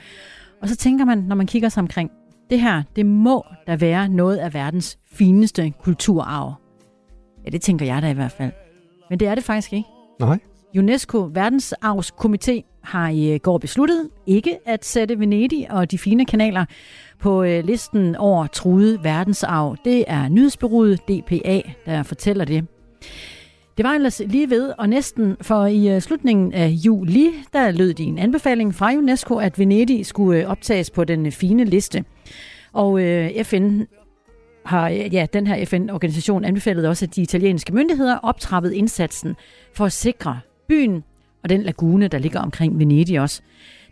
Og 0.63 0.69
så 0.69 0.77
tænker 0.77 1.05
man, 1.05 1.19
når 1.19 1.37
man 1.37 1.47
kigger 1.47 1.69
sig 1.69 1.81
omkring, 1.81 2.11
det 2.51 2.61
her, 2.61 2.83
det 2.97 3.07
må 3.07 3.45
da 3.67 3.77
være 3.77 4.09
noget 4.09 4.37
af 4.37 4.55
verdens 4.55 4.99
fineste 5.13 5.73
kulturarv. 5.83 6.55
Ja, 7.45 7.51
det 7.51 7.61
tænker 7.61 7.87
jeg 7.87 8.03
da 8.03 8.11
i 8.11 8.15
hvert 8.15 8.33
fald. 8.33 8.53
Men 9.11 9.21
det 9.21 9.29
er 9.29 9.35
det 9.35 9.45
faktisk 9.45 9.73
ikke. 9.73 9.89
Nej. 10.21 10.39
UNESCO 10.79 11.31
Verdensarvskomité 11.35 12.81
har 12.83 13.09
i 13.09 13.39
går 13.39 13.59
besluttet 13.59 14.09
ikke 14.27 14.59
at 14.67 14.85
sætte 14.85 15.19
Venedig 15.19 15.71
og 15.71 15.91
de 15.91 15.99
fine 15.99 16.27
kanaler 16.27 16.65
på 17.19 17.43
øh, 17.43 17.65
listen 17.65 18.17
over 18.17 18.47
truede 18.47 19.05
verdensarv. 19.05 19.77
Det 19.85 20.05
er 20.07 20.29
nyhedsbureauet 20.29 21.01
DPA, 21.09 21.61
der 21.87 22.03
fortæller 22.03 22.45
det. 22.45 22.67
Det 23.77 23.85
var 23.85 23.93
ellers 23.93 24.23
lige 24.27 24.51
ved, 24.51 24.73
og 24.79 24.89
næsten 24.89 25.37
for 25.41 25.67
i 25.67 25.95
øh, 25.95 26.01
slutningen 26.01 26.53
af 26.53 26.69
juli, 26.69 27.31
der 27.53 27.71
lød 27.71 27.95
din 27.95 28.09
en 28.09 28.19
anbefaling 28.19 28.75
fra 28.75 28.93
UNESCO, 28.93 29.37
at 29.37 29.59
Venedig 29.59 30.07
skulle 30.07 30.41
øh, 30.41 30.51
optages 30.51 30.91
på 30.91 31.05
den 31.05 31.27
øh, 31.27 31.33
fine 31.33 31.65
liste. 31.65 32.05
Og 32.73 33.03
øh, 33.03 33.45
FN 33.45 33.81
har, 34.65 34.89
ja, 34.89 35.27
den 35.33 35.47
her 35.47 35.65
FN-organisation 35.65 36.45
anbefalet 36.45 36.89
også, 36.89 37.05
at 37.05 37.17
de 37.17 37.23
italienske 37.23 37.75
myndigheder 37.75 38.17
optrappede 38.17 38.77
indsatsen 38.77 39.37
for 39.75 39.85
at 39.85 39.93
sikre 39.93 40.41
byen 40.69 41.05
og 41.43 41.49
den 41.49 41.63
lagune, 41.63 42.09
der 42.09 42.19
ligger 42.19 42.41
omkring 42.41 42.79
Venedig 42.79 43.21
også. 43.21 43.43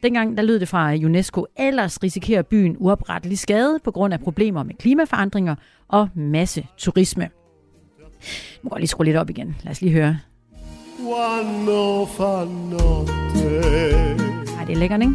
Dengang 0.02 0.36
der 0.36 0.42
lød 0.42 0.60
det 0.60 0.68
fra 0.68 0.94
UNESCO, 0.94 1.46
ellers 1.58 2.02
risikerer 2.02 2.42
byen 2.42 2.76
uoprettelig 2.78 3.38
skade 3.38 3.78
på 3.84 3.90
grund 3.90 4.14
af 4.14 4.20
problemer 4.20 4.62
med 4.62 4.74
klimaforandringer 4.74 5.54
og 5.88 6.08
masse 6.14 6.66
turisme. 6.78 7.39
Nu 8.62 8.68
går 8.68 8.76
jeg 8.76 8.80
lige 8.80 8.88
skrue 8.88 9.04
lidt 9.04 9.16
op 9.16 9.30
igen. 9.30 9.56
Lad 9.64 9.70
os 9.70 9.80
lige 9.80 9.92
høre. 9.92 10.18
Ej, 14.59 14.64
det 14.64 14.72
er 14.72 14.76
lækkert, 14.78 15.00
ikke? 15.00 15.14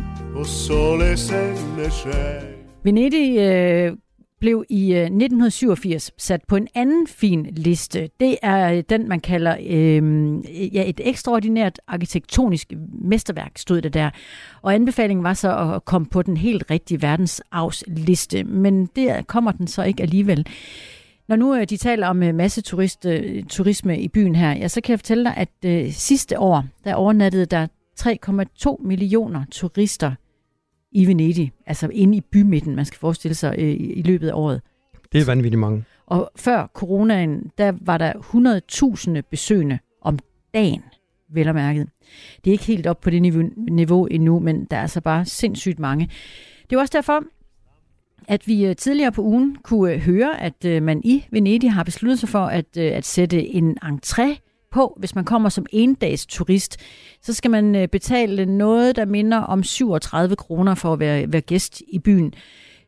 Venedig 2.84 3.38
øh, 3.40 3.98
blev 4.40 4.64
i 4.70 4.94
øh, 4.94 5.02
1987 5.02 6.12
sat 6.18 6.42
på 6.48 6.56
en 6.56 6.68
anden 6.76 7.08
fin 7.08 7.48
liste. 7.52 8.10
Det 8.20 8.38
er 8.42 8.74
øh, 8.74 8.84
den, 8.90 9.10
man 9.10 9.20
kalder 9.20 9.56
øh, 9.60 10.76
ja, 10.76 10.90
et 10.90 11.02
ekstraordinært 11.04 11.80
arkitektonisk 11.88 12.74
mesterværk, 13.02 13.52
stod 13.58 13.82
det 13.82 13.94
der. 13.94 14.10
Og 14.62 14.74
anbefalingen 14.74 15.24
var 15.24 15.34
så 15.34 15.74
at 15.76 15.86
komme 15.86 16.08
på 16.08 16.22
den 16.22 16.38
helt 16.38 16.64
rigtige 16.72 17.02
verdensarvsliste, 17.02 18.44
men 18.44 18.86
det 18.96 19.28
kommer 19.28 19.52
den 19.52 19.68
så 19.68 19.84
ikke 19.84 20.04
alligevel. 20.04 20.48
Når 21.28 21.36
nu 21.36 21.56
øh, 21.56 21.70
de 21.70 21.78
taler 21.78 22.08
om 22.08 22.16
masse 22.16 22.62
turist, 22.62 23.06
turisme 23.50 24.00
i 24.00 24.08
byen 24.08 24.36
her, 24.36 24.52
ja, 24.52 24.68
så 24.68 24.82
kan 24.82 24.92
jeg 24.92 25.00
fortælle 25.00 25.24
dig, 25.24 25.38
at 25.38 25.50
øh, 25.66 25.92
sidste 25.92 26.40
år, 26.40 26.66
der 26.84 26.96
overnattede 26.96 27.46
der 27.46 27.68
3,2 28.00 28.88
millioner 28.88 29.46
turister 29.52 30.12
i 30.92 31.08
Venedig, 31.08 31.52
altså 31.66 31.90
inde 31.94 32.18
i 32.18 32.22
bymidten, 32.22 32.76
man 32.76 32.86
skal 32.86 33.00
forestille 33.00 33.36
sig 33.36 33.56
øh, 33.58 33.76
i 33.80 34.02
løbet 34.06 34.30
af 34.30 34.34
året. 34.34 34.62
Det 35.12 35.22
er 35.22 35.26
vanvittigt 35.26 35.60
mange. 35.60 35.84
Og 36.06 36.32
før 36.36 36.68
coronaen, 36.74 37.52
der 37.58 37.74
var 37.82 37.98
der 37.98 38.14
100.000 39.18 39.22
besøgende 39.30 39.80
om 40.02 40.20
dagen, 40.54 40.84
vel 41.30 41.48
og 41.48 41.56
mærket. 41.56 41.90
Det 42.44 42.50
er 42.50 42.52
ikke 42.52 42.66
helt 42.66 42.88
op 42.88 43.02
på 43.02 43.10
det 43.10 43.22
niveau, 43.22 43.50
niveau 43.72 44.06
endnu, 44.06 44.40
men 44.40 44.66
der 44.66 44.78
er 44.78 44.82
altså 44.82 45.02
bare 45.02 45.26
sindssygt 45.26 45.80
mange. 45.80 46.10
Det 46.70 46.76
er 46.76 46.80
også 46.80 46.98
derfor, 46.98 47.24
at 48.28 48.48
vi 48.48 48.66
øh, 48.66 48.76
tidligere 48.76 49.12
på 49.12 49.22
ugen 49.22 49.58
kunne 49.64 49.94
øh, 49.94 50.00
høre, 50.00 50.42
at 50.42 50.84
man 50.84 51.02
i 51.04 51.26
Venedig 51.32 51.72
har 51.72 51.84
besluttet 51.84 52.20
sig 52.20 52.30
for 52.30 52.46
at, 52.46 52.78
at 52.78 53.06
sætte 53.06 53.48
en 53.48 53.78
entré 53.84 54.46
på, 54.76 54.98
hvis 55.00 55.16
man 55.16 55.26
kommer 55.26 55.50
som 55.50 55.66
endags 55.70 56.26
turist, 56.26 56.78
så 57.22 57.34
skal 57.34 57.52
man 57.52 57.76
øh, 57.76 57.88
betale 57.88 58.46
noget, 58.46 58.96
der 58.96 59.06
minder 59.06 59.38
om 59.38 59.64
37 59.64 60.36
kroner 60.36 60.76
for 60.76 60.94
at 60.94 61.00
være, 61.00 61.32
være 61.34 61.42
gæst 61.42 61.82
i 61.88 62.00
byen. 62.00 62.34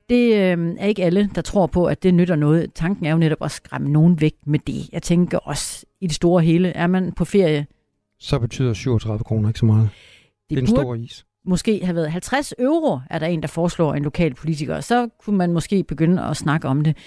Det 0.10 0.34
øh, 0.34 0.76
er 0.80 0.86
ikke 0.86 1.04
alle, 1.04 1.30
der 1.36 1.42
tror 1.42 1.68
på, 1.68 1.86
at 1.86 2.04
det 2.04 2.14
nytter 2.14 2.36
noget. 2.36 2.74
Tanken 2.74 3.06
er 3.06 3.12
jo 3.12 3.18
netop 3.18 3.38
at 3.42 3.52
skræmme 3.52 3.90
nogen 3.90 4.22
væk 4.22 4.34
med 4.46 4.60
det. 4.60 4.90
Jeg 4.92 5.04
tænker 5.04 5.38
også, 5.38 5.86
i 6.02 6.08
det 6.08 6.16
store 6.16 6.44
hele, 6.44 6.70
er 6.70 6.88
man 6.88 7.12
på 7.12 7.26
ferie... 7.26 7.68
Så 8.20 8.40
betyder 8.40 8.74
37 8.74 9.24
kroner 9.24 9.50
ikke 9.50 9.60
så 9.60 9.66
meget. 9.66 9.90
Det, 10.50 10.50
det 10.50 10.58
er 10.58 10.62
en 10.62 10.68
stor 10.68 10.96
is 10.96 11.27
måske 11.48 11.86
have 11.86 11.96
været 11.96 12.12
50 12.12 12.54
euro, 12.60 13.00
er 13.10 13.20
der 13.20 13.28
en, 13.28 13.42
der 13.42 13.48
foreslår 13.48 13.94
en 13.94 14.04
lokal 14.04 14.34
politiker. 14.34 14.80
Så 14.80 15.10
kunne 15.20 15.38
man 15.38 15.54
måske 15.54 15.84
begynde 15.84 16.24
at 16.24 16.38
snakke 16.38 16.68
om 16.68 16.82
det. 16.82 16.98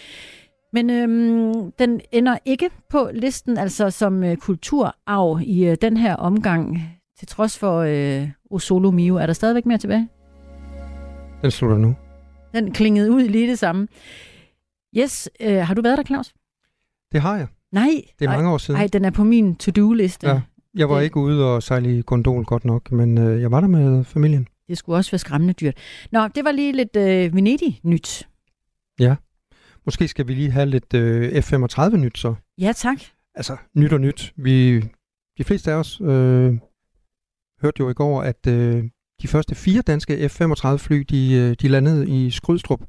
Men 0.72 0.90
øhm, 0.90 1.72
den 1.72 2.00
ender 2.12 2.38
ikke 2.44 2.70
på 2.90 3.10
listen, 3.14 3.58
altså 3.58 3.90
som 3.90 4.24
øh, 4.24 4.36
kulturarv 4.36 5.40
i 5.42 5.64
øh, 5.66 5.76
den 5.82 5.96
her 5.96 6.16
omgang. 6.16 6.82
Til 7.18 7.28
trods 7.28 7.58
for 7.58 7.78
øh, 7.78 8.28
Osolo 8.50 8.90
Mio, 8.90 9.16
er 9.16 9.26
der 9.26 9.32
stadigvæk 9.32 9.66
mere 9.66 9.78
tilbage? 9.78 10.08
Den 11.42 11.50
slutter 11.50 11.78
nu. 11.78 11.96
Den 12.54 12.72
klingede 12.72 13.10
ud 13.12 13.22
lige 13.22 13.48
det 13.50 13.58
samme. 13.58 13.88
Yes, 14.96 15.28
øh, 15.40 15.56
har 15.56 15.74
du 15.74 15.82
været 15.82 15.98
der, 15.98 16.04
Claus? 16.04 16.32
Det 17.12 17.20
har 17.20 17.36
jeg. 17.36 17.46
Nej. 17.72 17.90
Det 18.18 18.24
er 18.24 18.30
mange 18.30 18.50
år 18.50 18.58
siden. 18.58 18.80
Nej, 18.80 18.86
den 18.92 19.04
er 19.04 19.10
på 19.10 19.24
min 19.24 19.56
to-do-liste. 19.56 20.28
Ja, 20.28 20.40
jeg 20.74 20.88
var 20.88 20.96
det... 20.96 21.04
ikke 21.04 21.16
ude 21.16 21.54
og 21.54 21.62
sejle 21.62 21.98
i 21.98 22.02
gondol 22.06 22.44
godt 22.44 22.64
nok, 22.64 22.92
men 22.92 23.18
øh, 23.18 23.40
jeg 23.40 23.50
var 23.50 23.60
der 23.60 23.68
med 23.68 24.04
familien. 24.04 24.48
Det 24.68 24.78
skulle 24.78 24.96
også 24.96 25.10
være 25.10 25.18
skræmmende 25.18 25.54
dyrt. 25.54 25.74
Nå, 26.12 26.28
det 26.28 26.44
var 26.44 26.52
lige 26.52 26.72
lidt 26.72 26.96
øh, 26.96 27.34
Venedig-nyt. 27.34 28.28
Ja. 28.98 29.16
Måske 29.84 30.08
skal 30.08 30.28
vi 30.28 30.34
lige 30.34 30.50
have 30.50 30.66
lidt 30.66 30.94
øh, 30.94 31.42
F-35-nyt 31.42 32.18
så. 32.18 32.34
Ja, 32.58 32.72
tak. 32.76 32.98
Altså, 33.34 33.56
nyt 33.74 33.92
og 33.92 34.00
nyt. 34.00 34.32
Vi, 34.36 34.80
de 35.38 35.44
fleste 35.44 35.72
af 35.72 35.74
os 35.74 36.00
øh, 36.00 36.58
hørte 37.62 37.80
jo 37.80 37.90
i 37.90 37.94
går, 37.94 38.22
at 38.22 38.46
øh, 38.46 38.84
de 39.22 39.28
første 39.28 39.54
fire 39.54 39.82
danske 39.82 40.28
F-35-fly, 40.28 41.04
de, 41.10 41.32
øh, 41.34 41.56
de 41.60 41.68
landede 41.68 42.08
i 42.08 42.30
Skrydstrup. 42.30 42.80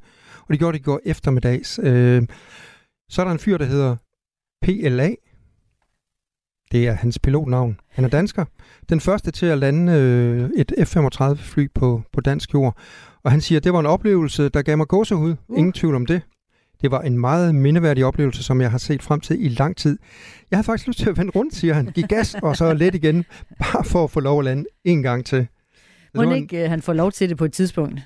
Og 0.41 0.53
de 0.53 0.57
gjorde 0.57 0.73
det 0.73 0.79
i 0.79 0.83
går 0.83 0.99
eftermiddags. 1.05 1.79
Øh, 1.83 2.23
så 3.09 3.21
er 3.21 3.25
der 3.25 3.31
en 3.31 3.39
fyr, 3.39 3.57
der 3.57 3.65
hedder 3.65 3.95
PLA. 4.61 5.15
Det 6.71 6.87
er 6.87 6.93
hans 6.93 7.19
pilotnavn. 7.19 7.79
Han 7.89 8.05
er 8.05 8.09
dansker. 8.09 8.45
Den 8.89 8.99
første 8.99 9.31
til 9.31 9.45
at 9.45 9.57
lande 9.57 9.93
øh, 9.93 10.49
et 10.57 10.87
F-35-fly 10.87 11.67
på, 11.73 12.01
på 12.13 12.21
dansk 12.21 12.53
jord. 12.53 12.77
Og 13.23 13.31
han 13.31 13.41
siger, 13.41 13.59
at 13.59 13.63
det 13.63 13.73
var 13.73 13.79
en 13.79 13.85
oplevelse, 13.85 14.49
der 14.49 14.61
gav 14.61 14.77
mig 14.77 14.87
gåsehud. 14.87 15.35
Uh. 15.47 15.57
Ingen 15.57 15.73
tvivl 15.73 15.95
om 15.95 16.05
det. 16.05 16.21
Det 16.81 16.91
var 16.91 17.01
en 17.01 17.19
meget 17.19 17.55
mindeværdig 17.55 18.05
oplevelse, 18.05 18.43
som 18.43 18.61
jeg 18.61 18.71
har 18.71 18.77
set 18.77 19.03
frem 19.03 19.19
til 19.19 19.45
i 19.45 19.49
lang 19.49 19.77
tid. 19.77 19.99
Jeg 20.51 20.57
har 20.57 20.63
faktisk 20.63 20.87
lyst 20.87 20.99
til 20.99 21.09
at 21.09 21.17
vende 21.17 21.31
rundt, 21.35 21.55
siger 21.55 21.73
han. 21.73 21.85
Giv 21.85 22.03
gas, 22.03 22.35
og 22.43 22.57
så 22.57 22.73
let 22.73 22.95
igen, 22.95 23.25
bare 23.59 23.83
for 23.83 24.03
at 24.03 24.11
få 24.11 24.19
lov 24.19 24.39
at 24.39 24.45
lande 24.45 24.65
en 24.83 25.03
gang 25.03 25.25
til. 25.25 25.47
Må 26.15 26.31
ikke 26.31 26.57
en... 26.57 26.63
Øh, 26.63 26.69
han 26.69 26.81
får 26.81 26.93
lov 26.93 27.11
til 27.11 27.29
det 27.29 27.37
på 27.37 27.45
et 27.45 27.53
tidspunkt? 27.53 27.99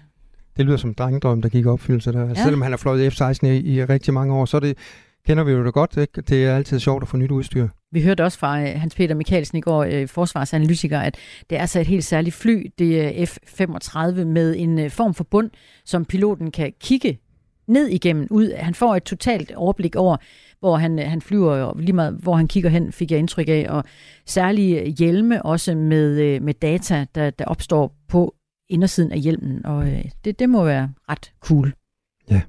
Det 0.57 0.65
lyder 0.65 0.77
som 0.77 0.89
en 0.89 0.93
drengedrøm, 0.93 1.41
der 1.41 1.49
gik 1.49 1.65
opfyldelse 1.65 2.11
der. 2.11 2.21
Altså, 2.21 2.41
ja. 2.41 2.43
Selvom 2.43 2.61
han 2.61 2.71
har 2.71 2.77
fløjet 2.77 3.13
F-16 3.13 3.47
i, 3.47 3.57
i 3.57 3.85
rigtig 3.85 4.13
mange 4.13 4.33
år, 4.33 4.45
så 4.45 4.59
det, 4.59 4.77
kender 5.25 5.43
vi 5.43 5.51
jo 5.51 5.65
det 5.65 5.73
godt. 5.73 5.97
Ikke? 5.97 6.21
Det 6.21 6.45
er 6.45 6.55
altid 6.55 6.79
sjovt 6.79 7.03
at 7.03 7.07
få 7.09 7.17
nyt 7.17 7.31
udstyr. 7.31 7.67
Vi 7.91 8.01
hørte 8.01 8.23
også 8.23 8.39
fra 8.39 8.61
uh, 8.61 8.67
Hans 8.67 8.95
Peter 8.95 9.15
Mikkelsen 9.15 9.57
i 9.57 9.61
går, 9.61 9.85
uh, 9.85 10.07
forsvarsanalytiker, 10.07 10.99
at 10.99 11.17
det 11.49 11.55
er 11.55 11.61
altså 11.61 11.79
et 11.79 11.87
helt 11.87 12.03
særligt 12.03 12.35
fly, 12.35 12.71
det 12.79 13.01
er 13.01 13.25
F-35, 13.25 14.23
med 14.23 14.55
en 14.57 14.79
uh, 14.79 14.89
form 14.91 15.13
for 15.13 15.23
bund, 15.23 15.49
som 15.85 16.05
piloten 16.05 16.51
kan 16.51 16.73
kigge 16.79 17.19
ned 17.67 17.87
igennem. 17.87 18.27
Ud. 18.31 18.53
Han 18.57 18.73
får 18.73 18.95
et 18.95 19.03
totalt 19.03 19.51
overblik 19.51 19.95
over, 19.95 20.17
hvor 20.59 20.77
han, 20.77 20.99
han 20.99 21.21
flyver, 21.21 21.55
og 21.55 21.79
lige 21.79 21.93
meget 21.93 22.13
hvor 22.13 22.35
han 22.35 22.47
kigger 22.47 22.69
hen, 22.69 22.91
fik 22.91 23.11
jeg 23.11 23.19
indtryk 23.19 23.49
af. 23.49 23.65
Og 23.69 23.83
særlige 24.25 24.85
hjelme 24.85 25.45
også 25.45 25.75
med, 25.75 26.21
øh, 26.21 26.41
med 26.41 26.53
data, 26.53 27.05
der, 27.15 27.29
der 27.29 27.45
opstår 27.45 27.95
på 28.07 28.35
indersiden 28.69 29.11
af 29.11 29.19
hjelmen, 29.19 29.65
og 29.65 29.87
øh, 29.87 30.05
det, 30.25 30.39
det 30.39 30.49
må 30.49 30.63
være 30.63 30.89
ret 31.09 31.33
cool. 31.39 31.73
Ja. 32.29 32.41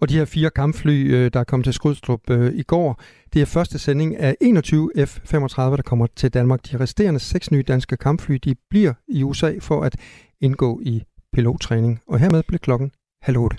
Og 0.00 0.08
de 0.08 0.14
her 0.14 0.24
fire 0.24 0.50
kampfly, 0.50 1.14
øh, 1.14 1.30
der 1.32 1.40
er 1.40 1.44
kommet 1.44 1.64
til 1.64 1.74
Skrydstrup 1.74 2.30
øh, 2.30 2.52
i 2.54 2.62
går, 2.62 3.00
det 3.32 3.42
er 3.42 3.46
første 3.46 3.78
sending 3.78 4.16
af 4.16 4.36
21 4.40 4.90
F-35, 4.96 5.60
der 5.62 5.82
kommer 5.84 6.06
til 6.16 6.34
Danmark. 6.34 6.60
De 6.70 6.80
resterende 6.80 7.20
seks 7.20 7.50
nye 7.50 7.62
danske 7.62 7.96
kampfly, 7.96 8.38
de 8.44 8.54
bliver 8.70 8.92
i 9.08 9.22
USA 9.22 9.52
for 9.60 9.82
at 9.82 9.96
indgå 10.40 10.80
i 10.82 11.02
pilottræning. 11.32 12.00
Og 12.08 12.18
hermed 12.18 12.42
blev 12.48 12.58
klokken 12.58 12.90
halv 13.22 13.38
otte. 13.38 13.56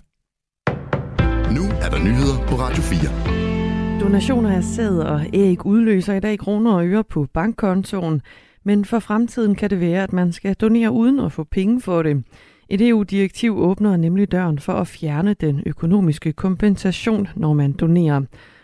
Nu 1.57 1.63
er 1.81 1.89
der 1.89 1.99
nyheder 1.99 2.47
på 2.47 2.55
Radio 2.55 2.83
4. 2.83 3.99
Donationer 3.99 4.55
af 4.55 4.63
sæd 4.63 4.97
og 4.97 5.25
æg 5.33 5.65
udløser 5.65 6.13
i 6.13 6.19
dag 6.19 6.39
kroner 6.39 6.73
og 6.73 6.87
øre 6.87 7.03
på 7.03 7.27
bankkontoen, 7.33 8.21
men 8.63 8.85
for 8.85 8.99
fremtiden 8.99 9.55
kan 9.55 9.69
det 9.69 9.79
være, 9.79 10.03
at 10.03 10.13
man 10.13 10.31
skal 10.31 10.55
donere 10.55 10.91
uden 10.91 11.19
at 11.19 11.31
få 11.31 11.43
penge 11.43 11.81
for 11.81 12.03
det. 12.03 12.23
Et 12.69 12.89
EU-direktiv 12.89 13.59
åbner 13.59 13.97
nemlig 13.97 14.31
døren 14.31 14.59
for 14.59 14.73
at 14.73 14.87
fjerne 14.87 15.33
den 15.33 15.63
økonomiske 15.65 16.33
kompensation, 16.33 17.27
når 17.35 17.53
man 17.53 17.71
donerer. 17.71 18.21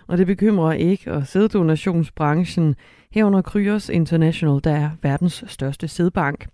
Og 0.07 0.17
det 0.17 0.27
bekymrer 0.27 0.73
ikke 0.73 1.11
og 1.13 1.27
sæddonationsbranchen 1.27 2.75
herunder 3.11 3.41
Kryos 3.41 3.89
International, 3.89 4.59
der 4.63 4.71
er 4.71 4.89
verdens 5.01 5.43
største 5.47 5.87
sædbank. 5.87 6.47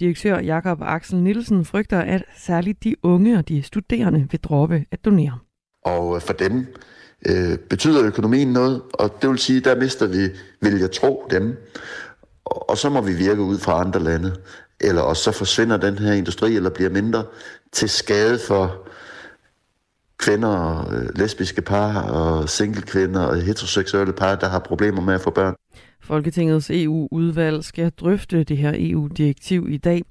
Direktør 0.00 0.38
Jakob 0.38 0.78
Axel 0.82 1.22
Nielsen 1.22 1.64
frygter, 1.64 2.00
at 2.00 2.24
særligt 2.38 2.84
de 2.84 2.94
unge 3.02 3.38
og 3.38 3.48
de 3.48 3.62
studerende 3.62 4.26
vil 4.30 4.40
droppe 4.40 4.84
at 4.90 5.04
donere. 5.04 5.38
Og 5.84 6.16
øh, 6.16 6.22
for 6.22 6.32
dem 6.32 6.66
øh, 7.26 7.58
betyder 7.58 8.06
økonomien 8.06 8.52
noget, 8.52 8.82
og 8.94 9.22
det 9.22 9.30
vil 9.30 9.38
sige, 9.38 9.60
der 9.60 9.80
mister 9.80 10.06
vi, 10.06 10.28
vil 10.60 10.80
jeg 10.80 10.90
tro, 10.90 11.26
dem. 11.30 11.56
Og 12.44 12.78
så 12.78 12.90
må 12.90 13.00
vi 13.00 13.12
virke 13.14 13.42
ud 13.42 13.58
fra 13.58 13.80
andre 13.80 14.00
lande. 14.00 14.32
Eller 14.82 15.02
også 15.02 15.22
så 15.22 15.32
forsvinder 15.32 15.76
den 15.76 15.98
her 15.98 16.12
industri, 16.12 16.56
eller 16.56 16.70
bliver 16.70 16.90
mindre 16.90 17.24
til 17.72 17.88
skade 17.88 18.38
for 18.38 18.88
kvinder, 20.18 20.48
og 20.48 20.94
øh, 20.94 21.08
lesbiske 21.18 21.62
par 21.62 22.02
og 22.02 22.48
single-kvinder 22.48 23.20
og 23.20 23.36
heteroseksuelle 23.36 24.12
par, 24.12 24.34
der 24.34 24.48
har 24.48 24.58
problemer 24.58 25.02
med 25.02 25.14
at 25.14 25.20
få 25.20 25.30
børn. 25.30 25.54
Folketingets 26.02 26.70
EU-udvalg 26.70 27.64
skal 27.64 27.90
drøfte 27.90 28.44
det 28.44 28.56
her 28.56 28.72
EU-direktiv 28.76 29.68
i 29.70 29.76
dag, 29.76 30.02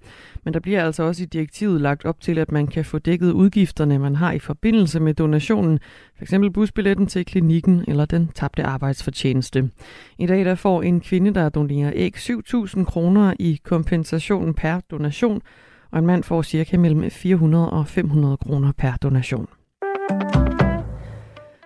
men 0.44 0.54
der 0.54 0.60
bliver 0.60 0.86
altså 0.86 1.04
også 1.04 1.24
i 1.24 1.26
direktivet 1.26 1.82
lagt 1.82 2.06
op 2.06 2.22
til, 2.22 2.38
at 2.38 2.52
man 2.52 2.68
kan 2.68 2.86
få 2.86 3.00
dækket 3.00 3.32
udgifterne, 3.32 4.00
man 4.00 4.16
har 4.16 4.32
i 4.32 4.40
forbindelse 4.40 5.00
med 5.00 5.14
donationen, 5.14 5.80
f.eks. 6.20 6.34
busbilletten 6.54 7.08
til 7.08 7.26
klinikken 7.26 7.86
eller 7.88 8.06
den 8.06 8.28
tabte 8.36 8.64
arbejdsfortjeneste. 8.64 9.70
I 10.20 10.26
dag 10.26 10.46
der 10.46 10.56
får 10.56 10.82
en 10.82 11.02
kvinde, 11.02 11.34
der 11.34 11.50
donerer 11.50 11.92
æg 11.96 12.16
7.000 12.18 12.84
kroner 12.84 13.34
i 13.40 13.60
kompensation 13.64 14.54
per 14.54 14.80
donation, 14.92 15.42
og 15.92 16.00
en 16.00 16.06
mand 16.06 16.24
får 16.24 16.42
cirka 16.42 16.78
mellem 16.78 17.12
400 17.12 17.70
og 17.70 17.88
500 17.88 18.38
kroner 18.38 18.72
per 18.78 18.92
donation. 18.96 19.48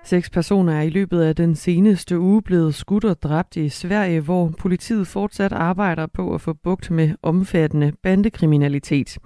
Seks 0.05 0.29
personer 0.29 0.73
er 0.73 0.81
i 0.81 0.89
løbet 0.89 1.21
af 1.21 1.35
den 1.35 1.55
seneste 1.55 2.19
uge 2.19 2.41
blevet 2.41 2.75
skudt 2.75 3.05
og 3.05 3.21
dræbt 3.21 3.55
i 3.55 3.69
Sverige, 3.69 4.21
hvor 4.21 4.53
politiet 4.59 5.07
fortsat 5.07 5.51
arbejder 5.51 6.07
på 6.07 6.33
at 6.33 6.41
få 6.41 6.53
bugt 6.53 6.91
med 6.91 7.15
omfattende 7.23 7.93
bandekriminalitet. 8.03 9.17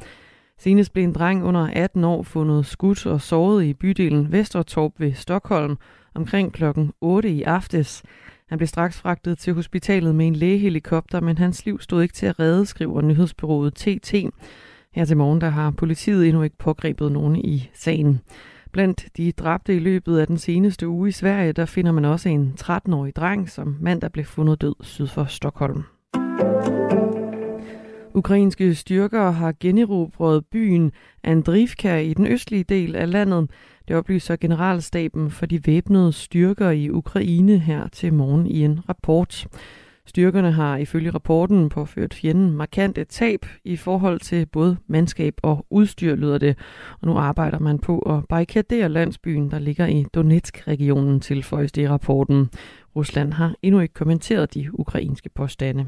Senest 0.60 0.94
blev 0.94 1.04
en 1.04 1.14
dreng 1.14 1.44
under 1.44 1.70
18 1.74 2.04
år 2.04 2.24
fundet 2.24 2.66
skudt 2.66 3.06
og 3.06 3.22
såret 3.22 3.64
i 3.64 3.74
bydelen 3.74 4.32
Vestertorp 4.32 4.92
ved 4.98 5.14
Stockholm 5.14 5.78
omkring 6.16 6.54
klokken 6.54 6.92
8 7.02 7.30
i 7.30 7.44
aftes. 7.44 8.04
Han 8.50 8.58
blev 8.58 8.68
straks 8.68 8.98
fragtet 8.98 9.38
til 9.38 9.54
hospitalet 9.54 10.16
med 10.16 10.28
en 10.28 10.36
lægehelikopter, 10.36 11.22
men 11.22 11.38
hans 11.38 11.66
liv 11.66 11.80
stod 11.80 12.02
ikke 12.02 12.14
til 12.14 12.26
at 12.26 12.40
redde, 12.40 12.66
skriver 12.66 13.02
nyhedsbyrået 13.02 13.74
TT. 13.74 14.14
Her 14.94 15.06
til 15.06 15.18
morgen 15.18 15.42
der 15.42 15.50
har 15.50 15.72
politiet 15.72 16.28
endnu 16.28 16.42
ikke 16.42 16.58
pågrebet 16.58 17.12
nogen 17.12 17.36
i 17.36 17.70
sagen. 17.74 18.20
Blandt 18.72 19.18
de 19.18 19.32
dræbte 19.32 19.76
i 19.76 19.80
løbet 19.80 20.18
af 20.18 20.28
den 20.28 20.38
seneste 20.38 20.88
uge 20.88 21.10
i 21.10 21.12
Sverige, 21.12 21.54
der 21.54 21.66
finder 21.66 21.92
man 21.92 22.06
også 22.06 22.30
en 22.30 22.54
13-årig 22.62 23.16
dreng, 23.16 23.50
som 23.50 23.78
mandag 23.80 24.12
blev 24.12 24.26
fundet 24.26 24.62
død 24.62 24.76
syd 24.82 25.08
for 25.08 25.26
Stockholm. 25.26 25.84
Ukrainske 28.14 28.76
styrker 28.76 29.32
har 29.32 29.54
generobret 29.60 30.46
byen 30.46 30.92
Andrivka 31.24 31.98
i 31.98 32.14
den 32.14 32.28
østlige 32.28 32.64
del 32.64 32.96
af 32.96 33.12
landet. 33.12 33.52
Det 33.88 33.96
oplyser 33.96 34.36
generalstaben 34.36 35.32
for 35.32 35.46
de 35.46 35.68
væbnede 35.68 36.14
styrker 36.14 36.70
i 36.70 36.90
Ukraine 36.90 37.60
her 37.60 37.88
til 37.88 38.14
morgen 38.14 38.48
i 38.48 38.64
en 38.64 38.90
rapport. 38.90 39.48
Styrkerne 40.10 40.52
har 40.52 40.78
ifølge 40.78 41.12
rapporten 41.12 41.70
påført 41.70 42.14
fjenden 42.14 42.52
markante 42.52 43.04
tab 43.04 43.46
i 43.64 43.76
forhold 43.76 44.20
til 44.20 44.46
både 44.46 44.78
mandskab 44.88 45.34
og 45.44 45.66
udstyr, 45.70 46.16
lyder 46.16 46.38
det. 46.38 46.58
Og 47.02 47.08
nu 47.08 47.18
arbejder 47.18 47.60
man 47.60 47.80
på 47.80 48.00
at 48.00 48.24
barrikadere 48.30 48.90
landsbyen, 48.90 49.52
der 49.52 49.60
ligger 49.60 49.86
i 49.86 50.06
Donetsk-regionen, 50.14 51.20
tilføjes 51.20 51.72
det 51.72 51.82
i 51.82 51.88
rapporten. 51.88 52.50
Rusland 52.96 53.34
har 53.34 53.56
endnu 53.62 53.80
ikke 53.80 53.94
kommenteret 53.94 54.54
de 54.54 54.80
ukrainske 54.80 55.30
påstande. 55.30 55.86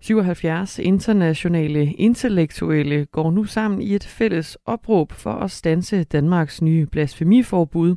77 0.00 0.78
internationale 0.78 1.92
intellektuelle 1.92 3.04
går 3.04 3.30
nu 3.30 3.44
sammen 3.44 3.82
i 3.82 3.94
et 3.94 4.04
fælles 4.04 4.58
opråb 4.64 5.12
for 5.12 5.32
at 5.32 5.50
stanse 5.50 6.04
Danmarks 6.04 6.62
nye 6.62 6.86
blasfemiforbud. 6.86 7.96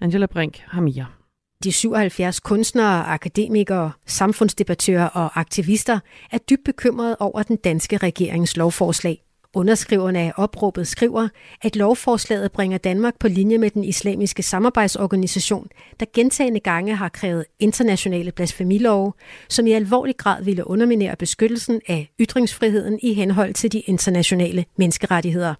Angela 0.00 0.26
Brink 0.26 0.58
har 0.66 0.80
mere. 0.80 1.17
De 1.64 1.72
77 1.72 2.40
kunstnere, 2.40 3.04
akademikere, 3.04 3.92
samfundsdebattører 4.06 5.06
og 5.06 5.40
aktivister 5.40 5.98
er 6.32 6.38
dybt 6.38 6.64
bekymrede 6.64 7.16
over 7.20 7.42
den 7.42 7.56
danske 7.56 7.96
regerings 7.96 8.56
lovforslag. 8.56 9.22
Underskriverne 9.54 10.18
af 10.18 10.32
opråbet 10.36 10.88
skriver, 10.88 11.28
at 11.62 11.76
lovforslaget 11.76 12.52
bringer 12.52 12.78
Danmark 12.78 13.18
på 13.20 13.28
linje 13.28 13.58
med 13.58 13.70
den 13.70 13.84
islamiske 13.84 14.42
samarbejdsorganisation, 14.42 15.68
der 16.00 16.06
gentagende 16.14 16.60
gange 16.60 16.96
har 16.96 17.08
krævet 17.08 17.44
internationale 17.58 18.32
blasfemilove, 18.32 19.12
som 19.48 19.66
i 19.66 19.72
alvorlig 19.72 20.16
grad 20.16 20.44
ville 20.44 20.66
underminere 20.66 21.16
beskyttelsen 21.16 21.80
af 21.88 22.10
ytringsfriheden 22.20 22.98
i 23.02 23.14
henhold 23.14 23.54
til 23.54 23.72
de 23.72 23.80
internationale 23.80 24.64
menneskerettigheder. 24.76 25.54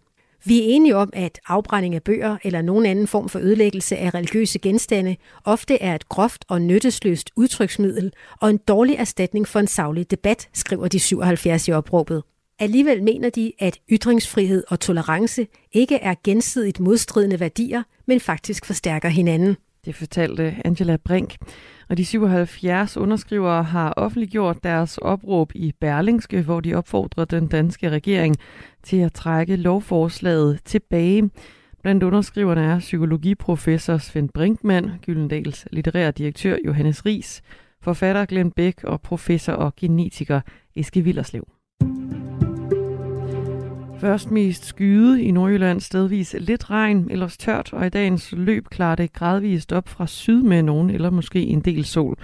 Vi 0.49 0.59
er 0.59 0.65
enige 0.65 0.97
om, 0.97 1.11
at 1.13 1.41
afbrænding 1.49 1.95
af 1.95 2.03
bøger 2.03 2.37
eller 2.45 2.63
nogen 2.63 2.87
anden 2.87 3.07
form 3.07 3.29
for 3.29 3.39
ødelæggelse 3.39 3.97
af 3.97 4.15
religiøse 4.15 4.59
genstande 4.59 5.17
ofte 5.45 5.83
er 5.83 5.95
et 5.95 6.09
groft 6.09 6.45
og 6.49 6.63
nyttesløst 6.63 7.31
udtryksmiddel 7.37 8.13
og 8.41 8.51
en 8.51 8.59
dårlig 8.69 8.95
erstatning 8.97 9.49
for 9.49 9.61
en 9.61 9.67
savlig 9.67 10.11
debat, 10.11 10.49
skriver 10.53 10.89
de 10.89 10.99
77 10.99 11.69
i 11.69 11.73
opråbet. 11.73 12.23
Alligevel 12.59 13.03
mener 13.03 13.31
de, 13.31 13.53
at 13.59 13.79
ytringsfrihed 13.91 14.65
og 14.69 14.81
tolerance 14.81 15.47
ikke 15.73 15.97
er 15.97 16.15
gensidigt 16.25 16.81
modstridende 16.81 17.41
værdier, 17.41 17.83
men 18.07 18.21
faktisk 18.21 18.65
forstærker 18.65 19.09
hinanden. 19.09 19.57
Det 19.85 19.95
fortalte 19.95 20.57
Angela 20.65 20.97
Brink. 20.97 21.37
Og 21.89 21.99
de 21.99 22.05
77 22.05 22.97
underskrivere 22.97 23.63
har 23.63 23.95
offentliggjort 23.97 24.65
deres 24.65 24.99
opråb 24.99 25.53
i 25.55 25.73
Berlingske, 25.81 26.43
hvor 26.43 26.61
de 26.61 26.75
opfordrer 26.75 27.25
den 27.25 27.47
danske 27.47 27.91
regering 27.91 28.37
til 28.83 28.97
at 28.97 29.13
trække 29.13 29.57
lovforslaget 29.57 30.61
tilbage. 30.65 31.31
Blandt 31.83 32.03
underskriverne 32.03 32.61
er 32.65 32.79
psykologiprofessor 32.79 33.99
Svend 33.99 34.29
Brinkmann, 34.29 34.91
Gyldendals 35.07 35.69
litterær 35.73 36.11
direktør 36.11 36.57
Johannes 36.67 37.07
Ries, 37.07 37.43
forfatter 37.83 38.25
Glenn 38.25 38.51
Bæk 38.51 38.85
og 38.85 39.01
professor 39.01 39.53
og 39.53 39.77
genetiker 39.77 40.41
Eske 40.77 41.01
Villerslev. 41.03 41.58
Først 44.01 44.31
mest 44.31 44.65
skyde 44.65 45.23
i 45.23 45.31
Nordjylland, 45.31 45.81
stedvis 45.81 46.35
lidt 46.39 46.71
regn, 46.71 47.07
ellers 47.11 47.37
tørt, 47.37 47.73
og 47.73 47.87
i 47.87 47.89
dagens 47.89 48.33
løb 48.33 48.69
klarer 48.69 48.95
det 48.95 49.13
gradvist 49.13 49.73
op 49.73 49.89
fra 49.89 50.07
syd 50.07 50.43
med 50.43 50.63
nogen, 50.63 50.91
eller 50.91 51.11
måske 51.11 51.43
en 51.43 51.61
del 51.61 51.85
sol. 51.85 52.17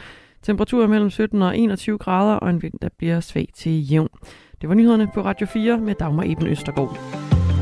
Temperaturer 0.42 0.86
mellem 0.86 1.10
17 1.10 1.42
og 1.42 1.58
21 1.58 1.98
grader, 1.98 2.34
og 2.34 2.50
en 2.50 2.62
vind, 2.62 2.74
der 2.82 2.88
bliver 2.98 3.20
svag 3.20 3.48
til 3.54 3.90
jævn. 3.90 4.08
Det 4.60 4.68
var 4.68 4.74
nyhederne 4.74 5.08
på 5.14 5.24
Radio 5.24 5.46
4 5.46 5.78
med 5.78 5.94
Dagmar 5.94 6.22
Eben 6.26 6.46
Østergaard. 6.46 6.98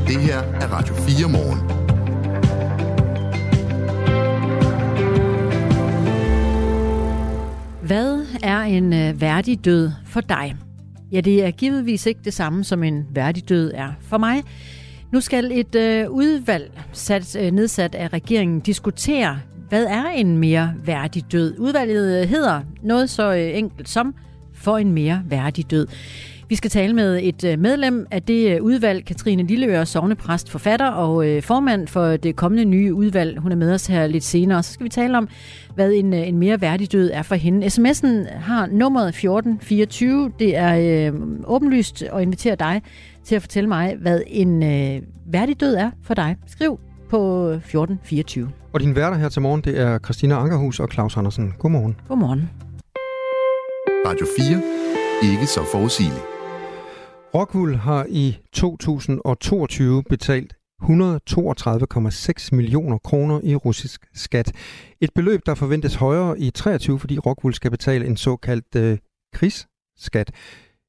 Det 0.07 0.17
her 0.21 0.37
er 0.37 0.67
Radio 0.67 0.93
4 0.95 1.31
morgen. 1.31 1.83
Hvad 7.87 8.25
er 8.43 8.59
en 8.59 8.93
øh, 8.93 9.21
værdig 9.21 9.65
død 9.65 9.91
for 10.05 10.21
dig? 10.21 10.55
Ja, 11.13 11.21
det 11.21 11.45
er 11.45 11.51
givetvis 11.51 12.05
ikke 12.05 12.19
det 12.25 12.33
samme, 12.33 12.63
som 12.63 12.83
en 12.83 13.05
værdig 13.11 13.49
død 13.49 13.71
er 13.75 13.91
for 14.01 14.17
mig. 14.17 14.43
Nu 15.11 15.21
skal 15.21 15.51
et 15.51 15.75
øh, 15.75 16.09
udvalg 16.09 16.71
sat, 16.93 17.35
øh, 17.39 17.51
nedsat 17.51 17.95
af 17.95 18.13
regeringen 18.13 18.59
diskutere, 18.59 19.39
hvad 19.69 19.85
er 19.85 20.05
en 20.05 20.37
mere 20.37 20.73
værdig 20.85 21.23
død? 21.31 21.59
Udvalget 21.59 22.21
øh, 22.21 22.29
hedder 22.29 22.61
noget 22.83 23.09
så 23.09 23.33
øh, 23.33 23.57
enkelt 23.57 23.89
som 23.89 24.15
for 24.53 24.77
en 24.77 24.91
mere 24.91 25.23
værdig 25.25 25.71
død. 25.71 25.87
Vi 26.49 26.55
skal 26.55 26.71
tale 26.71 26.93
med 26.93 27.19
et 27.23 27.43
øh, 27.43 27.59
medlem 27.59 28.07
af 28.11 28.23
det 28.23 28.55
øh, 28.55 28.63
udvalg, 28.63 29.05
Katrine 29.05 29.43
Lilleør, 29.43 29.83
sovnepræst, 29.83 30.49
forfatter 30.49 30.87
og 30.87 31.27
øh, 31.27 31.41
formand 31.41 31.87
for 31.87 32.17
det 32.17 32.35
kommende 32.35 32.65
nye 32.65 32.93
udvalg. 32.93 33.39
Hun 33.39 33.51
er 33.51 33.55
med 33.55 33.73
os 33.73 33.87
her 33.87 34.07
lidt 34.07 34.23
senere. 34.23 34.63
Så 34.63 34.73
skal 34.73 34.83
vi 34.83 34.89
tale 34.89 35.17
om, 35.17 35.27
hvad 35.75 35.91
en, 35.91 36.13
en 36.13 36.37
mere 36.37 36.61
værdig 36.61 36.91
død 36.91 37.11
er 37.13 37.21
for 37.21 37.35
hende. 37.35 37.67
SMS'en 37.67 38.37
har 38.37 38.67
nummeret 38.71 39.07
1424. 39.07 40.31
Det 40.39 40.57
er 40.57 41.09
øh, 41.11 41.19
åbenlyst 41.45 42.03
at 42.03 42.21
invitere 42.21 42.55
dig 42.55 42.81
til 43.23 43.35
at 43.35 43.41
fortælle 43.41 43.69
mig, 43.69 43.95
hvad 44.01 44.21
en 44.27 44.63
øh, 44.63 45.01
værdig 45.25 45.59
død 45.59 45.75
er 45.75 45.91
for 46.03 46.13
dig. 46.13 46.35
Skriv 46.47 46.79
på 47.09 47.49
1424. 47.49 48.51
Og 48.73 48.79
din 48.79 48.95
værter 48.95 49.17
her 49.17 49.29
til 49.29 49.41
morgen, 49.41 49.61
det 49.61 49.79
er 49.79 49.99
Christina 49.99 50.35
Ankerhus 50.35 50.79
og 50.79 50.89
Claus 50.93 51.17
Andersen. 51.17 51.53
Godmorgen. 51.59 51.95
Godmorgen. 52.07 52.49
Radio 54.07 54.25
4. 54.37 55.31
Ikke 55.31 55.45
så 55.45 55.61
forudsigeligt. 55.71 56.32
Rockwool 57.35 57.75
har 57.75 58.05
i 58.09 58.37
2022 58.53 60.03
betalt 60.03 60.53
132,6 60.83 62.49
millioner 62.55 62.97
kroner 62.97 63.41
i 63.43 63.55
russisk 63.55 64.05
skat. 64.13 64.51
Et 65.01 65.09
beløb, 65.15 65.41
der 65.45 65.55
forventes 65.55 65.95
højere 65.95 66.39
i 66.39 66.49
23, 66.49 66.99
fordi 66.99 67.19
Rockwool 67.19 67.53
skal 67.53 67.71
betale 67.71 68.05
en 68.05 68.17
såkaldt 68.17 68.75
øh, 68.75 68.97
krigsskat. 69.33 70.31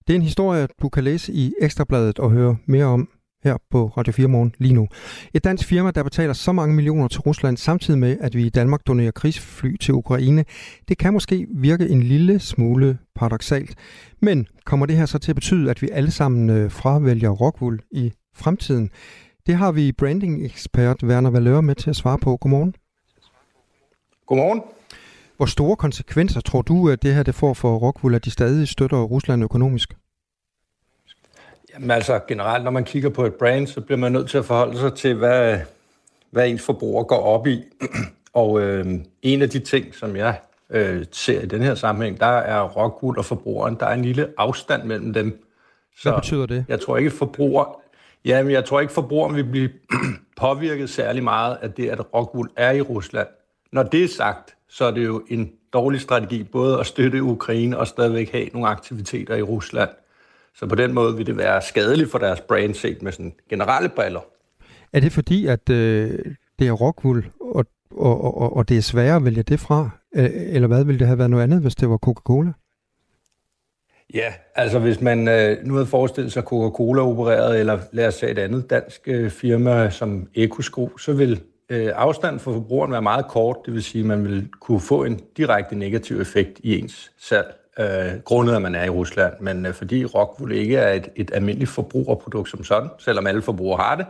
Det 0.07 0.13
er 0.13 0.17
en 0.17 0.23
historie, 0.23 0.69
du 0.83 0.89
kan 0.89 1.05
læse 1.05 1.33
i 1.33 1.55
Ekstrabladet 1.61 2.19
og 2.19 2.31
høre 2.31 2.57
mere 2.67 2.85
om 2.85 3.09
her 3.45 3.57
på 3.71 3.87
Radio 3.87 4.13
4 4.13 4.29
Morgen 4.29 4.55
lige 4.59 4.75
nu. 4.75 4.89
Et 5.35 5.45
dansk 5.45 5.69
firma, 5.69 5.91
der 5.91 6.03
betaler 6.03 6.33
så 6.33 6.53
mange 6.53 6.75
millioner 6.75 7.09
til 7.09 7.21
Rusland, 7.21 7.57
samtidig 7.57 8.01
med, 8.01 8.17
at 8.21 8.35
vi 8.35 8.47
i 8.47 8.49
Danmark 8.49 8.87
donerer 8.87 9.11
krigsfly 9.11 9.77
til 9.77 9.95
Ukraine, 9.95 10.45
det 10.89 10.99
kan 10.99 11.13
måske 11.13 11.47
virke 11.51 11.89
en 11.89 12.03
lille 12.03 12.39
smule 12.39 12.99
paradoxalt. 13.15 13.75
Men 14.23 14.47
kommer 14.65 14.87
det 14.87 14.97
her 14.97 15.07
så 15.07 15.19
til 15.19 15.33
at 15.33 15.37
betyde, 15.37 15.71
at 15.71 15.83
vi 15.83 15.89
alle 15.93 16.11
sammen 16.11 16.51
øh, 16.51 16.71
fravælger 16.71 17.31
Rockwool 17.31 17.81
i 17.91 18.13
fremtiden? 18.35 18.91
Det 19.47 19.55
har 19.55 19.73
vi 19.73 19.93
branding-ekspert 19.93 21.03
Werner 21.03 21.31
Valøre 21.31 21.63
med 21.63 21.75
til 21.75 21.91
at 21.91 21.97
svare 21.97 22.19
på. 22.19 22.37
Godmorgen. 22.37 22.75
Godmorgen. 24.27 24.63
Hvor 25.37 25.47
store 25.47 25.77
konsekvenser 25.77 26.41
tror 26.41 26.63
du, 26.63 26.91
at 26.91 27.03
det 27.03 27.15
her 27.15 27.23
det 27.23 27.35
får 27.35 27.55
for 27.55 27.77
Rockwool, 27.77 28.15
at 28.15 28.25
de 28.25 28.31
stadig 28.31 28.69
støtter 28.69 29.03
Rusland 29.03 29.45
økonomisk? 29.45 29.95
Jamen 31.75 31.91
altså 31.91 32.21
generelt, 32.29 32.65
når 32.65 32.71
man 32.71 32.85
kigger 32.85 33.09
på 33.09 33.25
et 33.25 33.35
brand, 33.35 33.67
så 33.67 33.81
bliver 33.81 33.99
man 33.99 34.13
nødt 34.13 34.31
til 34.31 34.39
at 34.39 34.45
forholde 34.45 34.79
sig 34.79 34.95
til, 34.95 35.15
hvad, 35.15 35.59
hvad 36.31 36.49
ens 36.49 36.63
forbruger 36.63 37.05
går 37.05 37.23
op 37.23 37.47
i. 37.47 37.63
Og 38.33 38.61
øh, 38.61 38.87
en 39.23 39.43
af 39.43 39.51
de 39.51 39.59
ting, 39.59 39.95
som 39.95 40.17
jeg 40.17 40.39
øh, 40.71 41.05
ser 41.13 41.41
i 41.41 41.47
den 41.47 41.63
her 41.63 41.75
sammenhæng, 41.75 42.21
der 42.21 42.27
er 42.27 42.63
Rockwool 42.63 43.19
og 43.19 43.25
forbrugeren. 43.25 43.77
Der 43.81 43.87
er 43.87 43.95
en 43.95 44.05
lille 44.05 44.29
afstand 44.39 44.85
mellem 44.85 45.13
dem. 45.13 45.45
Så 45.99 46.11
hvad 46.11 46.21
betyder 46.21 46.47
det? 46.47 46.65
Jeg 46.69 46.81
tror 46.81 46.97
ikke, 46.97 47.11
forbruger, 47.11 47.81
jamen, 48.25 48.53
jeg 48.53 48.65
tror 48.65 48.81
ikke, 48.81 48.93
forbrugeren 48.93 49.37
vil 49.37 49.45
blive 49.45 49.71
påvirket 50.41 50.91
særlig 50.91 51.23
meget 51.23 51.59
af 51.63 51.73
det, 51.73 51.89
at 51.89 52.15
Rockwool 52.15 52.51
er 52.57 52.71
i 52.71 52.81
Rusland. 52.81 53.29
Når 53.73 53.83
det 53.83 54.05
er 54.05 54.09
sagt, 54.09 54.55
så 54.69 54.85
er 54.85 54.91
det 54.91 55.05
jo 55.05 55.23
en 55.29 55.53
dårlig 55.73 56.01
strategi 56.01 56.43
både 56.43 56.81
at 56.81 56.87
støtte 56.87 57.23
Ukraine 57.23 57.79
og 57.79 57.87
stadigvæk 57.87 58.33
have 58.33 58.49
nogle 58.53 58.69
aktiviteter 58.69 59.37
i 59.37 59.43
Rusland. 59.43 59.91
Så 60.55 60.67
på 60.67 60.75
den 60.75 60.93
måde 60.93 61.17
vil 61.17 61.27
det 61.27 61.37
være 61.37 61.63
skadeligt 61.63 62.11
for 62.11 62.19
deres 62.19 62.41
brand 62.41 62.75
set 62.75 63.03
med 63.03 63.13
sådan 63.13 63.33
generelle 63.51 63.89
briller. 63.89 64.21
Er 64.93 65.01
det 65.01 65.13
fordi, 65.13 65.47
at 65.47 65.71
øh, 65.71 66.11
det 66.59 66.69
er 66.69 66.73
Rockwool, 66.73 67.27
og, 67.41 67.67
og, 67.91 68.39
og, 68.39 68.57
og 68.57 68.69
det 68.69 68.77
er 68.77 68.83
sværere 68.83 69.17
at 69.17 69.25
vælge 69.25 69.43
det 69.43 69.61
fra? 69.61 69.91
Eller 70.13 70.69
hvad 70.69 70.85
ville 70.85 70.99
det 70.99 71.07
have 71.07 71.19
været 71.19 71.31
noget 71.31 71.43
andet, 71.43 71.61
hvis 71.61 71.75
det 71.75 71.89
var 71.89 71.97
Coca-Cola? 71.97 72.53
Ja, 74.15 74.33
altså 74.55 74.79
hvis 74.79 75.01
man 75.01 75.29
øh, 75.29 75.67
nu 75.67 75.75
havde 75.75 75.87
forestillet 75.87 76.33
sig 76.33 76.43
Coca-Cola 76.43 77.03
opereret, 77.03 77.61
eller 77.61 77.79
lad 77.93 78.09
os 78.09 78.15
sige 78.15 78.31
et 78.31 78.39
andet 78.39 78.71
dansk 78.71 79.01
øh, 79.07 79.31
firma 79.31 79.91
som 79.91 80.29
EcoSco, 80.35 80.99
så 80.99 81.13
vil 81.13 81.41
øh, 81.69 81.93
afstanden 81.95 82.41
for 82.41 82.53
forbrugeren 82.53 82.93
være 82.93 83.03
meget 83.03 83.27
kort. 83.29 83.57
Det 83.67 83.75
vil 83.75 83.83
sige, 83.83 84.03
at 84.03 84.07
man 84.07 84.25
vil 84.25 84.49
kunne 84.61 84.81
få 84.81 85.05
en 85.05 85.21
direkte 85.37 85.77
negativ 85.77 86.21
effekt 86.21 86.61
i 86.63 86.79
ens 86.79 87.13
salg 87.19 87.55
øh, 87.79 88.21
grundet 88.25 88.55
at 88.55 88.63
man 88.63 88.75
er 88.75 88.85
i 88.85 88.89
Rusland, 88.89 89.33
men 89.41 89.67
øh, 89.67 89.75
fordi 89.75 90.05
rockwool 90.05 90.53
ikke 90.53 90.77
er 90.77 90.93
et, 90.93 91.09
et 91.17 91.31
almindeligt 91.35 91.71
forbrugerprodukt 91.71 92.51
som 92.51 92.65
sådan, 92.65 92.89
selvom 92.99 93.27
alle 93.27 93.43
forbrugere 93.43 93.83
har 93.83 93.97
det, 93.97 94.07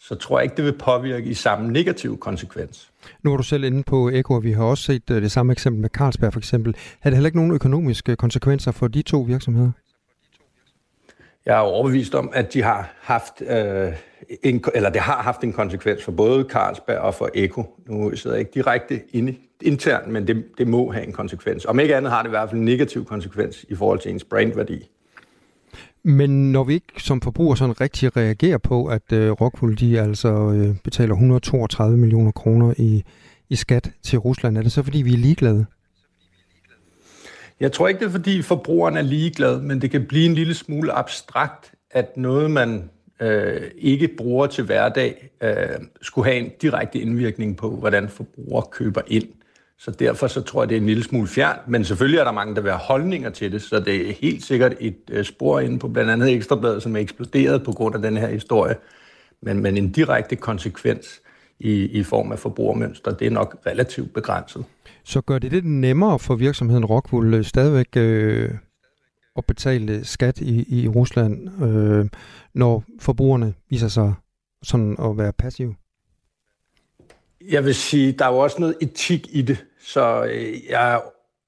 så 0.00 0.14
tror 0.14 0.38
jeg 0.38 0.44
ikke, 0.44 0.56
det 0.56 0.64
vil 0.64 0.78
påvirke 0.78 1.26
i 1.26 1.34
samme 1.34 1.72
negativ 1.72 2.18
konsekvens. 2.18 2.90
Nu 3.22 3.32
er 3.32 3.36
du 3.36 3.42
selv 3.42 3.64
inde 3.64 3.82
på 3.82 4.08
Eko, 4.08 4.34
og 4.34 4.42
vi 4.42 4.52
har 4.52 4.64
også 4.64 4.84
set 4.84 5.10
øh, 5.10 5.22
det 5.22 5.32
samme 5.32 5.52
eksempel 5.52 5.80
med 5.80 5.90
Carlsberg 5.90 6.32
for 6.32 6.40
eksempel. 6.40 6.76
Har 7.00 7.10
det 7.10 7.16
heller 7.16 7.28
ikke 7.28 7.38
nogen 7.38 7.52
økonomiske 7.52 8.16
konsekvenser 8.16 8.72
for 8.72 8.88
de 8.88 9.02
to 9.02 9.20
virksomheder? 9.20 9.70
Jeg 11.46 11.56
er 11.56 11.60
overbevist 11.60 12.14
om, 12.14 12.30
at 12.34 12.52
de 12.52 12.62
har 12.62 12.92
haft, 13.00 13.42
øh, 13.42 13.92
en, 14.42 14.64
eller 14.74 14.90
det 14.90 15.00
har 15.00 15.22
haft 15.22 15.44
en 15.44 15.52
konsekvens 15.52 16.04
for 16.04 16.12
både 16.12 16.46
Carlsberg 16.50 16.98
og 16.98 17.14
for 17.14 17.30
Eko. 17.34 17.80
Nu 17.86 18.16
sidder 18.16 18.36
jeg 18.36 18.40
ikke 18.40 18.52
direkte 18.54 19.00
inde 19.12 19.36
internt, 19.64 20.08
men 20.08 20.26
det, 20.26 20.44
det 20.58 20.68
må 20.68 20.92
have 20.92 21.06
en 21.06 21.12
konsekvens. 21.12 21.64
Om 21.64 21.80
ikke 21.80 21.96
andet 21.96 22.12
har 22.12 22.22
det 22.22 22.28
i 22.28 22.30
hvert 22.30 22.50
fald 22.50 22.58
en 22.58 22.64
negativ 22.64 23.04
konsekvens 23.04 23.64
i 23.68 23.74
forhold 23.74 23.98
til 23.98 24.10
ens 24.10 24.24
brandværdi. 24.24 24.90
Men 26.02 26.52
når 26.52 26.64
vi 26.64 26.74
ikke 26.74 26.92
som 26.98 27.20
forbruger 27.20 27.54
sådan 27.54 27.80
rigtig 27.80 28.16
reagerer 28.16 28.58
på, 28.58 28.86
at 28.86 29.12
øh, 29.12 29.30
Rockwool 29.30 29.76
de 29.76 30.00
altså 30.00 30.28
øh, 30.28 30.76
betaler 30.84 31.12
132 31.12 31.96
millioner 31.96 32.30
kroner 32.30 32.74
i, 32.78 33.04
i 33.48 33.56
skat 33.56 33.90
til 34.02 34.18
Rusland, 34.18 34.58
er 34.58 34.62
det 34.62 34.72
så 34.72 34.82
fordi 34.82 35.02
vi 35.02 35.12
er 35.12 35.18
ligeglade? 35.18 35.66
Jeg 37.60 37.72
tror 37.72 37.88
ikke, 37.88 38.00
det 38.00 38.06
er 38.06 38.10
fordi 38.10 38.42
forbrugeren 38.42 38.96
er 38.96 39.02
ligeglad, 39.02 39.60
men 39.60 39.82
det 39.82 39.90
kan 39.90 40.06
blive 40.06 40.26
en 40.26 40.34
lille 40.34 40.54
smule 40.54 40.92
abstrakt, 40.92 41.72
at 41.90 42.16
noget, 42.16 42.50
man 42.50 42.90
øh, 43.20 43.62
ikke 43.78 44.08
bruger 44.08 44.46
til 44.46 44.64
hverdag, 44.64 45.30
øh, 45.42 45.54
skulle 46.02 46.30
have 46.30 46.44
en 46.44 46.50
direkte 46.62 46.98
indvirkning 46.98 47.56
på, 47.56 47.70
hvordan 47.70 48.08
forbruger 48.08 48.60
køber 48.60 49.00
ind. 49.06 49.28
Så 49.78 49.90
derfor 49.90 50.26
så 50.26 50.40
tror 50.40 50.62
jeg, 50.62 50.68
det 50.68 50.76
er 50.76 50.80
en 50.80 50.86
lille 50.86 51.02
smule 51.02 51.28
fjern, 51.28 51.58
men 51.66 51.84
selvfølgelig 51.84 52.18
er 52.18 52.24
der 52.24 52.32
mange, 52.32 52.54
der 52.54 52.60
vil 52.60 52.70
have 52.70 52.80
holdninger 52.80 53.30
til 53.30 53.52
det, 53.52 53.62
så 53.62 53.80
det 53.80 54.08
er 54.08 54.12
helt 54.12 54.44
sikkert 54.44 54.74
et 54.80 54.96
øh, 55.10 55.24
spor 55.24 55.60
inde 55.60 55.78
på 55.78 55.88
blandt 55.88 56.10
andet 56.10 56.32
Ekstrabladet, 56.32 56.82
som 56.82 56.96
er 56.96 57.00
eksploderet 57.00 57.64
på 57.64 57.72
grund 57.72 57.94
af 57.94 58.02
den 58.02 58.16
her 58.16 58.28
historie. 58.28 58.76
Men, 59.42 59.62
men 59.62 59.76
en 59.76 59.92
direkte 59.92 60.36
konsekvens 60.36 61.20
i, 61.58 61.72
i 61.84 62.02
form 62.02 62.32
af 62.32 62.38
forbrugermønster, 62.38 63.14
det 63.14 63.26
er 63.26 63.30
nok 63.30 63.56
relativt 63.66 64.14
begrænset. 64.14 64.64
Så 65.04 65.20
gør 65.20 65.38
det 65.38 65.50
det 65.50 65.64
nemmere 65.64 66.18
for 66.18 66.34
virksomheden 66.34 66.84
Rockwool 66.84 67.34
øh, 67.34 67.44
stadigvæk 67.44 67.96
øh, 67.96 68.50
at 69.36 69.44
betale 69.44 70.04
skat 70.04 70.40
i, 70.40 70.82
i 70.82 70.88
Rusland, 70.88 71.62
øh, 71.64 72.06
når 72.54 72.84
forbrugerne 73.00 73.54
viser 73.70 73.88
sig 73.88 74.14
sådan 74.62 74.96
at 74.98 75.18
være 75.18 75.32
passive? 75.32 75.74
Jeg 77.50 77.64
vil 77.64 77.74
sige, 77.74 78.12
der 78.12 78.24
er 78.24 78.32
jo 78.32 78.38
også 78.38 78.56
noget 78.60 78.76
etik 78.80 79.26
i 79.30 79.42
det, 79.42 79.64
så 79.80 80.24
øh, 80.24 80.66
jeg 80.70 80.94
er 80.94 81.00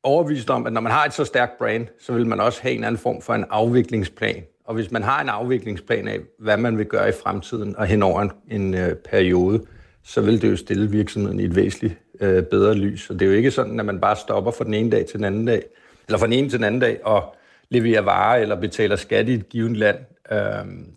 overbevist 0.03 0.51
om, 0.51 0.67
at 0.67 0.73
når 0.73 0.81
man 0.81 0.93
har 0.93 1.05
et 1.05 1.15
så 1.15 1.25
stærkt 1.25 1.59
brand, 1.59 1.87
så 2.01 2.13
vil 2.13 2.27
man 2.27 2.41
også 2.41 2.63
have 2.63 2.75
en 2.75 2.85
anden 2.85 2.99
form 2.99 3.23
for 3.23 3.35
en 3.35 3.45
afviklingsplan. 3.51 4.43
Og 4.65 4.75
hvis 4.75 4.91
man 4.91 5.03
har 5.03 5.23
en 5.23 5.29
afviklingsplan 5.29 6.09
af, 6.09 6.21
hvad 6.39 6.57
man 6.57 6.79
vil 6.79 6.87
gøre 6.87 7.09
i 7.09 7.13
fremtiden 7.23 7.77
og 7.77 7.87
hen 7.87 8.03
over 8.03 8.23
en, 8.23 8.31
en 8.51 8.75
øh, 8.75 8.95
periode, 8.95 9.63
så 10.05 10.21
vil 10.21 10.43
det 10.43 10.51
jo 10.51 10.57
stille 10.57 10.91
virksomheden 10.91 11.41
i 11.41 11.45
et 11.45 11.57
væsentligt 11.57 11.95
øh, 12.21 12.43
bedre 12.43 12.75
lys. 12.75 13.11
Og 13.11 13.19
det 13.19 13.27
er 13.27 13.31
jo 13.31 13.37
ikke 13.37 13.51
sådan, 13.51 13.81
at 13.81 13.87
man 13.87 14.01
bare 14.01 14.17
stopper 14.17 14.51
fra 14.51 14.65
den 14.65 14.75
ene 14.75 14.91
dag 14.91 15.07
til 15.07 15.17
den 15.17 15.25
anden 15.25 15.47
dag, 15.47 15.63
eller 16.09 16.19
fra 16.19 16.27
den 16.27 16.33
ene 16.33 16.49
til 16.49 16.59
den 16.59 16.65
anden 16.65 16.81
dag, 16.81 17.01
og 17.05 17.37
leverer 17.69 18.01
varer 18.01 18.43
eller 18.43 18.57
betaler 18.61 18.97
skat 18.97 19.29
i 19.29 19.35
et 19.35 19.49
givet 19.49 19.77
land. 19.77 19.99
Øh, 20.33 20.39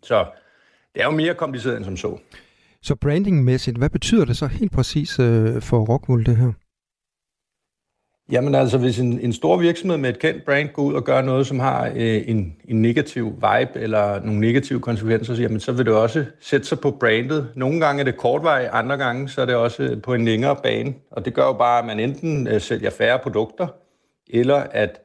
så 0.03 0.25
det 0.95 1.01
er 1.01 1.05
jo 1.05 1.11
mere 1.11 1.33
kompliceret 1.33 1.77
end 1.77 1.85
som 1.85 1.97
så. 1.97 2.17
Så 2.83 2.95
brandingmæssigt, 2.95 3.77
hvad 3.77 3.89
betyder 3.89 4.25
det 4.25 4.37
så 4.37 4.47
helt 4.47 4.71
præcis 4.71 5.19
øh, 5.19 5.61
for 5.61 5.79
Rockwool 5.79 6.25
det 6.25 6.37
her? 6.37 6.51
Jamen 8.31 8.55
altså, 8.55 8.77
hvis 8.77 8.99
en, 8.99 9.19
en 9.19 9.33
stor 9.33 9.57
virksomhed 9.57 9.97
med 9.97 10.09
et 10.09 10.19
kendt 10.19 10.45
brand 10.45 10.69
går 10.73 10.83
ud 10.83 10.93
og 10.93 11.03
gør 11.03 11.21
noget, 11.21 11.47
som 11.47 11.59
har 11.59 11.91
øh, 11.95 12.21
en, 12.29 12.55
en 12.67 12.81
negativ 12.81 13.25
vibe 13.25 13.79
eller 13.79 14.19
nogle 14.23 14.39
negative 14.39 14.79
konsekvenser, 14.79 15.35
så, 15.35 15.41
jamen, 15.41 15.59
så 15.59 15.71
vil 15.71 15.85
det 15.85 15.93
også 15.93 16.25
sætte 16.39 16.67
sig 16.67 16.79
på 16.79 16.91
brandet. 16.91 17.51
Nogle 17.55 17.79
gange 17.79 17.99
er 17.99 18.05
det 18.05 18.15
vej, 18.23 18.69
andre 18.71 18.97
gange 18.97 19.29
så 19.29 19.41
er 19.41 19.45
det 19.45 19.55
også 19.55 19.83
øh, 19.83 20.01
på 20.01 20.13
en 20.13 20.25
længere 20.25 20.55
bane. 20.63 20.93
Og 21.11 21.25
det 21.25 21.33
gør 21.33 21.45
jo 21.45 21.53
bare, 21.53 21.79
at 21.79 21.85
man 21.85 21.99
enten 21.99 22.47
øh, 22.47 22.61
sælger 22.61 22.89
færre 22.89 23.19
produkter, 23.19 23.67
eller 24.29 24.55
at, 24.55 25.01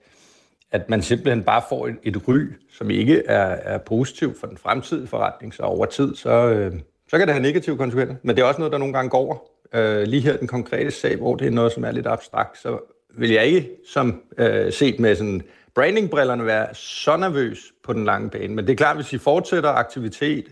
at 0.71 0.91
man 0.91 1.03
simpelthen 1.03 1.43
bare 1.43 1.63
får 1.69 1.87
et, 1.87 1.97
et 2.03 2.29
ry, 2.29 2.39
som 2.73 2.91
ikke 2.91 3.23
er, 3.27 3.57
er 3.75 3.79
positivt 3.79 4.41
for 4.41 4.47
den 4.47 4.57
fremtidige 4.57 5.07
forretning. 5.07 5.55
Så 5.55 5.63
over 5.63 5.87
tid, 5.87 6.17
så, 6.17 6.31
øh, 6.31 6.73
så 7.15 7.19
kan 7.19 7.29
det 7.29 7.35
have 7.35 7.43
negative 7.43 7.77
konsekvenser. 7.77 8.17
Men 8.23 8.37
det 8.37 8.43
er 8.43 8.47
også 8.47 8.61
noget, 8.61 8.73
der 8.73 8.79
nogle 8.79 8.95
gange 8.95 9.11
går 9.11 9.19
over. 9.19 9.37
Øh, 9.75 10.03
lige 10.03 10.23
her 10.23 10.37
den 10.37 10.49
konkrete 10.49 10.91
sag, 10.91 11.17
hvor 11.17 11.37
det 11.37 11.47
er 11.47 11.51
noget, 11.51 11.73
som 11.73 11.85
er 11.85 11.91
lidt 11.91 12.07
abstrakt, 12.07 12.59
så 12.59 12.79
vil 13.19 13.31
jeg 13.31 13.47
ikke 13.47 13.71
som 13.89 14.23
øh, 14.39 14.73
set 14.73 15.01
med 15.01 15.17
sådan 15.17 15.43
brandingbrillerne 15.75 16.47
være 16.47 16.75
så 16.75 17.17
nervøs 17.17 17.59
på 17.85 17.93
den 17.93 18.05
lange 18.05 18.31
bane. 18.31 18.55
Men 18.55 18.67
det 18.67 18.73
er 18.73 18.77
klart, 18.77 18.97
hvis 18.97 19.13
I 19.13 19.19
fortsætter 19.19 19.71
aktivitet, 19.71 20.45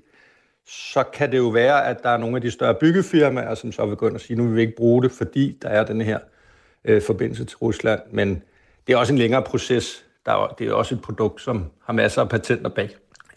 så 0.66 1.02
kan 1.02 1.32
det 1.32 1.38
jo 1.38 1.48
være, 1.48 1.86
at 1.86 2.02
der 2.02 2.08
er 2.08 2.16
nogle 2.16 2.36
af 2.36 2.42
de 2.42 2.50
større 2.50 2.74
byggefirmaer, 2.74 3.54
som 3.54 3.72
så 3.72 3.86
vil 3.86 3.96
gå 3.96 4.06
ind 4.06 4.14
og 4.14 4.20
sige, 4.20 4.36
nu 4.36 4.46
vil 4.46 4.56
vi 4.56 4.60
ikke 4.60 4.76
bruge 4.76 5.02
det, 5.02 5.12
fordi 5.12 5.58
der 5.62 5.68
er 5.68 5.84
den 5.84 6.00
her 6.00 6.18
øh, 6.84 7.02
forbindelse 7.02 7.44
til 7.44 7.56
Rusland. 7.56 8.00
Men 8.10 8.42
det 8.86 8.92
er 8.92 8.96
også 8.96 9.12
en 9.12 9.18
længere 9.18 9.42
proces. 9.42 10.04
Der 10.26 10.32
er, 10.32 10.54
det 10.58 10.68
er 10.68 10.72
også 10.72 10.94
et 10.94 11.02
produkt, 11.02 11.40
som 11.40 11.64
har 11.84 11.92
masser 11.92 12.22
af 12.22 12.28
patenter 12.28 12.70
bag, 12.70 12.90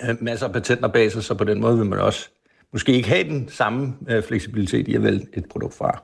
øh, 0.09 0.15
masser 0.19 0.47
af 0.47 0.53
patenter 0.53 0.87
bag 0.87 1.11
sig, 1.11 1.23
så 1.23 1.33
på 1.33 1.43
den 1.43 1.61
måde 1.61 1.77
vil 1.77 1.85
man 1.85 1.99
også 1.99 2.29
måske 2.75 2.93
ikke 2.93 3.09
have 3.09 3.23
den 3.23 3.49
samme 3.49 3.93
øh, 4.09 4.23
fleksibilitet 4.23 4.87
i 4.87 4.95
at 4.95 5.03
vælge 5.03 5.27
et 5.33 5.45
produkt 5.49 5.73
fra. 5.73 6.03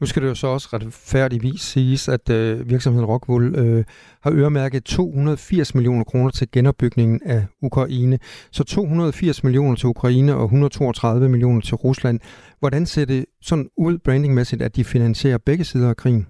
Nu 0.00 0.06
skal 0.06 0.22
det 0.22 0.28
jo 0.28 0.34
så 0.34 0.46
også 0.46 0.68
retfærdigvis 0.72 1.60
siges, 1.60 2.08
at 2.08 2.30
øh, 2.30 2.70
virksomheden 2.70 3.06
Rockwool 3.06 3.54
øh, 3.58 3.84
har 4.20 4.32
øremærket 4.32 4.84
280 4.84 5.74
millioner 5.74 6.04
kroner 6.04 6.30
til 6.30 6.50
genopbygningen 6.50 7.20
af 7.24 7.46
Ukraine. 7.62 8.18
Så 8.50 8.64
280 8.64 9.44
millioner 9.44 9.76
til 9.76 9.86
Ukraine 9.86 10.34
og 10.34 10.44
132 10.44 11.28
millioner 11.28 11.60
til 11.60 11.74
Rusland. 11.74 12.20
Hvordan 12.58 12.86
ser 12.86 13.04
det 13.04 13.24
sådan 13.40 13.68
ud 13.76 13.98
brandingmæssigt, 13.98 14.62
at 14.62 14.76
de 14.76 14.84
finansierer 14.84 15.38
begge 15.38 15.64
sider 15.64 15.88
af 15.88 15.96
krigen? 15.96 16.26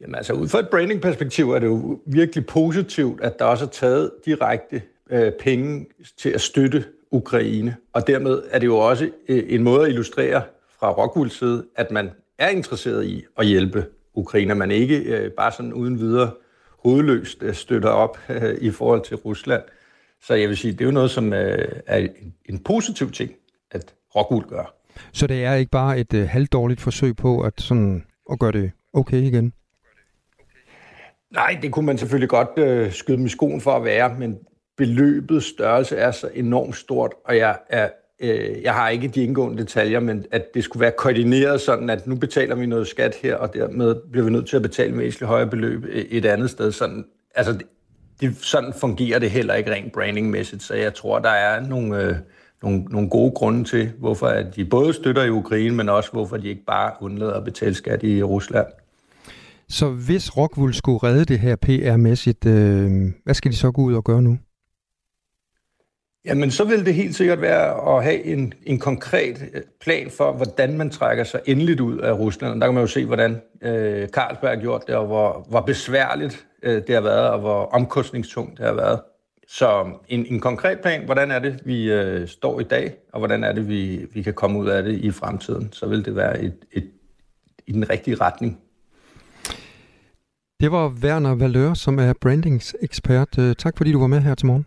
Jamen 0.00 0.14
altså, 0.14 0.32
ud 0.32 0.48
fra 0.48 0.58
et 0.58 0.68
brandingperspektiv 0.70 1.50
er 1.50 1.58
det 1.58 1.66
jo 1.66 2.00
virkelig 2.06 2.46
positivt, 2.46 3.20
at 3.20 3.38
der 3.38 3.44
også 3.44 3.64
er 3.64 3.68
taget 3.68 4.10
direkte 4.24 4.82
øh, 5.10 5.32
penge 5.40 5.86
til 6.18 6.30
at 6.30 6.40
støtte 6.40 6.84
Ukraine. 7.10 7.76
Og 7.92 8.06
dermed 8.06 8.42
er 8.50 8.58
det 8.58 8.66
jo 8.66 8.78
også 8.78 9.10
øh, 9.28 9.44
en 9.48 9.62
måde 9.62 9.82
at 9.82 9.88
illustrere 9.88 10.42
fra 10.80 10.90
Rockwools 10.90 11.38
side, 11.38 11.66
at 11.76 11.90
man 11.90 12.10
er 12.38 12.48
interesseret 12.48 13.06
i 13.06 13.24
at 13.38 13.46
hjælpe 13.46 13.86
Ukraine. 14.14 14.54
Man 14.54 14.70
ikke 14.70 14.96
øh, 14.98 15.30
bare 15.30 15.52
sådan 15.52 15.72
uden 15.72 15.98
videre 15.98 16.30
hovedløst 16.84 17.42
øh, 17.42 17.54
støtter 17.54 17.88
op 17.88 18.18
øh, 18.28 18.54
i 18.60 18.70
forhold 18.70 19.04
til 19.04 19.16
Rusland. 19.16 19.62
Så 20.22 20.34
jeg 20.34 20.48
vil 20.48 20.56
sige, 20.56 20.72
det 20.72 20.80
er 20.80 20.84
jo 20.84 20.90
noget, 20.90 21.10
som 21.10 21.32
øh, 21.32 21.68
er 21.86 21.98
en, 21.98 22.34
en 22.48 22.58
positiv 22.58 23.10
ting, 23.10 23.32
at 23.70 23.94
Rockwool 24.16 24.48
gør. 24.48 24.74
Så 25.12 25.26
det 25.26 25.44
er 25.44 25.54
ikke 25.54 25.70
bare 25.70 25.98
et 25.98 26.14
øh, 26.14 26.28
halvdårligt 26.28 26.80
forsøg 26.80 27.16
på 27.16 27.40
at, 27.40 27.52
sådan, 27.60 28.04
at 28.32 28.38
gøre 28.38 28.52
det 28.52 28.70
okay 28.92 29.22
igen? 29.22 29.52
Nej, 31.30 31.58
det 31.62 31.72
kunne 31.72 31.86
man 31.86 31.98
selvfølgelig 31.98 32.28
godt 32.28 32.58
øh, 32.58 32.92
skyde 32.92 33.18
med 33.18 33.28
skoen 33.28 33.60
for 33.60 33.70
at 33.76 33.84
være, 33.84 34.14
men 34.18 34.38
beløbet 34.76 35.42
størrelse 35.42 35.96
er 35.96 36.10
så 36.10 36.28
enormt 36.34 36.76
stort, 36.76 37.12
og 37.24 37.36
jeg 37.36 37.58
er 37.68 37.88
øh, 38.20 38.62
jeg 38.62 38.74
har 38.74 38.88
ikke 38.88 39.08
de 39.08 39.22
indgående 39.22 39.58
detaljer, 39.62 40.00
men 40.00 40.24
at 40.30 40.54
det 40.54 40.64
skulle 40.64 40.80
være 40.80 40.92
koordineret 40.98 41.60
sådan, 41.60 41.90
at 41.90 42.06
nu 42.06 42.16
betaler 42.16 42.54
vi 42.54 42.66
noget 42.66 42.86
skat 42.86 43.14
her, 43.22 43.36
og 43.36 43.54
dermed 43.54 43.94
bliver 44.12 44.24
vi 44.24 44.30
nødt 44.30 44.48
til 44.48 44.56
at 44.56 44.62
betale 44.62 44.98
væsentligt 44.98 45.28
højere 45.28 45.46
beløb 45.46 45.84
øh, 45.84 46.04
et 46.10 46.26
andet 46.26 46.50
sted. 46.50 46.72
Sådan, 46.72 47.04
altså, 47.34 47.52
det, 47.52 47.62
det, 48.20 48.36
sådan 48.40 48.72
fungerer 48.80 49.18
det 49.18 49.30
heller 49.30 49.54
ikke 49.54 49.72
rent 49.72 49.92
brandingmæssigt, 49.92 50.62
så 50.62 50.74
jeg 50.74 50.94
tror, 50.94 51.18
der 51.18 51.30
er 51.30 51.60
nogle, 51.60 52.02
øh, 52.02 52.16
nogle, 52.62 52.84
nogle 52.84 53.10
gode 53.10 53.30
grunde 53.30 53.64
til, 53.64 53.92
hvorfor 53.98 54.26
at 54.26 54.56
de 54.56 54.64
både 54.64 54.92
støtter 54.92 55.24
i 55.24 55.30
Ukraine, 55.30 55.74
men 55.76 55.88
også 55.88 56.10
hvorfor 56.12 56.36
de 56.36 56.48
ikke 56.48 56.64
bare 56.66 56.92
undlader 57.00 57.34
at 57.34 57.44
betale 57.44 57.74
skat 57.74 58.02
i 58.02 58.22
Rusland. 58.22 58.66
Så 59.68 59.88
hvis 59.88 60.36
Rockwool 60.36 60.74
skulle 60.74 60.98
redde 61.02 61.24
det 61.24 61.38
her 61.38 61.56
PR-mæssigt, 61.66 62.46
øh, 62.46 63.12
hvad 63.24 63.34
skal 63.34 63.50
de 63.50 63.56
så 63.56 63.70
gå 63.70 63.82
ud 63.82 63.94
og 63.94 64.04
gøre 64.04 64.22
nu? 64.22 64.38
Jamen, 66.26 66.50
så 66.50 66.64
vil 66.64 66.86
det 66.86 66.94
helt 66.94 67.14
sikkert 67.14 67.40
være 67.40 67.96
at 67.96 68.04
have 68.04 68.24
en, 68.24 68.52
en 68.62 68.78
konkret 68.78 69.44
øh, 69.54 69.62
plan 69.80 70.10
for, 70.10 70.32
hvordan 70.32 70.78
man 70.78 70.90
trækker 70.90 71.24
sig 71.24 71.40
endeligt 71.46 71.80
ud 71.80 71.98
af 71.98 72.12
Rusland. 72.12 72.54
Og 72.54 72.60
der 72.60 72.66
kan 72.66 72.74
man 72.74 72.82
jo 72.82 72.86
se, 72.86 73.04
hvordan 73.04 73.40
øh, 73.62 74.08
Carlsberg 74.08 74.50
har 74.50 74.60
gjort 74.60 74.82
det, 74.86 74.94
og 74.94 75.06
hvor, 75.06 75.46
hvor 75.48 75.60
besværligt 75.60 76.46
øh, 76.62 76.82
det 76.86 76.94
har 76.94 77.02
været, 77.02 77.30
og 77.30 77.38
hvor 77.38 77.64
omkostningstungt 77.64 78.58
det 78.58 78.66
har 78.66 78.74
været. 78.74 79.00
Så 79.48 79.80
um, 79.80 79.94
en, 80.08 80.26
en 80.26 80.40
konkret 80.40 80.80
plan, 80.80 81.04
hvordan 81.04 81.30
er 81.30 81.38
det, 81.38 81.60
vi 81.64 81.92
øh, 81.92 82.28
står 82.28 82.60
i 82.60 82.64
dag, 82.64 82.94
og 83.12 83.18
hvordan 83.18 83.44
er 83.44 83.52
det, 83.52 83.68
vi, 83.68 84.06
vi 84.14 84.22
kan 84.22 84.34
komme 84.34 84.58
ud 84.58 84.66
af 84.66 84.82
det 84.82 84.94
i 84.98 85.10
fremtiden, 85.10 85.72
så 85.72 85.86
vil 85.86 86.04
det 86.04 86.16
være 86.16 86.40
et, 86.42 86.54
et, 86.72 86.90
i 87.66 87.72
den 87.72 87.90
rigtige 87.90 88.16
retning. 88.16 88.58
Det 90.60 90.72
var 90.72 90.88
Werner 90.88 91.34
Valør, 91.34 91.74
som 91.74 91.98
er 91.98 92.12
brandingsekspert. 92.20 93.38
Øh, 93.38 93.54
tak 93.54 93.76
fordi 93.76 93.92
du 93.92 94.00
var 94.00 94.06
med 94.06 94.20
her 94.20 94.34
til 94.34 94.46
morgen. 94.46 94.66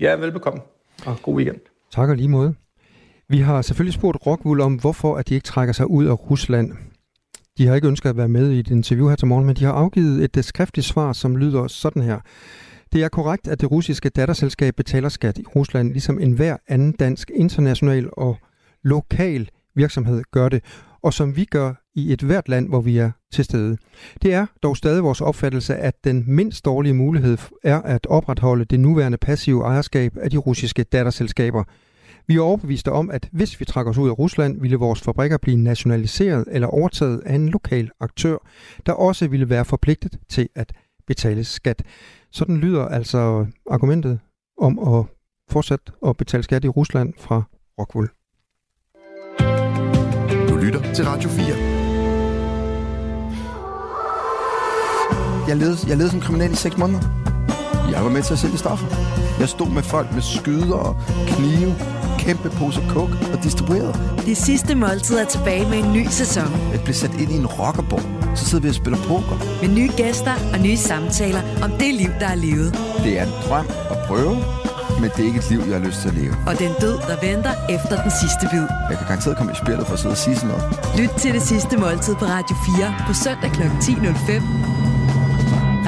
Ja, 0.00 0.16
velbekomme, 0.16 0.60
og 1.06 1.16
god 1.22 1.36
weekend. 1.36 1.56
Tak 1.92 2.08
og 2.08 2.16
lige 2.16 2.28
måde. 2.28 2.54
Vi 3.28 3.38
har 3.38 3.62
selvfølgelig 3.62 3.94
spurgt 3.94 4.26
Rockwool 4.26 4.60
om, 4.60 4.74
hvorfor 4.74 5.16
at 5.16 5.28
de 5.28 5.34
ikke 5.34 5.44
trækker 5.44 5.72
sig 5.72 5.90
ud 5.90 6.06
af 6.06 6.30
Rusland. 6.30 6.72
De 7.58 7.66
har 7.66 7.74
ikke 7.74 7.88
ønsket 7.88 8.10
at 8.10 8.16
være 8.16 8.28
med 8.28 8.50
i 8.50 8.58
et 8.58 8.70
interview 8.70 9.08
her 9.08 9.16
til 9.16 9.28
morgen, 9.28 9.46
men 9.46 9.56
de 9.56 9.64
har 9.64 9.72
afgivet 9.72 10.24
et 10.24 10.36
øh, 10.36 10.44
skriftligt 10.44 10.86
svar, 10.86 11.12
som 11.12 11.36
lyder 11.36 11.66
sådan 11.66 12.02
her. 12.02 12.20
Det 12.92 13.02
er 13.02 13.08
korrekt, 13.08 13.48
at 13.48 13.60
det 13.60 13.70
russiske 13.70 14.08
datterselskab 14.08 14.74
betaler 14.76 15.08
skat 15.08 15.38
i 15.38 15.44
Rusland, 15.56 15.92
ligesom 15.92 16.18
enhver 16.18 16.56
anden 16.68 16.92
dansk 16.92 17.30
international 17.34 18.08
og 18.12 18.38
lokal 18.82 19.48
virksomhed 19.74 20.22
gør 20.32 20.48
det, 20.48 20.64
og 21.02 21.14
som 21.14 21.36
vi 21.36 21.44
gør 21.44 21.74
i 21.94 22.12
et 22.12 22.22
hvert 22.22 22.48
land, 22.48 22.68
hvor 22.68 22.80
vi 22.80 22.98
er 22.98 23.10
til 23.32 23.44
stede. 23.44 23.76
Det 24.22 24.34
er 24.34 24.46
dog 24.62 24.76
stadig 24.76 25.04
vores 25.04 25.20
opfattelse, 25.20 25.76
at 25.76 26.04
den 26.04 26.24
mindst 26.26 26.64
dårlige 26.64 26.94
mulighed 26.94 27.38
er 27.64 27.82
at 27.82 28.06
opretholde 28.06 28.64
det 28.64 28.80
nuværende 28.80 29.18
passive 29.18 29.64
ejerskab 29.64 30.16
af 30.16 30.30
de 30.30 30.36
russiske 30.36 30.84
datterselskaber. 30.84 31.64
Vi 32.26 32.36
er 32.36 32.40
overbeviste 32.40 32.92
om, 32.92 33.10
at 33.10 33.28
hvis 33.32 33.60
vi 33.60 33.64
trækker 33.64 33.90
os 33.90 33.98
ud 33.98 34.08
af 34.08 34.18
Rusland, 34.18 34.60
ville 34.60 34.76
vores 34.76 35.00
fabrikker 35.00 35.38
blive 35.38 35.56
nationaliseret 35.56 36.44
eller 36.50 36.68
overtaget 36.68 37.20
af 37.26 37.34
en 37.34 37.48
lokal 37.48 37.90
aktør, 38.00 38.36
der 38.86 38.92
også 38.92 39.28
ville 39.28 39.48
være 39.48 39.64
forpligtet 39.64 40.18
til 40.28 40.48
at 40.54 40.72
betale 41.06 41.44
skat. 41.44 41.82
Sådan 42.32 42.56
lyder 42.56 42.84
altså 42.84 43.46
argumentet 43.70 44.20
om 44.58 44.78
at 44.78 45.04
fortsætte 45.48 45.92
at 46.06 46.16
betale 46.16 46.42
skat 46.42 46.64
i 46.64 46.68
Rusland 46.68 47.14
fra 47.18 47.42
Rockwool 47.78 48.19
lytter 50.80 50.94
til 50.94 51.04
Radio 51.04 51.28
4. 51.30 51.46
Jeg 55.48 55.56
levede, 55.56 55.78
jeg 55.88 55.96
levede 55.96 56.10
som 56.10 56.20
kriminel 56.20 56.52
i 56.52 56.56
6 56.56 56.78
måneder. 56.78 57.00
Jeg 57.90 58.04
var 58.04 58.10
med 58.10 58.22
til 58.22 58.32
at 58.32 58.38
sælge 58.38 58.58
stoffer. 58.58 58.86
Jeg 59.40 59.48
stod 59.48 59.68
med 59.70 59.82
folk 59.82 60.12
med 60.12 60.22
skyder 60.22 60.74
og 60.74 60.96
knive, 61.26 61.74
kæmpe 62.18 62.50
poser 62.50 62.88
coke 62.88 63.12
og 63.32 63.42
distribuerede. 63.42 63.94
Det 64.26 64.36
sidste 64.36 64.74
måltid 64.74 65.18
er 65.18 65.24
tilbage 65.24 65.70
med 65.70 65.78
en 65.78 65.92
ny 65.92 66.06
sæson. 66.10 66.52
Jeg 66.72 66.80
blev 66.84 66.94
sat 66.94 67.14
ind 67.20 67.30
i 67.30 67.36
en 67.36 67.46
rockerborg. 67.46 68.36
Så 68.38 68.44
sidder 68.44 68.62
vi 68.62 68.68
og 68.68 68.74
spiller 68.74 68.98
poker. 68.98 69.62
Med 69.62 69.74
nye 69.74 69.90
gæster 69.96 70.34
og 70.52 70.58
nye 70.60 70.76
samtaler 70.76 71.40
om 71.62 71.70
det 71.70 71.94
liv, 71.94 72.10
der 72.20 72.26
er 72.26 72.34
levet. 72.34 72.72
Det 73.04 73.18
er 73.18 73.24
en 73.24 73.32
drøm 73.48 73.66
at 73.90 73.96
prøve 74.06 74.36
men 75.00 75.10
det 75.14 75.20
er 75.24 75.28
ikke 75.30 75.40
et 75.44 75.50
liv, 75.52 75.60
jeg 75.70 75.76
har 75.78 75.84
lyst 75.88 75.98
til 76.02 76.08
at 76.12 76.16
leve. 76.20 76.34
Og 76.50 76.54
den 76.64 76.72
død, 76.84 76.96
der 77.10 77.16
venter 77.28 77.54
efter 77.76 77.94
den 78.04 78.12
sidste 78.22 78.44
bid. 78.52 78.66
Jeg 78.90 78.96
kan 78.98 79.06
garanteret 79.10 79.34
komme 79.38 79.52
i 79.52 79.58
spillet 79.64 79.84
for 79.86 79.94
at 79.96 80.00
sidde 80.02 80.14
og 80.18 80.22
sige 80.24 80.36
sådan 80.36 80.50
noget. 80.52 80.64
Lyt 81.00 81.12
til 81.22 81.30
det 81.36 81.44
sidste 81.52 81.74
måltid 81.84 82.14
på 82.22 82.26
Radio 82.36 82.54
4 82.66 82.94
på 83.08 83.12
søndag 83.24 83.50
kl. 83.56 83.62
10.05. 83.62 84.80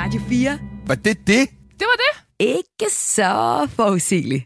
Radio 0.02 0.20
4. 0.28 0.58
Var 0.90 0.94
det 1.06 1.16
det? 1.32 1.44
Det 1.80 1.86
var 1.92 1.98
det. 2.04 2.12
Ikke 2.56 2.86
så 2.90 3.32
forudsigeligt. 3.78 4.44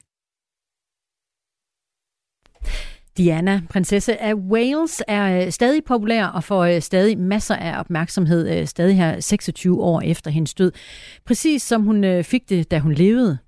Diana, 3.16 3.62
prinsesse 3.70 4.22
af 4.22 4.34
Wales, 4.34 5.02
er 5.08 5.46
øh, 5.46 5.52
stadig 5.52 5.84
populær 5.84 6.26
og 6.26 6.44
får 6.44 6.64
øh, 6.64 6.82
stadig 6.82 7.18
masser 7.18 7.56
af 7.56 7.80
opmærksomhed, 7.80 8.58
øh, 8.58 8.66
stadig 8.66 8.96
her 8.96 9.20
26 9.20 9.82
år 9.82 10.00
efter 10.00 10.30
hendes 10.30 10.54
død. 10.54 10.72
Præcis 11.26 11.62
som 11.62 11.82
hun 11.82 12.24
fik 12.24 12.48
det, 12.48 12.70
da 12.70 12.78
hun 12.78 12.92
levede. 12.92 13.38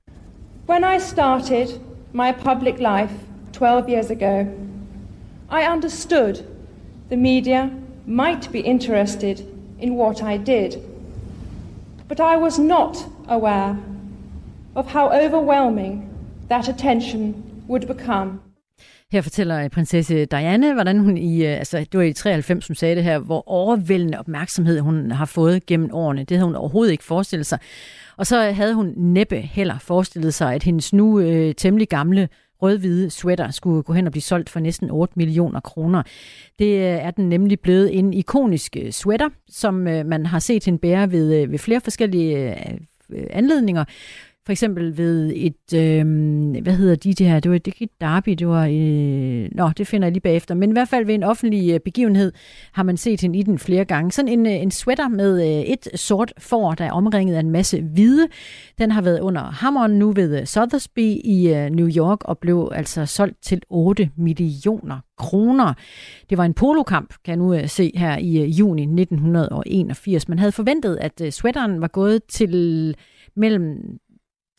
When 0.68 0.84
I 0.84 0.98
started 0.98 1.80
my 2.12 2.30
public 2.30 2.78
life 2.78 3.12
12 3.52 3.88
years 3.88 4.10
ago, 4.10 4.46
I 5.50 5.62
understood 5.62 6.44
the 7.08 7.16
media 7.16 7.70
might 8.06 8.52
be 8.52 8.60
interested 8.60 9.40
in 9.80 9.96
what 9.96 10.22
I 10.22 10.36
did, 10.36 10.76
but 12.08 12.20
I 12.20 12.36
was 12.36 12.58
not 12.58 12.98
aware 13.28 13.78
of 14.74 14.86
how 14.92 15.08
overwhelming 15.08 16.10
that 16.48 16.68
attention 16.68 17.34
would 17.68 17.86
become. 17.86 18.40
Her 19.12 19.20
fortæller 19.20 19.64
øh, 19.64 19.70
prinsesse 19.70 20.24
Diana, 20.24 20.72
hvordan 20.72 20.98
hun 20.98 21.16
i, 21.16 21.44
øh, 21.46 21.58
altså 21.58 21.78
det 21.78 21.98
var 21.98 22.02
i 22.02 22.12
93, 22.12 22.66
hun 22.66 22.74
sagde 22.74 22.96
det 22.96 23.04
her, 23.04 23.18
hvor 23.18 23.48
overvældende 23.48 24.18
opmærksomhed 24.18 24.80
hun 24.80 25.10
har 25.10 25.24
fået 25.24 25.66
gennem 25.66 25.90
årene. 25.92 26.24
Det 26.24 26.36
havde 26.36 26.46
hun 26.46 26.54
overhovedet 26.54 26.92
ikke 26.92 27.04
forestillet 27.04 27.46
sig. 27.46 27.58
Og 28.18 28.26
så 28.26 28.40
havde 28.40 28.74
hun 28.74 28.94
næppe 28.96 29.36
heller 29.36 29.78
forestillet 29.78 30.34
sig, 30.34 30.54
at 30.54 30.62
hendes 30.62 30.92
nu 30.92 31.20
øh, 31.20 31.54
temmelig 31.54 31.88
gamle 31.88 32.28
rødhvide 32.62 33.10
sweater 33.10 33.50
skulle 33.50 33.82
gå 33.82 33.92
hen 33.92 34.06
og 34.06 34.12
blive 34.12 34.22
solgt 34.22 34.50
for 34.50 34.60
næsten 34.60 34.90
8 34.90 35.12
millioner 35.16 35.60
kroner. 35.60 36.02
Det 36.58 36.66
øh, 36.66 36.82
er 36.82 37.10
den 37.10 37.28
nemlig 37.28 37.60
blevet 37.60 37.98
en 37.98 38.14
ikonisk 38.14 38.76
øh, 38.80 38.92
sweater, 38.92 39.28
som 39.48 39.88
øh, 39.88 40.06
man 40.06 40.26
har 40.26 40.38
set 40.38 40.64
hende 40.64 40.78
bære 40.78 41.10
ved, 41.10 41.46
ved 41.46 41.58
flere 41.58 41.80
forskellige 41.80 42.56
anledninger. 43.30 43.84
For 44.48 44.52
eksempel 44.52 44.96
ved 44.96 45.32
et, 45.36 45.74
øh, 45.74 46.06
hvad 46.62 46.72
hedder 46.72 46.94
de 46.94 47.12
det 47.12 47.26
her, 47.26 47.40
det 47.40 47.50
var 47.50 47.58
det 47.58 47.74
et 47.80 47.90
Derby, 48.00 48.30
det 48.30 48.48
var, 48.48 48.66
øh, 48.66 49.48
nå, 49.52 49.70
det 49.76 49.86
finder 49.86 50.06
jeg 50.06 50.12
lige 50.12 50.20
bagefter, 50.20 50.54
men 50.54 50.70
i 50.70 50.72
hvert 50.72 50.88
fald 50.88 51.06
ved 51.06 51.14
en 51.14 51.22
offentlig 51.22 51.74
øh, 51.74 51.80
begivenhed 51.80 52.32
har 52.72 52.82
man 52.82 52.96
set 52.96 53.20
hende 53.20 53.38
i 53.38 53.42
den 53.42 53.58
flere 53.58 53.84
gange. 53.84 54.12
Sådan 54.12 54.28
en, 54.28 54.46
øh, 54.46 54.52
en 54.52 54.70
sweater 54.70 55.08
med 55.08 55.42
øh, 55.42 55.62
et 55.62 55.88
sort 55.94 56.32
får, 56.38 56.74
der 56.74 56.84
er 56.84 56.92
omringet 56.92 57.34
af 57.34 57.40
en 57.40 57.50
masse 57.50 57.80
hvide. 57.80 58.28
Den 58.78 58.90
har 58.90 59.02
været 59.02 59.20
under 59.20 59.42
hammeren 59.42 59.98
nu 59.98 60.12
ved 60.12 60.40
øh, 60.40 60.46
Sothersby 60.46 61.20
i 61.24 61.54
øh, 61.54 61.70
New 61.70 61.88
York 61.96 62.24
og 62.24 62.38
blev 62.38 62.70
altså 62.74 63.06
solgt 63.06 63.42
til 63.42 63.62
8 63.68 64.10
millioner 64.16 64.98
kroner. 65.18 65.74
Det 66.30 66.38
var 66.38 66.44
en 66.44 66.54
polokamp, 66.54 67.14
kan 67.24 67.30
jeg 67.30 67.36
nu 67.36 67.68
se 67.68 67.92
her 67.94 68.18
i 68.18 68.44
juni 68.44 68.82
1981. 68.82 70.28
Man 70.28 70.38
havde 70.38 70.52
forventet, 70.52 70.98
at 71.00 71.34
sweateren 71.34 71.80
var 71.80 71.88
gået 71.88 72.24
til 72.24 72.94
mellem 73.36 73.98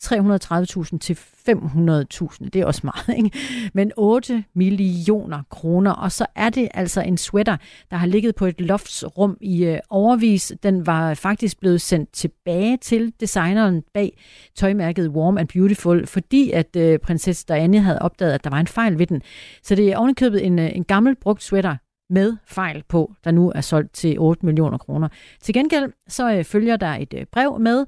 330.000 0.04 0.98
til 0.98 1.14
500.000. 1.14 2.48
Det 2.52 2.56
er 2.56 2.66
også 2.66 2.80
meget, 2.84 3.08
ikke? 3.18 3.38
Men 3.74 3.92
8 3.96 4.44
millioner 4.54 5.42
kroner. 5.50 5.90
Og 5.92 6.12
så 6.12 6.26
er 6.34 6.50
det 6.50 6.68
altså 6.74 7.00
en 7.00 7.16
sweater, 7.16 7.56
der 7.90 7.96
har 7.96 8.06
ligget 8.06 8.34
på 8.34 8.46
et 8.46 8.60
loftsrum 8.60 9.36
i 9.40 9.64
øh, 9.64 9.78
overvis. 9.90 10.52
Den 10.62 10.86
var 10.86 11.14
faktisk 11.14 11.60
blevet 11.60 11.80
sendt 11.80 12.12
tilbage 12.12 12.76
til 12.76 13.12
designeren 13.20 13.82
bag 13.94 14.18
tøjmærket 14.56 15.08
Warm 15.08 15.38
and 15.38 15.48
Beautiful, 15.48 16.06
fordi 16.06 16.50
at 16.50 16.76
øh, 16.76 16.98
prinsesse 16.98 17.46
Diana 17.48 17.78
havde 17.78 18.02
opdaget, 18.02 18.32
at 18.32 18.44
der 18.44 18.50
var 18.50 18.60
en 18.60 18.66
fejl 18.66 18.98
ved 18.98 19.06
den. 19.06 19.22
Så 19.62 19.74
det 19.74 19.92
er 19.92 19.96
ovenikøbet 19.96 20.46
en, 20.46 20.58
øh, 20.58 20.76
en 20.76 20.84
gammel 20.84 21.16
brugt 21.16 21.42
sweater, 21.42 21.76
med 22.10 22.36
fejl 22.46 22.82
på, 22.88 23.14
der 23.24 23.30
nu 23.30 23.52
er 23.54 23.60
solgt 23.60 23.94
til 23.94 24.18
8 24.18 24.46
millioner 24.46 24.78
kroner. 24.78 25.08
Til 25.40 25.54
gengæld 25.54 25.92
så 26.08 26.32
øh, 26.32 26.44
følger 26.44 26.76
der 26.76 26.94
et 26.94 27.14
øh, 27.16 27.26
brev 27.32 27.58
med, 27.60 27.86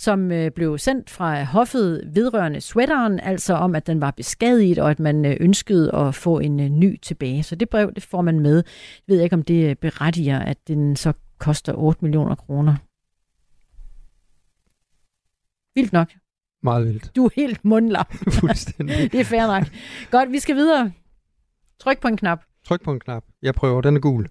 som 0.00 0.32
øh, 0.32 0.50
blev 0.50 0.78
sendt 0.78 1.10
fra 1.10 1.42
hoffet 1.42 2.10
vedrørende 2.14 2.60
sweateren, 2.60 3.20
altså 3.20 3.54
om, 3.54 3.74
at 3.74 3.86
den 3.86 4.00
var 4.00 4.10
beskadiget, 4.10 4.78
og 4.78 4.90
at 4.90 5.00
man 5.00 5.24
øh, 5.24 5.36
ønskede 5.40 5.94
at 5.94 6.14
få 6.14 6.38
en 6.38 6.60
øh, 6.60 6.68
ny 6.68 7.00
tilbage. 7.00 7.42
Så 7.42 7.54
det 7.54 7.68
brev, 7.68 7.92
det 7.94 8.02
får 8.02 8.22
man 8.22 8.40
med. 8.40 8.56
Jeg 8.56 9.14
ved 9.14 9.22
ikke, 9.22 9.34
om 9.34 9.42
det 9.42 9.78
berettiger, 9.78 10.38
at 10.38 10.68
den 10.68 10.96
så 10.96 11.12
koster 11.38 11.72
8 11.76 12.04
millioner 12.04 12.34
kroner. 12.34 12.76
Vildt 15.74 15.92
nok. 15.92 16.08
Meget 16.62 16.86
vildt. 16.86 17.16
Du 17.16 17.24
er 17.24 17.30
helt 17.36 17.64
mundlam. 17.64 18.06
Fuldstændig. 18.40 18.96
det 19.12 19.20
er 19.20 19.24
fair 19.24 19.46
nok. 19.46 19.64
Godt, 20.10 20.32
vi 20.32 20.38
skal 20.38 20.56
videre. 20.56 20.92
Tryk 21.80 22.00
på 22.00 22.08
en 22.08 22.16
knap. 22.16 22.40
Tryk 22.66 22.84
på 22.84 22.92
en 22.92 23.00
knap. 23.00 23.24
Jeg 23.42 23.54
prøver, 23.54 23.80
den 23.80 23.96
er 23.96 24.00
gul. 24.00 24.28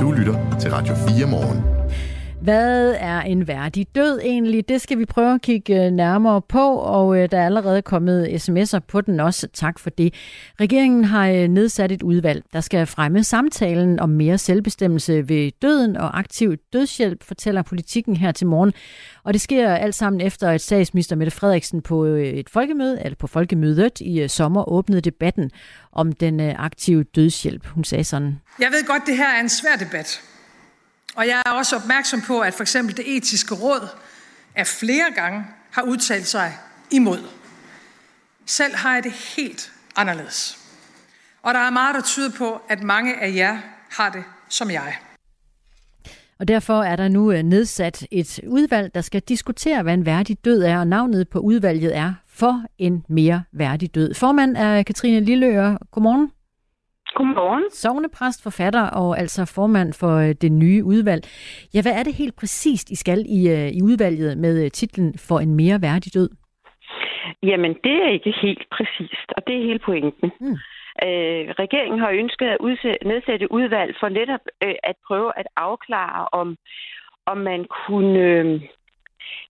Du 0.00 0.12
lytter 0.12 0.58
til 0.60 0.70
Radio 0.70 0.94
4 0.94 1.26
morgen. 1.30 1.74
Hvad 2.44 2.94
er 2.98 3.20
en 3.20 3.48
værdig 3.48 3.86
død 3.94 4.20
egentlig? 4.22 4.68
Det 4.68 4.80
skal 4.80 4.98
vi 4.98 5.04
prøve 5.04 5.34
at 5.34 5.42
kigge 5.42 5.84
øh, 5.84 5.90
nærmere 5.90 6.42
på, 6.42 6.74
og 6.76 7.18
øh, 7.18 7.30
der 7.30 7.38
er 7.38 7.46
allerede 7.46 7.82
kommet 7.82 8.26
sms'er 8.26 8.78
på 8.78 9.00
den 9.00 9.20
også. 9.20 9.48
Tak 9.52 9.78
for 9.78 9.90
det. 9.90 10.14
Regeringen 10.60 11.04
har 11.04 11.28
øh, 11.28 11.48
nedsat 11.48 11.92
et 11.92 12.02
udvalg, 12.02 12.44
der 12.52 12.60
skal 12.60 12.86
fremme 12.86 13.24
samtalen 13.24 14.00
om 14.00 14.08
mere 14.08 14.38
selvbestemmelse 14.38 15.28
ved 15.28 15.50
døden 15.62 15.96
og 15.96 16.18
aktiv 16.18 16.56
dødshjælp, 16.72 17.24
fortæller 17.24 17.62
politikken 17.62 18.16
her 18.16 18.32
til 18.32 18.46
morgen. 18.46 18.72
Og 19.24 19.32
det 19.32 19.40
sker 19.40 19.74
alt 19.74 19.94
sammen 19.94 20.20
efter, 20.20 20.48
at 20.48 20.60
statsminister 20.60 21.16
Mette 21.16 21.30
Frederiksen 21.30 21.82
på 21.82 22.04
et 22.04 22.50
folkemøde, 22.50 23.04
eller 23.04 23.16
på 23.16 23.26
folkemødet 23.26 24.00
i 24.00 24.28
sommer, 24.28 24.68
åbnede 24.68 25.00
debatten 25.00 25.50
om 25.92 26.12
den 26.12 26.40
aktive 26.40 27.04
dødshjælp. 27.04 27.66
Hun 27.66 27.84
sagde 27.84 28.04
sådan. 28.04 28.40
Jeg 28.60 28.68
ved 28.70 28.86
godt, 28.86 29.02
det 29.06 29.16
her 29.16 29.28
er 29.28 29.40
en 29.40 29.48
svær 29.48 29.76
debat. 29.80 30.33
Og 31.14 31.26
jeg 31.26 31.42
er 31.46 31.50
også 31.50 31.76
opmærksom 31.76 32.20
på, 32.20 32.40
at 32.40 32.54
for 32.54 32.62
eksempel 32.62 32.96
det 32.96 33.16
etiske 33.16 33.54
råd 33.54 33.88
af 34.54 34.66
flere 34.66 35.12
gange 35.14 35.44
har 35.70 35.82
udtalt 35.82 36.26
sig 36.26 36.58
imod. 36.90 37.18
Selv 38.46 38.74
har 38.74 38.94
jeg 38.94 39.04
det 39.04 39.12
helt 39.12 39.72
anderledes. 39.96 40.58
Og 41.42 41.54
der 41.54 41.60
er 41.60 41.70
meget, 41.70 41.94
der 41.94 42.02
tyder 42.02 42.30
på, 42.38 42.60
at 42.68 42.82
mange 42.82 43.20
af 43.20 43.34
jer 43.34 43.58
har 43.90 44.10
det 44.10 44.24
som 44.48 44.70
jeg. 44.70 44.96
Og 46.38 46.48
derfor 46.48 46.82
er 46.82 46.96
der 46.96 47.08
nu 47.08 47.32
øh, 47.32 47.42
nedsat 47.42 48.06
et 48.10 48.40
udvalg, 48.46 48.94
der 48.94 49.00
skal 49.00 49.20
diskutere, 49.20 49.82
hvad 49.82 49.94
en 49.94 50.06
værdig 50.06 50.44
død 50.44 50.62
er, 50.62 50.78
og 50.78 50.86
navnet 50.86 51.28
på 51.28 51.38
udvalget 51.38 51.96
er 51.96 52.14
For 52.26 52.62
en 52.78 53.04
mere 53.08 53.42
værdig 53.52 53.94
død. 53.94 54.14
Formand 54.14 54.56
er 54.56 54.82
Katrine 54.82 55.20
Lilleøre. 55.20 55.78
Godmorgen. 55.90 56.30
Godmorgen. 57.14 57.64
Sovnepræst, 57.70 58.42
forfatter 58.42 58.90
og 58.90 59.18
altså 59.18 59.52
formand 59.56 59.92
for 60.00 60.14
øh, 60.24 60.34
det 60.42 60.52
nye 60.52 60.84
udvalg. 60.84 61.22
Ja, 61.74 61.82
hvad 61.82 61.92
er 61.92 62.02
det 62.02 62.14
helt 62.14 62.36
præcist, 62.36 62.90
I 62.90 62.96
skal 62.96 63.20
i, 63.38 63.40
øh, 63.56 63.68
i 63.78 63.80
udvalget 63.82 64.38
med 64.38 64.64
øh, 64.64 64.70
titlen 64.70 65.14
For 65.28 65.38
en 65.40 65.54
mere 65.54 65.82
værdig 65.82 66.14
død? 66.14 66.30
Jamen, 67.42 67.74
det 67.84 67.96
er 68.04 68.10
ikke 68.16 68.34
helt 68.42 68.64
præcist, 68.76 69.28
og 69.36 69.46
det 69.46 69.56
er 69.56 69.66
hele 69.68 69.78
pointen. 69.78 70.30
Hmm. 70.40 70.56
Øh, 71.06 71.44
regeringen 71.62 71.98
har 72.00 72.10
ønsket 72.10 72.46
at 72.46 72.56
udsætte, 72.60 73.08
nedsætte 73.08 73.52
udvalg 73.52 73.96
for 74.00 74.08
netop 74.08 74.40
øh, 74.64 74.74
at 74.82 74.96
prøve 75.06 75.32
at 75.36 75.46
afklare, 75.56 76.28
om, 76.32 76.56
om 77.26 77.38
man 77.38 77.66
kunne, 77.86 78.18
øh, 78.18 78.60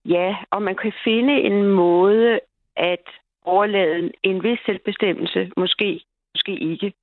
ja, 0.05 0.35
om 0.51 0.61
man 0.61 0.75
kan 0.75 0.93
finde 1.03 1.33
en 1.33 1.63
måde 1.63 2.39
at 2.75 3.05
overlade 3.45 4.11
en 4.23 4.43
vis 4.43 4.59
selvbestemmelse, 4.65 5.51
måske, 5.57 6.01
måske 6.35 6.53
ikke, 6.71 6.93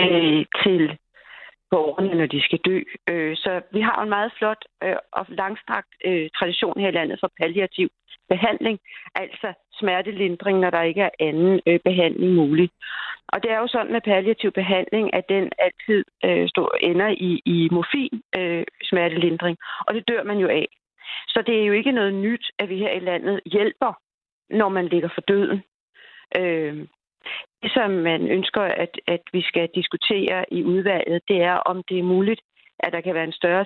øh, 0.00 0.44
til 0.62 0.98
borgerne, 1.70 2.14
når 2.14 2.26
de 2.26 2.40
skal 2.42 2.58
dø. 2.58 2.78
Øh, 3.10 3.36
så 3.36 3.62
vi 3.72 3.80
har 3.80 4.02
en 4.02 4.08
meget 4.08 4.32
flot 4.38 4.62
øh, 4.84 4.96
og 5.12 5.26
langstrakt 5.28 5.92
øh, 6.04 6.30
tradition 6.38 6.80
her 6.80 6.88
i 6.88 6.98
landet 6.98 7.18
for 7.20 7.30
palliativ 7.40 7.88
behandling, 8.28 8.78
altså 9.14 9.52
smertelindring, 9.80 10.58
når 10.58 10.70
der 10.70 10.82
ikke 10.82 11.00
er 11.00 11.10
anden 11.20 11.60
øh, 11.66 11.80
behandling 11.84 12.32
mulig. 12.34 12.70
Og 13.28 13.42
det 13.42 13.50
er 13.50 13.58
jo 13.58 13.66
sådan 13.66 13.92
med 13.92 14.00
palliativ 14.00 14.50
behandling, 14.52 15.14
at 15.14 15.24
den 15.28 15.52
altid 15.58 16.04
øh, 16.24 16.48
står, 16.48 16.68
ender 16.80 17.08
i, 17.08 17.42
i 17.54 17.68
morfin 17.72 18.22
øh, 18.38 18.64
smertelindring, 18.82 19.56
og 19.86 19.94
det 19.94 20.08
dør 20.08 20.22
man 20.22 20.38
jo 20.38 20.48
af. 20.48 20.66
Så 21.28 21.42
det 21.46 21.54
er 21.60 21.64
jo 21.64 21.72
ikke 21.72 21.92
noget 21.92 22.14
nyt, 22.14 22.44
at 22.58 22.68
vi 22.68 22.76
her 22.76 22.92
i 22.92 22.98
landet 22.98 23.40
hjælper, 23.46 23.92
når 24.50 24.68
man 24.68 24.86
ligger 24.86 25.08
for 25.14 25.20
døden. 25.20 25.62
Øh, 26.36 26.86
det, 27.62 27.70
som 27.74 27.90
man 27.90 28.20
ønsker, 28.36 28.62
at, 28.84 28.92
at 29.06 29.22
vi 29.32 29.42
skal 29.42 29.68
diskutere 29.74 30.44
i 30.52 30.64
udvalget, 30.64 31.20
det 31.28 31.42
er, 31.42 31.56
om 31.70 31.82
det 31.88 31.98
er 31.98 32.02
muligt, 32.02 32.40
at 32.84 32.92
der 32.92 33.00
kan 33.00 33.14
være 33.14 33.24
en 33.24 33.32
større 33.32 33.64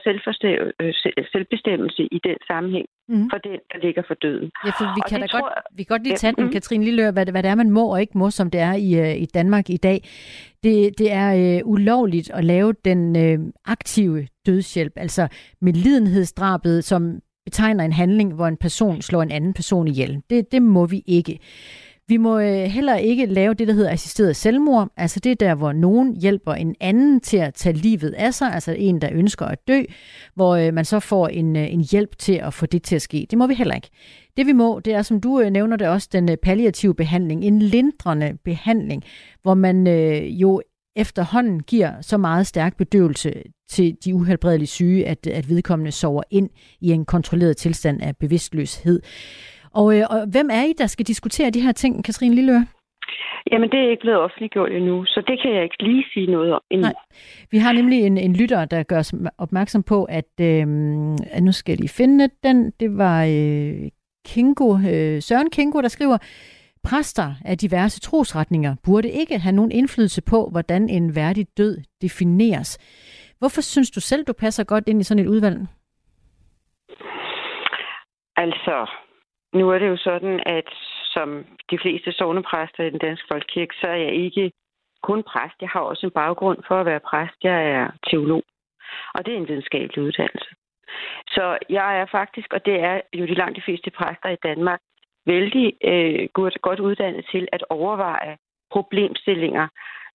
øh, 0.80 0.94
selvbestemmelse 1.32 2.02
i 2.02 2.18
den 2.24 2.36
sammenhæng 2.46 2.86
mm. 3.08 3.30
for 3.30 3.38
den, 3.38 3.58
der 3.72 3.78
ligger 3.86 4.02
for 4.06 4.14
døden. 4.14 4.50
Ja, 4.64 4.70
for 4.70 4.94
vi 4.94 5.02
kan 5.08 5.20
da 5.20 5.26
tror, 5.26 5.40
godt, 5.40 5.52
vi 5.76 5.82
kan 5.82 5.94
godt 5.94 6.02
lige 6.02 6.16
tage 6.16 6.32
den, 6.36 6.44
mm. 6.44 6.52
Katrine 6.52 6.84
Lillør, 6.84 7.10
hvad, 7.10 7.26
hvad 7.30 7.42
det 7.42 7.50
er, 7.50 7.54
man 7.54 7.70
må 7.70 7.92
og 7.92 8.00
ikke 8.00 8.18
må, 8.18 8.30
som 8.30 8.50
det 8.50 8.60
er 8.60 8.74
i, 8.74 8.90
øh, 9.00 9.22
i 9.22 9.26
Danmark 9.26 9.70
i 9.70 9.76
dag. 9.76 9.98
Det, 10.62 10.98
det 10.98 11.12
er 11.12 11.58
øh, 11.58 11.60
ulovligt 11.64 12.30
at 12.30 12.44
lave 12.44 12.72
den 12.84 13.16
øh, 13.16 13.38
aktive 13.64 14.28
dødshjælp, 14.46 14.92
altså 14.96 15.28
med 15.60 15.72
lidenhedsdrabet, 15.72 16.84
som 16.84 17.20
betegner 17.44 17.84
en 17.84 17.92
handling, 17.92 18.34
hvor 18.34 18.46
en 18.46 18.56
person 18.56 19.02
slår 19.02 19.22
en 19.22 19.30
anden 19.30 19.54
person 19.54 19.88
ihjel. 19.88 20.22
Det, 20.30 20.52
det 20.52 20.62
må 20.62 20.86
vi 20.86 21.02
ikke. 21.06 21.38
Vi 22.08 22.16
må 22.16 22.38
øh, 22.38 22.64
heller 22.64 22.96
ikke 22.96 23.26
lave 23.26 23.54
det, 23.54 23.68
der 23.68 23.74
hedder 23.74 23.90
assisteret 23.90 24.36
selvmord. 24.36 24.88
Altså 24.96 25.20
det 25.20 25.32
er 25.32 25.36
der, 25.36 25.54
hvor 25.54 25.72
nogen 25.72 26.16
hjælper 26.16 26.52
en 26.52 26.74
anden 26.80 27.20
til 27.20 27.36
at 27.36 27.54
tage 27.54 27.76
livet 27.76 28.14
af 28.14 28.34
sig, 28.34 28.52
altså 28.52 28.72
en, 28.72 29.00
der 29.00 29.08
ønsker 29.12 29.46
at 29.46 29.68
dø, 29.68 29.82
hvor 30.34 30.56
øh, 30.56 30.74
man 30.74 30.84
så 30.84 31.00
får 31.00 31.28
en, 31.28 31.56
øh, 31.56 31.72
en 31.72 31.80
hjælp 31.80 32.18
til 32.18 32.32
at 32.32 32.54
få 32.54 32.66
det 32.66 32.82
til 32.82 32.96
at 32.96 33.02
ske. 33.02 33.26
Det 33.30 33.38
må 33.38 33.46
vi 33.46 33.54
heller 33.54 33.74
ikke. 33.74 33.88
Det 34.36 34.46
vi 34.46 34.52
må, 34.52 34.80
det 34.80 34.94
er, 34.94 35.02
som 35.02 35.20
du 35.20 35.48
nævner 35.50 35.76
det 35.76 35.88
også, 35.88 36.08
den 36.12 36.36
palliative 36.42 36.94
behandling, 36.94 37.44
en 37.44 37.62
lindrende 37.62 38.38
behandling, 38.44 39.04
hvor 39.42 39.54
man 39.54 39.86
jo 40.28 40.62
efterhånden 40.96 41.62
giver 41.62 42.00
så 42.00 42.16
meget 42.18 42.46
stærk 42.46 42.76
bedøvelse 42.76 43.32
til 43.70 43.96
de 44.04 44.14
uhelbredelige 44.14 44.66
syge, 44.68 45.06
at, 45.06 45.26
at 45.26 45.48
vedkommende 45.48 45.92
sover 45.92 46.22
ind 46.30 46.50
i 46.80 46.90
en 46.90 47.04
kontrolleret 47.04 47.56
tilstand 47.56 48.02
af 48.02 48.16
bevidstløshed. 48.16 49.00
Og, 49.80 49.86
øh, 49.96 50.04
og 50.10 50.18
hvem 50.32 50.48
er 50.52 50.62
I, 50.70 50.72
der 50.78 50.86
skal 50.86 51.06
diskutere 51.06 51.50
de 51.50 51.60
her 51.60 51.72
ting, 51.72 52.04
Katrine 52.04 52.34
Lilleør? 52.34 52.62
Jamen, 53.50 53.70
det 53.70 53.78
er 53.80 53.90
ikke 53.90 54.00
blevet 54.00 54.18
offentliggjort 54.18 54.72
endnu, 54.72 55.04
så 55.04 55.22
det 55.26 55.42
kan 55.42 55.54
jeg 55.54 55.62
ikke 55.62 55.82
lige 55.82 56.04
sige 56.12 56.26
noget 56.26 56.52
om 56.52 56.60
endnu. 56.70 56.84
Nej. 56.86 56.94
Vi 57.50 57.58
har 57.58 57.72
nemlig 57.72 57.98
en, 57.98 58.18
en 58.18 58.36
lytter, 58.36 58.64
der 58.64 58.82
gør 58.82 58.98
os 58.98 59.14
opmærksom 59.38 59.82
på, 59.82 60.04
at, 60.04 60.32
øh, 60.40 60.66
at 61.36 61.42
nu 61.42 61.52
skal 61.52 61.72
jeg 61.72 61.78
lige 61.78 61.96
finde 61.96 62.28
den. 62.42 62.70
Det 62.80 62.98
var 62.98 63.24
øh, 63.24 63.90
Kingo, 64.26 64.76
øh, 64.76 65.22
Søren 65.22 65.50
Kingo, 65.50 65.80
der 65.80 65.88
skriver, 65.88 66.18
Præster 66.84 67.34
af 67.44 67.58
diverse 67.58 68.00
trosretninger 68.00 68.74
burde 68.84 69.10
ikke 69.10 69.38
have 69.38 69.54
nogen 69.54 69.72
indflydelse 69.72 70.22
på, 70.22 70.48
hvordan 70.52 70.88
en 70.88 71.16
værdig 71.16 71.46
død 71.56 71.78
defineres. 72.02 72.78
Hvorfor 73.38 73.60
synes 73.60 73.90
du 73.90 74.00
selv, 74.00 74.24
du 74.24 74.32
passer 74.32 74.64
godt 74.64 74.88
ind 74.88 75.00
i 75.00 75.04
sådan 75.04 75.24
et 75.24 75.28
udvalg? 75.28 75.58
Altså, 78.36 78.86
nu 79.52 79.70
er 79.70 79.78
det 79.78 79.88
jo 79.88 79.96
sådan, 79.96 80.40
at 80.46 80.68
som 81.14 81.46
de 81.70 81.78
fleste 81.78 82.12
sovnepræster 82.12 82.84
i 82.84 82.90
den 82.90 82.98
danske 82.98 83.26
folkekirke, 83.32 83.74
så 83.80 83.86
er 83.86 83.96
jeg 83.96 84.14
ikke 84.14 84.52
kun 85.02 85.22
præst. 85.22 85.56
Jeg 85.60 85.68
har 85.68 85.80
også 85.80 86.06
en 86.06 86.18
baggrund 86.22 86.58
for 86.68 86.76
at 86.80 86.86
være 86.86 87.00
præst. 87.00 87.38
Jeg 87.42 87.70
er 87.70 87.90
teolog, 88.10 88.42
og 89.14 89.26
det 89.26 89.34
er 89.34 89.38
en 89.38 89.48
videnskabelig 89.48 90.04
uddannelse. 90.04 90.50
Så 91.28 91.58
jeg 91.68 92.00
er 92.00 92.06
faktisk, 92.06 92.52
og 92.52 92.66
det 92.66 92.80
er 92.80 93.00
jo 93.14 93.26
de 93.26 93.34
langt 93.34 93.56
de 93.56 93.62
fleste 93.62 93.90
præster 93.90 94.28
i 94.28 94.42
Danmark, 94.42 94.80
vældig 95.26 95.72
øh, 95.84 96.28
godt, 96.32 96.58
godt 96.62 96.80
uddannet 96.80 97.26
til 97.30 97.48
at 97.52 97.64
overveje 97.70 98.36
problemstillinger, 98.70 99.68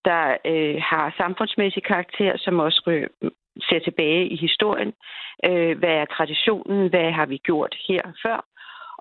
der 0.06 0.38
øh, 0.46 0.82
har 0.90 1.14
samfundsmæssig 1.18 1.84
karakter, 1.84 2.38
som 2.38 2.60
også 2.60 2.82
øh, 2.88 3.32
ser 3.70 3.80
tilbage 3.80 4.28
i 4.28 4.36
historien. 4.36 4.94
Øh, 5.46 5.78
hvad 5.78 5.96
er 6.02 6.06
traditionen? 6.06 6.90
Hvad 6.90 7.12
har 7.12 7.26
vi 7.26 7.38
gjort 7.38 7.76
her 7.88 8.02
før? 8.24 8.46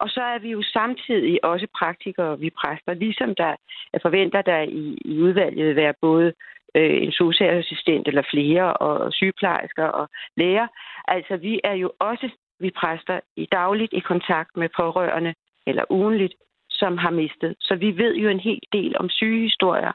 Og 0.03 0.09
så 0.09 0.23
er 0.23 0.39
vi 0.39 0.51
jo 0.51 0.63
samtidig 0.63 1.45
også 1.45 1.67
praktikere, 1.79 2.39
vi 2.39 2.51
præster, 2.51 2.95
ligesom 2.95 3.35
der 3.35 3.55
jeg 3.93 4.01
forventer, 4.03 4.43
der 4.43 4.61
i, 4.61 4.99
i 5.05 5.21
udvalget 5.21 5.67
vil 5.67 5.77
være 5.77 5.95
både 6.01 6.33
øh, 6.75 7.03
en 7.03 7.13
socialassistent 7.13 8.09
eller 8.09 8.23
flere, 8.31 8.77
og 8.77 9.13
sygeplejersker 9.13 9.85
og 9.85 10.09
læger. 10.37 10.67
Altså, 11.09 11.37
vi 11.37 11.61
er 11.65 11.75
jo 11.75 11.93
også, 11.99 12.31
vi 12.61 12.71
præster, 12.71 13.21
i 13.37 13.47
dagligt 13.53 13.93
i 13.93 14.01
kontakt 14.01 14.57
med 14.57 14.69
pårørende, 14.77 15.35
eller 15.67 15.85
ugenligt, 15.91 16.35
som 16.71 16.99
har 16.99 17.11
mistet. 17.11 17.55
Så 17.61 17.75
vi 17.75 17.97
ved 17.97 18.15
jo 18.15 18.29
en 18.29 18.41
hel 18.41 18.61
del 18.73 18.97
om 18.99 19.09
sygehistorier. 19.09 19.93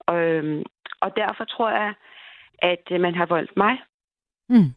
Og, 0.00 0.16
øhm, 0.16 0.62
og 1.00 1.16
derfor 1.16 1.44
tror 1.44 1.70
jeg, 1.70 1.94
at 2.58 2.84
øh, 2.90 3.00
man 3.00 3.14
har 3.14 3.26
voldt 3.26 3.56
mig. 3.56 3.78
Mm. 4.48 4.70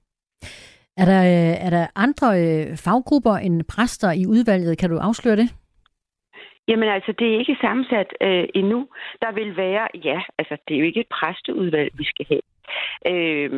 Er 1.01 1.05
der, 1.05 1.21
øh, 1.33 1.55
er 1.65 1.69
der 1.69 1.87
andre 1.95 2.27
øh, 2.41 2.77
faggrupper 2.85 3.35
end 3.45 3.63
præster 3.73 4.11
i 4.11 4.25
udvalget? 4.25 4.77
Kan 4.77 4.89
du 4.89 4.97
afsløre 4.97 5.35
det? 5.35 5.49
Jamen 6.67 6.89
altså, 6.89 7.11
det 7.19 7.27
er 7.33 7.39
ikke 7.39 7.57
sammensat 7.61 8.09
øh, 8.21 8.45
endnu. 8.55 8.87
Der 9.21 9.31
vil 9.31 9.57
være, 9.57 9.87
ja, 10.03 10.21
altså 10.39 10.57
det 10.67 10.73
er 10.75 10.79
jo 10.79 10.85
ikke 10.85 10.99
et 10.99 11.13
præsteudvalg, 11.17 11.91
vi 11.97 12.03
skal 12.03 12.25
have. 12.31 12.45
Øh, 13.11 13.51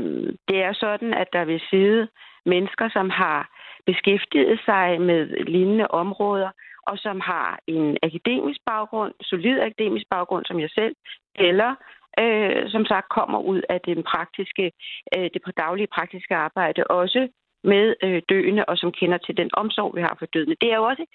det 0.48 0.58
er 0.68 0.74
sådan, 0.74 1.14
at 1.14 1.28
der 1.34 1.46
vil 1.46 1.62
sidde 1.70 2.08
mennesker, 2.46 2.90
som 2.90 3.10
har 3.10 3.50
beskæftiget 3.86 4.60
sig 4.66 5.02
med 5.02 5.20
lignende 5.46 5.88
områder, 5.88 6.50
og 6.90 6.98
som 6.98 7.20
har 7.20 7.60
en 7.68 7.98
akademisk 8.04 8.60
baggrund, 8.66 9.14
solid 9.22 9.60
akademisk 9.60 10.06
baggrund 10.10 10.46
som 10.46 10.60
jeg 10.60 10.70
selv, 10.70 10.96
eller 11.36 11.76
øh, 12.20 12.70
som 12.70 12.86
sagt 12.86 13.10
kommer 13.10 13.40
ud 13.40 13.62
af 13.70 13.82
den 13.82 14.04
praktiske, 14.04 14.72
øh, 15.16 15.30
det 15.34 15.42
på 15.46 15.52
daglige 15.52 15.88
praktiske 15.88 16.36
arbejde, 16.36 16.84
også 16.84 17.28
med 17.64 17.96
øh, 18.04 18.22
døende, 18.30 18.66
og 18.66 18.78
som 18.78 18.92
kender 18.92 19.18
til 19.18 19.38
den 19.38 19.50
omsorg, 19.54 19.96
vi 19.96 20.02
har 20.02 20.16
for 20.20 20.26
døende. 20.26 20.56
Det 20.62 20.72
er 20.72 20.76
jo 20.76 20.84
også 20.84 21.06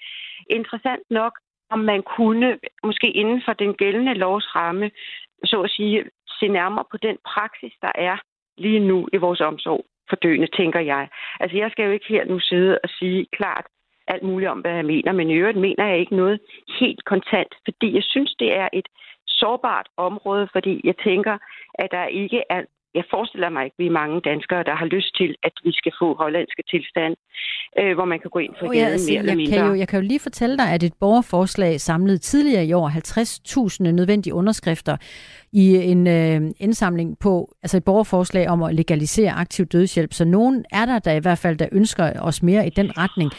interessant 0.49 1.03
nok, 1.09 1.33
om 1.69 1.79
man 1.79 2.03
kunne, 2.03 2.59
måske 2.83 3.11
inden 3.11 3.41
for 3.45 3.53
den 3.53 3.73
gældende 3.73 4.13
lovs 4.13 4.55
ramme, 4.55 4.91
så 5.43 5.61
at 5.61 5.71
sige, 5.71 6.03
se 6.39 6.47
nærmere 6.47 6.85
på 6.91 6.97
den 6.97 7.17
praksis, 7.25 7.73
der 7.81 7.91
er 7.95 8.17
lige 8.57 8.79
nu 8.79 9.07
i 9.13 9.17
vores 9.17 9.41
omsorg 9.41 9.85
for 10.09 10.15
døende, 10.15 10.47
tænker 10.47 10.79
jeg. 10.79 11.07
Altså, 11.39 11.57
jeg 11.57 11.71
skal 11.71 11.85
jo 11.85 11.91
ikke 11.91 12.05
her 12.09 12.25
nu 12.25 12.39
sidde 12.39 12.79
og 12.83 12.89
sige 12.89 13.27
klart 13.31 13.65
alt 14.07 14.23
muligt 14.23 14.49
om, 14.49 14.59
hvad 14.59 14.71
jeg 14.71 14.85
mener, 14.85 15.11
men 15.11 15.29
i 15.29 15.33
øvrigt 15.33 15.57
mener 15.57 15.85
jeg 15.87 15.99
ikke 15.99 16.15
noget 16.15 16.39
helt 16.79 17.05
kontant, 17.05 17.53
fordi 17.65 17.95
jeg 17.95 18.03
synes, 18.03 18.35
det 18.39 18.57
er 18.57 18.69
et 18.73 18.87
sårbart 19.41 19.87
område, 19.97 20.47
fordi 20.51 20.81
jeg 20.83 20.97
tænker, 21.07 21.37
at 21.73 21.87
der 21.91 22.05
ikke 22.05 22.39
er 22.49 22.61
jeg 22.95 23.05
forestiller 23.15 23.49
mig 23.49 23.63
ikke, 23.65 23.75
at 23.77 23.83
vi 23.83 23.87
er 23.87 23.99
mange 24.01 24.21
danskere, 24.21 24.63
der 24.63 24.75
har 24.75 24.85
lyst 24.85 25.11
til, 25.19 25.35
at 25.43 25.53
vi 25.63 25.71
skal 25.79 25.91
få 26.01 26.07
hollandske 26.23 26.63
tilstand, 26.71 27.13
øh, 27.79 27.93
hvor 27.95 28.05
man 28.05 28.19
kan 28.19 28.29
gå 28.35 28.39
ind 28.39 28.53
for 28.59 28.67
oh, 28.67 28.77
ja, 28.77 28.85
altså, 28.85 29.11
mere 29.11 29.19
eller 29.19 29.35
mindre. 29.35 29.57
Kan 29.57 29.67
jo, 29.67 29.73
jeg 29.81 29.87
kan 29.87 29.99
jo 30.01 30.07
lige 30.07 30.19
fortælle 30.19 30.57
dig, 30.57 30.69
at 30.75 30.83
et 30.83 30.93
borgerforslag 30.99 31.79
samlede 31.79 32.17
tidligere 32.17 32.65
i 32.65 32.73
år 32.73 32.87
50.000 33.87 33.91
nødvendige 33.91 34.33
underskrifter 34.33 34.95
i 35.53 35.65
en 35.93 36.07
øh, 36.07 36.41
indsamling 36.59 37.19
på, 37.19 37.31
altså 37.63 37.77
et 37.77 37.83
borgerforslag 37.83 38.49
om 38.49 38.63
at 38.63 38.75
legalisere 38.75 39.31
aktiv 39.31 39.65
dødshjælp. 39.65 40.13
Så 40.13 40.25
nogen 40.25 40.65
er 40.71 40.85
der, 40.85 40.99
der 40.99 41.13
i 41.13 41.19
hvert 41.19 41.41
fald, 41.43 41.57
der 41.57 41.67
ønsker 41.71 42.05
os 42.21 42.43
mere 42.43 42.67
i 42.67 42.69
den 42.69 42.97
retning. 42.97 43.31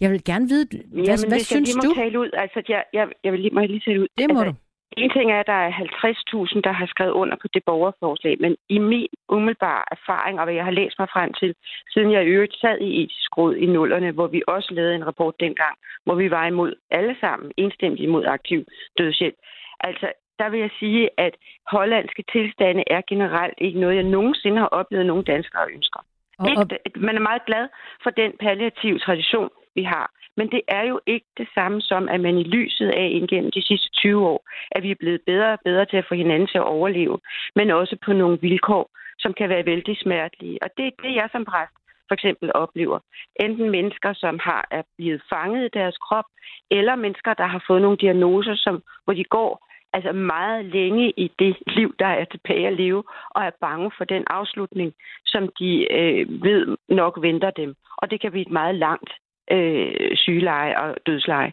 Jeg 0.00 0.10
vil 0.10 0.24
gerne 0.24 0.48
vide, 0.48 0.66
hvad, 0.70 1.04
Jamen, 1.04 1.28
hvad 1.28 1.38
synes 1.38 1.74
jeg 1.74 1.82
du? 1.84 1.94
Tale 1.94 2.20
ud, 2.20 2.30
altså, 2.32 2.62
jeg, 2.68 2.82
jeg, 2.92 3.08
jeg 3.24 3.32
vil 3.32 3.40
lige, 3.40 3.54
må 3.54 3.60
jeg 3.60 3.68
lige 3.68 3.82
tale 3.86 4.00
ud. 4.00 4.08
Det 4.18 4.26
må 4.32 4.40
altså, 4.40 4.52
du. 4.52 4.69
En 4.96 5.10
ting 5.10 5.32
er, 5.32 5.40
at 5.40 5.46
der 5.46 5.60
er 5.66 5.70
50.000, 5.70 6.60
der 6.60 6.72
har 6.72 6.86
skrevet 6.86 7.12
under 7.12 7.36
på 7.36 7.48
det 7.54 7.62
borgerforslag, 7.64 8.36
men 8.40 8.56
i 8.68 8.78
min 8.78 9.08
umiddelbare 9.28 9.84
erfaring, 9.90 10.38
og 10.38 10.44
hvad 10.44 10.54
jeg 10.54 10.64
har 10.64 10.78
læst 10.80 10.98
mig 10.98 11.08
frem 11.12 11.32
til, 11.32 11.54
siden 11.92 12.12
jeg 12.12 12.24
i 12.24 12.32
øvrigt 12.34 12.56
sad 12.60 12.78
i 12.80 13.02
etisk 13.02 13.36
råd 13.38 13.54
i 13.54 13.66
nullerne, 13.66 14.10
hvor 14.10 14.26
vi 14.26 14.42
også 14.46 14.74
lavede 14.74 14.94
en 14.94 15.06
rapport 15.06 15.34
dengang, 15.40 15.74
hvor 16.04 16.14
vi 16.14 16.30
var 16.30 16.46
imod 16.46 16.72
alle 16.90 17.16
sammen, 17.20 17.52
enstemmigt 17.56 18.02
imod 18.02 18.24
aktiv 18.24 18.64
dødshjælp. 18.98 19.36
Altså, 19.80 20.12
der 20.38 20.48
vil 20.48 20.60
jeg 20.60 20.70
sige, 20.78 21.10
at 21.16 21.34
hollandske 21.66 22.24
tilstande 22.32 22.82
er 22.86 23.02
generelt 23.08 23.58
ikke 23.58 23.80
noget, 23.80 23.96
jeg 23.96 24.04
nogensinde 24.04 24.58
har 24.58 24.66
oplevet, 24.80 25.06
nogen 25.06 25.24
danskere 25.24 25.66
ønsker. 25.74 26.00
Og, 26.38 26.50
og... 26.56 26.66
Man 26.96 27.16
er 27.16 27.28
meget 27.30 27.44
glad 27.46 27.68
for 28.02 28.10
den 28.10 28.32
palliative 28.40 28.98
tradition, 28.98 29.50
vi 29.74 29.82
har. 29.82 30.10
Men 30.40 30.50
det 30.54 30.62
er 30.68 30.84
jo 30.92 31.00
ikke 31.06 31.26
det 31.36 31.48
samme 31.54 31.80
som, 31.80 32.08
at 32.08 32.20
man 32.20 32.36
i 32.38 32.50
lyset 32.56 32.88
af 33.02 33.08
igennem 33.12 33.50
de 33.50 33.66
sidste 33.66 33.90
20 33.90 34.28
år, 34.28 34.40
at 34.70 34.82
vi 34.82 34.90
er 34.90 35.02
blevet 35.02 35.20
bedre 35.26 35.52
og 35.52 35.58
bedre 35.64 35.84
til 35.84 35.96
at 35.96 36.08
få 36.08 36.14
hinanden 36.14 36.48
til 36.48 36.58
at 36.58 36.70
overleve, 36.76 37.18
men 37.56 37.70
også 37.70 37.96
på 38.04 38.12
nogle 38.12 38.38
vilkår, 38.40 38.90
som 39.18 39.32
kan 39.32 39.48
være 39.48 39.66
vældig 39.66 39.96
smertelige. 39.96 40.58
Og 40.62 40.68
det 40.76 40.86
er 40.86 41.02
det, 41.02 41.14
jeg 41.14 41.28
som 41.32 41.44
præst 41.44 41.76
for 42.08 42.14
eksempel 42.14 42.50
oplever. 42.54 42.98
Enten 43.40 43.70
mennesker, 43.70 44.12
som 44.12 44.38
har 44.42 44.68
er 44.70 44.82
blevet 44.98 45.22
fanget 45.32 45.64
i 45.64 45.74
deres 45.78 45.96
krop, 45.96 46.24
eller 46.70 46.94
mennesker, 46.94 47.34
der 47.34 47.46
har 47.46 47.64
fået 47.66 47.82
nogle 47.82 47.96
diagnoser, 47.96 48.54
som, 48.54 48.82
hvor 49.04 49.14
de 49.14 49.24
går 49.24 49.52
altså 49.92 50.12
meget 50.12 50.64
længe 50.64 51.12
i 51.16 51.32
det 51.38 51.56
liv, 51.66 51.94
der 51.98 52.06
er 52.06 52.24
tilbage 52.24 52.66
at 52.66 52.76
leve, 52.76 53.02
og 53.30 53.42
er 53.44 53.60
bange 53.60 53.90
for 53.98 54.04
den 54.04 54.24
afslutning, 54.26 54.92
som 55.26 55.48
de 55.58 55.92
øh, 55.92 56.42
ved 56.42 56.76
nok 56.88 57.18
venter 57.22 57.50
dem. 57.50 57.74
Og 57.96 58.10
det 58.10 58.20
kan 58.20 58.30
blive 58.30 58.46
et 58.46 58.52
meget 58.52 58.74
langt 58.74 59.10
øh, 59.50 60.16
sygeleje 60.16 60.80
og 60.80 60.96
dødsleje. 61.06 61.52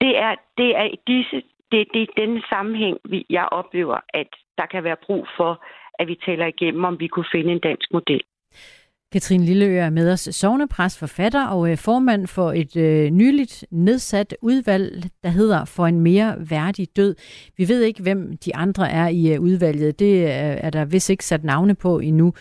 Det 0.00 0.18
er, 0.18 0.34
det 0.58 0.76
er 0.76 0.88
disse 1.06 1.42
det, 1.74 1.88
det 1.94 2.02
er 2.02 2.20
den 2.22 2.42
sammenhæng, 2.48 2.98
vi, 3.04 3.26
jeg 3.30 3.48
oplever, 3.50 3.98
at 4.08 4.28
der 4.58 4.66
kan 4.66 4.84
være 4.84 4.96
brug 5.06 5.28
for, 5.36 5.64
at 5.98 6.08
vi 6.08 6.16
taler 6.26 6.46
igennem, 6.46 6.84
om 6.84 7.00
vi 7.00 7.06
kunne 7.06 7.32
finde 7.32 7.52
en 7.52 7.58
dansk 7.58 7.92
model. 7.92 8.22
Katrine 9.14 9.44
Lilleø 9.44 9.78
er 9.78 9.90
med 9.90 10.12
os, 10.12 10.28
sovnepræst, 10.32 10.98
forfatter 10.98 11.46
og 11.46 11.70
øh, 11.70 11.76
formand 11.76 12.26
for 12.26 12.52
et 12.52 12.76
øh, 12.76 13.10
nyligt 13.10 13.64
nedsat 13.70 14.36
udvalg, 14.42 15.04
der 15.22 15.28
hedder 15.28 15.64
For 15.64 15.86
en 15.86 16.00
mere 16.00 16.36
værdig 16.38 16.88
død. 16.96 17.14
Vi 17.56 17.68
ved 17.68 17.82
ikke, 17.82 18.02
hvem 18.02 18.36
de 18.36 18.56
andre 18.56 18.90
er 18.90 19.08
i 19.08 19.34
øh, 19.34 19.40
udvalget. 19.40 19.98
Det 19.98 20.26
er, 20.26 20.52
er 20.52 20.70
der 20.70 20.84
vist 20.84 21.10
ikke 21.10 21.24
sat 21.24 21.44
navne 21.44 21.74
på 21.74 21.98
endnu. 21.98 22.32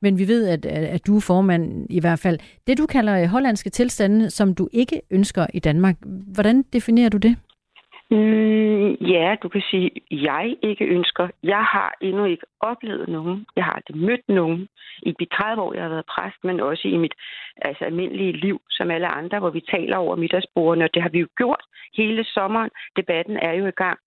Men 0.00 0.18
vi 0.18 0.28
ved, 0.28 0.48
at, 0.48 0.66
at 0.66 1.06
du 1.06 1.16
er 1.16 1.20
formand 1.20 1.86
i 1.90 2.00
hvert 2.00 2.18
fald. 2.18 2.38
Det, 2.66 2.78
du 2.78 2.86
kalder 2.86 3.22
øh, 3.22 3.26
hollandske 3.26 3.70
tilstande, 3.70 4.30
som 4.30 4.54
du 4.54 4.68
ikke 4.72 5.00
ønsker 5.10 5.46
i 5.54 5.58
Danmark, 5.58 5.96
hvordan 6.32 6.64
definerer 6.72 7.08
du 7.08 7.16
det? 7.16 7.36
Mm, 8.12 8.90
ja, 9.14 9.36
du 9.42 9.48
kan 9.48 9.62
sige, 9.70 9.86
at 9.86 10.02
jeg 10.10 10.56
ikke 10.62 10.84
ønsker. 10.84 11.28
Jeg 11.42 11.64
har 11.64 11.94
endnu 12.00 12.24
ikke 12.24 12.46
oplevet 12.60 13.08
nogen. 13.08 13.46
Jeg 13.56 13.64
har 13.64 13.72
aldrig 13.72 13.96
mødt 13.96 14.28
nogen 14.28 14.68
i 15.02 15.12
de 15.20 15.24
30 15.24 15.62
år, 15.62 15.74
jeg 15.74 15.82
har 15.82 15.88
været 15.88 16.06
præst, 16.06 16.44
men 16.44 16.60
også 16.60 16.88
i 16.88 16.96
mit 16.96 17.14
altså, 17.56 17.84
almindelige 17.84 18.32
liv, 18.32 18.60
som 18.70 18.90
alle 18.90 19.08
andre, 19.08 19.38
hvor 19.38 19.50
vi 19.50 19.60
taler 19.60 19.96
over 19.96 20.16
middagsbordene, 20.16 20.84
og 20.84 20.94
det 20.94 21.02
har 21.02 21.08
vi 21.08 21.18
jo 21.18 21.28
gjort 21.36 21.64
hele 21.96 22.24
sommeren. 22.24 22.70
Debatten 22.96 23.36
er 23.36 23.52
jo 23.52 23.66
i 23.66 23.78
gang. 23.84 23.98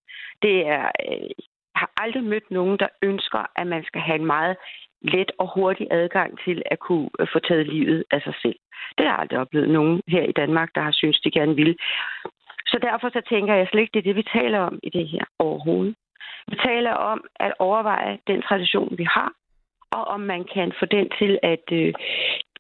Det 0.41 0.67
er, 0.67 0.91
øh, 1.09 1.29
jeg 1.73 1.81
har 1.81 1.91
aldrig 1.97 2.23
mødt 2.23 2.51
nogen, 2.51 2.79
der 2.79 2.87
ønsker, 3.01 3.45
at 3.55 3.67
man 3.67 3.83
skal 3.83 4.01
have 4.01 4.19
en 4.19 4.25
meget 4.25 4.55
let 5.01 5.31
og 5.37 5.47
hurtig 5.55 5.87
adgang 5.91 6.39
til 6.45 6.61
at 6.65 6.79
kunne 6.79 7.09
øh, 7.19 7.27
få 7.33 7.39
taget 7.39 7.67
livet 7.67 8.03
af 8.11 8.21
sig 8.21 8.33
selv. 8.41 8.59
Det 8.97 9.05
har 9.05 9.13
jeg 9.13 9.19
aldrig 9.19 9.39
oplevet 9.39 9.69
nogen 9.69 10.01
her 10.07 10.23
i 10.23 10.31
Danmark, 10.31 10.69
der 10.75 10.81
har 10.81 10.91
syntes, 10.91 11.19
de 11.19 11.31
gerne 11.31 11.55
vil. 11.55 11.77
Så 12.67 12.77
derfor 12.81 13.09
så 13.09 13.21
tænker 13.29 13.53
jeg 13.55 13.67
slet 13.67 13.81
ikke, 13.81 13.93
det 13.93 13.99
er 13.99 14.09
det, 14.09 14.15
vi 14.15 14.39
taler 14.39 14.59
om 14.59 14.79
i 14.83 14.89
det 14.89 15.07
her 15.07 15.25
overhovedet. 15.39 15.95
Vi 16.47 16.55
taler 16.65 16.91
om 16.91 17.23
at 17.39 17.53
overveje 17.59 18.19
den 18.27 18.41
tradition, 18.41 18.97
vi 18.97 19.03
har, 19.03 19.31
og 19.91 20.03
om 20.07 20.19
man 20.19 20.43
kan 20.53 20.73
få 20.79 20.85
den 20.85 21.09
til 21.19 21.39
at 21.43 21.65
øh, 21.71 21.93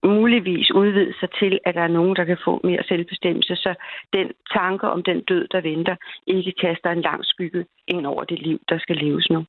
muligvis 0.03 0.71
udvide 0.71 1.13
sig 1.19 1.29
til, 1.39 1.59
at 1.65 1.75
der 1.75 1.81
er 1.81 1.95
nogen, 1.97 2.15
der 2.15 2.25
kan 2.25 2.37
få 2.45 2.61
mere 2.63 2.83
selvbestemmelse, 2.83 3.55
så 3.55 3.73
den 4.13 4.31
tanke 4.53 4.87
om 4.89 5.03
den 5.03 5.21
død, 5.21 5.47
der 5.47 5.61
venter, 5.61 5.95
ikke 6.27 6.51
kaster 6.51 6.89
en 6.91 7.01
lang 7.01 7.25
skygge 7.25 7.65
ind 7.87 8.05
over 8.05 8.23
det 8.23 8.39
liv, 8.39 8.59
der 8.69 8.77
skal 8.79 8.95
leves 8.95 9.29
nu. 9.29 9.45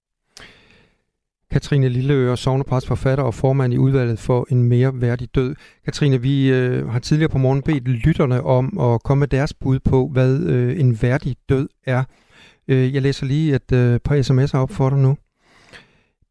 Katrine 1.51 1.89
Lilleøre, 1.89 2.37
sovnepræst, 2.37 2.87
forfatter 2.87 3.25
og 3.25 3.35
formand 3.35 3.75
i 3.75 3.79
udvalget 3.79 4.19
for 4.19 4.47
en 4.51 4.63
mere 4.63 5.01
værdig 5.01 5.29
død. 5.35 5.55
Katrine, 5.85 6.23
vi 6.23 6.49
øh, 6.49 6.89
har 6.89 6.99
tidligere 6.99 7.29
på 7.29 7.39
morgen 7.39 7.63
bedt 7.63 7.89
lytterne 7.89 8.43
om 8.43 8.79
at 8.79 9.03
komme 9.03 9.21
med 9.21 9.29
deres 9.29 9.55
bud 9.55 9.79
på, 9.79 10.09
hvad 10.09 10.41
øh, 10.41 10.81
en 10.81 11.03
værdig 11.03 11.37
død 11.49 11.69
er. 11.85 12.05
Øh, 12.69 12.95
jeg 12.95 13.03
læser 13.03 13.27
lige 13.27 13.55
et 13.55 13.73
øh, 13.73 14.01
par 14.01 14.17
sms'er 14.17 14.59
op 14.59 14.71
for 14.71 14.91
dig 14.91 14.99
nu. 14.99 15.17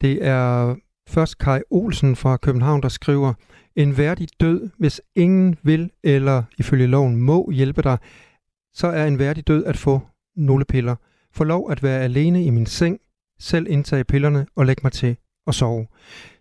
Det 0.01 0.25
er 0.25 0.75
først 1.09 1.37
Kai 1.37 1.61
Olsen 1.69 2.15
fra 2.15 2.37
København, 2.37 2.81
der 2.81 2.89
skriver, 2.89 3.33
en 3.75 3.97
værdig 3.97 4.27
død, 4.39 4.69
hvis 4.77 5.01
ingen 5.15 5.55
vil 5.63 5.89
eller 6.03 6.43
ifølge 6.57 6.87
loven 6.87 7.15
må 7.15 7.51
hjælpe 7.51 7.81
dig, 7.81 7.97
så 8.73 8.87
er 8.87 9.05
en 9.05 9.19
værdig 9.19 9.47
død 9.47 9.65
at 9.65 9.77
få 9.77 10.01
nogle 10.35 10.65
piller. 10.65 10.95
Få 11.33 11.43
lov 11.43 11.71
at 11.71 11.83
være 11.83 12.01
alene 12.01 12.43
i 12.43 12.49
min 12.49 12.65
seng, 12.65 12.99
selv 13.39 13.67
indtage 13.69 14.03
pillerne 14.03 14.45
og 14.55 14.65
lægge 14.65 14.81
mig 14.83 14.91
til 14.91 15.17
at 15.47 15.55
sove. 15.55 15.87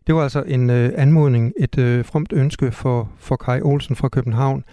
Det 0.06 0.14
var 0.14 0.22
altså 0.22 0.42
en 0.42 0.70
øh, 0.70 0.92
anmodning, 0.96 1.52
et 1.60 1.78
øh, 1.78 2.04
fromt 2.04 2.32
ønske 2.32 2.72
for, 2.72 3.12
for 3.18 3.36
Kai 3.36 3.60
Olsen 3.60 3.96
fra 3.96 4.08
København. 4.08 4.64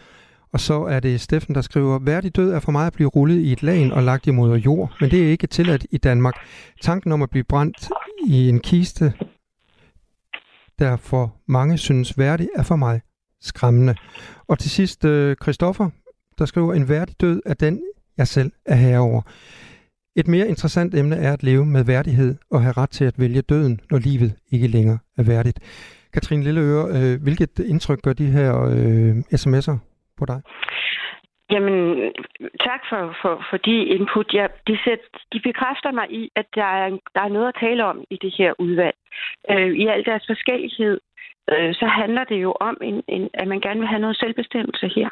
Og 0.53 0.59
så 0.59 0.83
er 0.83 0.99
det 0.99 1.21
Steffen, 1.21 1.55
der 1.55 1.61
skriver, 1.61 1.99
værdig 1.99 2.35
død 2.35 2.51
er 2.51 2.59
for 2.59 2.71
mig 2.71 2.87
at 2.87 2.93
blive 2.93 3.09
rullet 3.09 3.39
i 3.39 3.51
et 3.51 3.63
lagen 3.63 3.91
og 3.91 4.03
lagt 4.03 4.27
i 4.27 4.31
moder 4.31 4.55
jord, 4.55 4.93
men 5.01 5.11
det 5.11 5.23
er 5.23 5.29
ikke 5.29 5.47
tilladt 5.47 5.85
i 5.91 5.97
Danmark. 5.97 6.33
Tanken 6.81 7.11
om 7.11 7.21
at 7.21 7.29
blive 7.29 7.43
brændt 7.43 7.89
i 8.27 8.49
en 8.49 8.59
kiste, 8.59 9.13
der 10.79 10.97
for 10.97 11.35
mange 11.47 11.77
synes 11.77 12.17
værdig, 12.17 12.49
er 12.55 12.63
for 12.63 12.75
mig 12.75 13.01
skræmmende. 13.41 13.95
Og 14.47 14.59
til 14.59 14.71
sidst, 14.71 15.05
øh, 15.05 15.35
Christoffer, 15.41 15.89
der 16.39 16.45
skriver, 16.45 16.73
en 16.73 16.89
værdig 16.89 17.15
død 17.21 17.41
er 17.45 17.53
den, 17.53 17.81
jeg 18.17 18.27
selv 18.27 18.51
er 18.65 18.75
herover. 18.75 19.21
Et 20.15 20.27
mere 20.27 20.47
interessant 20.47 20.95
emne 20.95 21.15
er 21.15 21.33
at 21.33 21.43
leve 21.43 21.65
med 21.65 21.83
værdighed 21.85 22.35
og 22.51 22.61
have 22.61 22.73
ret 22.77 22.89
til 22.89 23.05
at 23.05 23.19
vælge 23.19 23.41
døden, 23.41 23.79
når 23.91 23.97
livet 23.97 24.31
ikke 24.51 24.67
længere 24.67 24.99
er 25.17 25.23
værdigt. 25.23 25.59
Katrine 26.13 26.43
Lilleøre, 26.43 26.85
øh, 26.97 27.23
hvilket 27.23 27.59
indtryk 27.59 28.01
gør 28.01 28.13
de 28.13 28.25
her 28.37 28.51
øh, 28.75 29.13
sms'er 29.41 29.77
på 30.19 30.25
dig? 30.25 30.41
Jamen, 31.51 31.77
tak 32.67 32.81
for, 32.89 33.15
for, 33.21 33.33
for 33.49 33.57
de 33.57 33.75
input. 33.95 34.33
Ja, 34.33 34.47
de, 34.67 34.77
sæt, 34.85 34.99
de 35.33 35.39
bekræfter 35.39 35.91
mig 35.91 36.07
i, 36.11 36.31
at 36.35 36.45
der 36.55 36.69
er, 36.81 36.89
der 37.15 37.21
er 37.23 37.35
noget 37.35 37.47
at 37.47 37.59
tale 37.59 37.85
om 37.85 38.03
i 38.09 38.17
det 38.21 38.33
her 38.37 38.53
udvalg. 38.59 38.97
Øh, 39.51 39.71
I 39.81 39.87
al 39.87 40.05
deres 40.05 40.25
forskellighed, 40.27 40.99
øh, 41.51 41.73
så 41.73 41.85
handler 41.85 42.23
det 42.23 42.41
jo 42.41 42.51
om, 42.59 42.77
en, 42.81 43.03
en, 43.07 43.29
at 43.33 43.47
man 43.47 43.61
gerne 43.61 43.79
vil 43.79 43.87
have 43.93 44.01
noget 44.01 44.17
selvbestemmelse 44.17 44.87
her. 44.95 45.09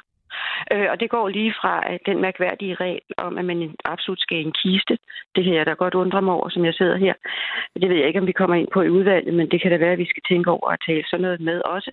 Øh, 0.71 0.87
og 0.91 0.99
det 0.99 1.09
går 1.09 1.29
lige 1.29 1.53
fra 1.61 1.93
at 1.93 1.99
den 2.05 2.21
mærkværdige 2.21 2.75
regel 2.75 3.01
om, 3.17 3.37
at 3.37 3.45
man 3.45 3.75
absolut 3.85 4.21
skal 4.21 4.37
i 4.37 4.41
en 4.41 4.51
kiste. 4.51 4.97
Det 5.35 5.43
her, 5.43 5.63
der 5.63 5.75
godt 5.75 5.93
undrer 5.93 6.21
mig 6.21 6.33
over, 6.33 6.49
som 6.49 6.65
jeg 6.65 6.73
sidder 6.73 6.97
her. 6.97 7.13
Det 7.81 7.89
ved 7.89 7.97
jeg 7.97 8.07
ikke, 8.07 8.19
om 8.19 8.27
vi 8.27 8.39
kommer 8.39 8.55
ind 8.55 8.67
på 8.73 8.81
i 8.81 8.89
udvalget, 8.89 9.33
men 9.33 9.51
det 9.51 9.61
kan 9.61 9.71
da 9.71 9.77
være, 9.77 9.91
at 9.91 10.03
vi 10.03 10.09
skal 10.09 10.23
tænke 10.29 10.51
over 10.51 10.69
at 10.69 10.83
tale 10.87 11.03
sådan 11.07 11.21
noget 11.21 11.41
med 11.41 11.61
også. 11.65 11.91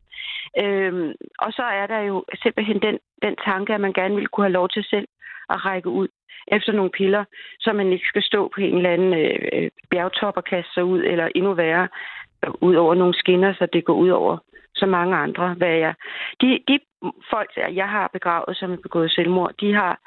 Øh, 0.63 1.15
og 1.39 1.53
så 1.53 1.63
er 1.63 1.87
der 1.87 2.01
jo 2.01 2.25
simpelthen 2.43 2.83
den, 2.83 2.99
den 3.23 3.37
tanke, 3.45 3.75
at 3.75 3.81
man 3.81 3.93
gerne 3.93 4.15
vil 4.15 4.29
kunne 4.29 4.47
have 4.47 4.59
lov 4.61 4.69
til 4.69 4.85
selv 4.85 5.09
at 5.51 5.65
række 5.65 5.89
ud 5.89 6.09
efter 6.49 6.73
nogle 6.73 6.91
piller, 6.91 7.25
så 7.61 7.73
man 7.73 7.93
ikke 7.93 8.07
skal 8.07 8.23
stå 8.23 8.49
på 8.55 8.61
en 8.61 8.77
eller 8.77 8.91
anden 8.91 9.15
øh, 9.15 9.49
øh 9.53 9.71
bjergtop 9.91 10.37
og 10.37 10.45
kaste 10.45 10.73
sig 10.75 10.85
ud, 10.85 11.03
eller 11.03 11.29
endnu 11.35 11.55
værre, 11.55 11.89
øh, 12.45 12.53
ud 12.61 12.75
over 12.75 12.95
nogle 12.95 13.15
skinner, 13.15 13.55
så 13.55 13.67
det 13.73 13.85
går 13.85 13.95
ud 13.95 14.09
over 14.09 14.39
så 14.75 14.87
mange 14.87 15.17
andre. 15.17 15.55
Hvad 15.55 15.75
jeg. 15.75 15.95
De, 16.41 16.59
de 16.69 16.79
folk, 17.31 17.51
jeg 17.57 17.89
har 17.89 18.11
begravet, 18.13 18.57
som 18.57 18.73
er 18.73 18.77
begået 18.77 19.11
selvmord, 19.11 19.53
de 19.61 19.75
har 19.75 20.01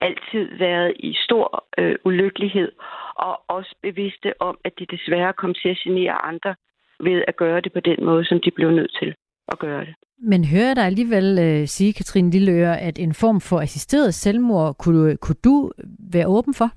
altid 0.00 0.58
været 0.58 0.92
i 0.98 1.16
stor 1.24 1.64
øh, 1.78 1.96
ulykkelighed, 2.04 2.72
og 3.14 3.42
også 3.48 3.74
bevidste 3.82 4.42
om, 4.42 4.58
at 4.64 4.72
de 4.78 4.86
desværre 4.86 5.32
kom 5.32 5.54
til 5.54 5.68
at 5.68 5.76
genere 5.84 6.12
andre 6.12 6.54
ved 7.00 7.22
at 7.28 7.36
gøre 7.36 7.60
det 7.60 7.72
på 7.72 7.80
den 7.80 8.04
måde, 8.04 8.24
som 8.24 8.40
de 8.40 8.50
blev 8.50 8.70
nødt 8.70 8.96
til 9.00 9.14
at 9.48 9.58
gøre 9.58 9.80
det. 9.80 9.94
Men 10.18 10.44
hører 10.44 10.74
dig 10.74 10.84
alligevel 10.84 11.38
øh, 11.38 11.66
sige, 11.66 11.92
Katrine 11.92 12.30
Lilleøre, 12.30 12.80
at 12.80 12.98
en 12.98 13.14
form 13.14 13.40
for 13.40 13.60
assisteret 13.60 14.14
selvmord, 14.14 14.76
kunne, 14.78 15.16
kunne 15.16 15.40
du 15.44 15.72
være 16.12 16.26
åben 16.26 16.54
for? 16.54 16.68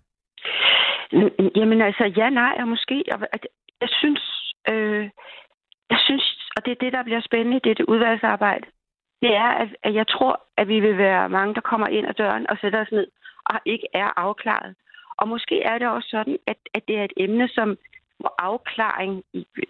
Jamen 1.56 1.82
altså, 1.82 2.14
ja, 2.18 2.30
nej, 2.30 2.54
og 2.60 2.68
måske. 2.68 3.04
Jeg, 3.08 3.18
jeg 3.82 3.90
synes, 3.90 4.22
øh, 4.70 5.10
jeg 5.90 6.00
synes, 6.08 6.52
og 6.56 6.66
det 6.66 6.72
er 6.72 6.84
det, 6.84 6.94
der 6.94 7.04
bliver 7.04 7.22
spændende 7.22 7.58
i 7.58 7.66
dette 7.70 7.90
udvalgsarbejde, 7.90 8.68
det 9.22 9.36
er, 9.36 9.52
at, 9.62 9.70
at 9.84 9.94
jeg 9.94 10.08
tror, 10.08 10.42
at 10.58 10.68
vi 10.68 10.80
vil 10.80 10.98
være 10.98 11.30
mange, 11.30 11.56
der 11.56 11.62
kommer 11.62 11.88
ind 11.88 12.08
ad 12.08 12.14
døren 12.14 12.50
og 12.50 12.58
sætter 12.62 12.82
os 12.82 12.92
ned 12.92 13.08
og 13.46 13.60
ikke 13.66 13.88
er 13.94 14.20
afklaret. 14.20 14.76
Og 15.18 15.28
måske 15.28 15.62
er 15.62 15.78
det 15.78 15.88
også 15.88 16.10
sådan, 16.10 16.38
at, 16.48 16.58
at 16.74 16.88
det 16.88 17.00
er 17.00 17.04
et 17.04 17.14
emne, 17.18 17.48
som 17.48 17.78
afklaring 18.40 19.24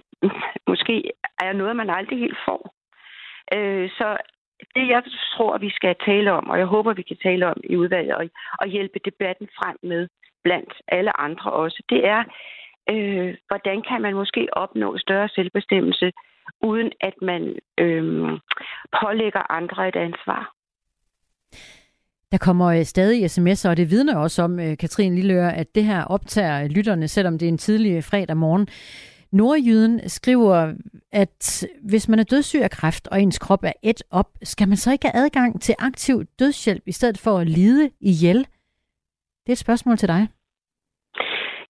måske 0.71 1.11
er 1.39 1.53
noget, 1.53 1.75
man 1.75 1.89
aldrig 1.89 2.19
helt 2.19 2.37
får. 2.45 2.73
Øh, 3.53 3.89
så 3.89 4.17
det, 4.75 4.87
jeg 4.87 5.03
tror, 5.35 5.57
vi 5.57 5.69
skal 5.69 5.95
tale 6.05 6.31
om, 6.31 6.49
og 6.49 6.57
jeg 6.59 6.65
håber, 6.65 6.93
vi 6.93 7.01
kan 7.01 7.17
tale 7.23 7.47
om 7.47 7.57
i 7.63 7.75
udvalget 7.75 8.15
og, 8.15 8.29
og 8.59 8.67
hjælpe 8.67 8.99
debatten 9.05 9.47
frem 9.57 9.77
med 9.83 10.07
blandt 10.43 10.73
alle 10.87 11.21
andre 11.21 11.51
også, 11.51 11.83
det 11.89 12.07
er, 12.07 12.23
øh, 12.91 13.35
hvordan 13.47 13.81
kan 13.81 14.01
man 14.01 14.13
måske 14.13 14.47
opnå 14.51 14.97
større 14.97 15.29
selvbestemmelse, 15.29 16.11
uden 16.61 16.91
at 17.01 17.13
man 17.21 17.55
øh, 17.77 18.39
pålægger 19.01 19.51
andre 19.51 19.87
et 19.87 19.95
ansvar. 19.95 20.53
Der 22.31 22.37
kommer 22.37 22.67
øh, 22.67 22.83
stadig 22.83 23.25
sms'er, 23.25 23.69
og 23.69 23.77
det 23.77 23.91
vidner 23.91 24.17
også 24.17 24.43
om, 24.43 24.59
øh, 24.59 24.77
Katrine 24.77 25.15
Lilleøre, 25.15 25.55
at 25.55 25.75
det 25.75 25.83
her 25.83 26.03
optager 26.03 26.67
lytterne, 26.67 27.07
selvom 27.07 27.37
det 27.37 27.45
er 27.45 27.49
en 27.49 27.57
tidlig 27.57 28.03
fredag 28.03 28.37
morgen. 28.37 28.67
Nordjyden 29.31 30.09
skriver, 30.09 30.73
at 31.11 31.65
hvis 31.81 32.09
man 32.09 32.19
er 32.19 32.23
dødssyg 32.23 32.61
af 32.61 32.71
kræft, 32.71 33.07
og 33.07 33.21
ens 33.21 33.39
krop 33.39 33.63
er 33.63 33.73
et 33.83 34.03
op, 34.11 34.29
skal 34.43 34.67
man 34.67 34.77
så 34.77 34.91
ikke 34.91 35.07
have 35.07 35.23
adgang 35.23 35.61
til 35.61 35.75
aktiv 35.79 36.25
dødshjælp, 36.39 36.83
i 36.85 36.91
stedet 36.91 37.17
for 37.17 37.37
at 37.37 37.47
lide 37.47 37.89
ihjel? 37.99 38.37
Det 39.43 39.49
er 39.49 39.51
et 39.51 39.57
spørgsmål 39.57 39.97
til 39.97 40.07
dig. 40.07 40.27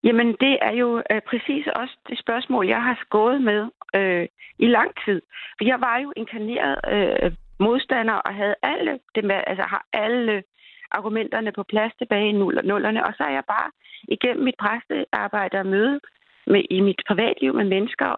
Jamen, 0.04 0.28
det 0.40 0.58
er 0.62 0.72
jo 0.72 1.04
øh, 1.12 1.22
præcis 1.22 1.68
også 1.68 1.96
det 2.10 2.20
spørgsmål, 2.20 2.68
jeg 2.68 2.84
har 2.84 3.04
gået 3.10 3.42
med 3.42 3.62
øh, 3.96 4.28
i 4.60 4.68
lang 4.68 4.92
tid. 5.06 5.22
For 5.58 5.66
jeg 5.66 5.82
var 5.82 5.98
jo 5.98 6.14
inkarneret 6.16 6.78
øh, 6.94 7.32
modstander 7.60 8.14
og 8.14 8.36
havde 8.36 8.56
alle, 8.64 9.00
det 9.16 9.24
med, 9.24 9.44
altså, 9.48 9.64
har 9.64 9.86
alle 9.94 10.44
argumenterne 10.92 11.52
på 11.52 11.64
plads 11.64 11.94
tilbage 11.98 12.30
i 12.30 12.40
nullerne. 12.72 13.06
Og 13.06 13.14
så 13.18 13.24
er 13.24 13.34
jeg 13.40 13.44
bare 13.48 13.72
igennem 14.08 14.44
mit 14.44 14.56
præstearbejde 14.60 15.58
og 15.60 15.66
møde 15.66 16.00
med, 16.48 16.64
i 16.70 16.82
mit 16.82 17.02
privatliv 17.08 17.54
med 17.54 17.66
mennesker 17.66 18.16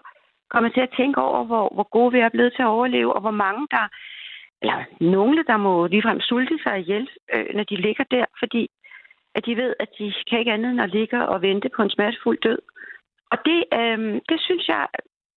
kommet 0.53 0.73
til 0.73 0.81
at 0.81 0.95
tænke 0.97 1.21
over, 1.21 1.43
hvor, 1.43 1.65
hvor 1.75 1.87
gode 1.97 2.11
vi 2.13 2.19
er 2.19 2.29
blevet 2.29 2.53
til 2.53 2.61
at 2.61 2.73
overleve, 2.77 3.13
og 3.13 3.21
hvor 3.21 3.37
mange 3.45 3.67
der, 3.71 3.85
eller 4.61 4.83
nogle, 5.15 5.43
der 5.49 5.57
må 5.57 5.87
ligefrem 5.87 6.19
sulte 6.19 6.57
sig 6.63 6.79
ihjel, 6.79 7.09
øh, 7.33 7.45
når 7.55 7.63
de 7.63 7.75
ligger 7.75 8.03
der, 8.11 8.25
fordi 8.39 8.69
at 9.35 9.45
de 9.45 9.57
ved, 9.57 9.75
at 9.79 9.89
de 9.99 10.13
kan 10.29 10.39
ikke 10.39 10.51
andet 10.51 10.71
end 10.71 10.81
at 10.81 10.89
ligge 10.89 11.27
og 11.27 11.41
vente 11.41 11.69
på 11.75 11.81
en 11.81 11.89
smertefuld 11.89 12.39
død. 12.41 12.59
Og 13.31 13.37
det, 13.45 13.63
øh, 13.73 14.21
det 14.29 14.39
synes 14.41 14.67
jeg, 14.67 14.87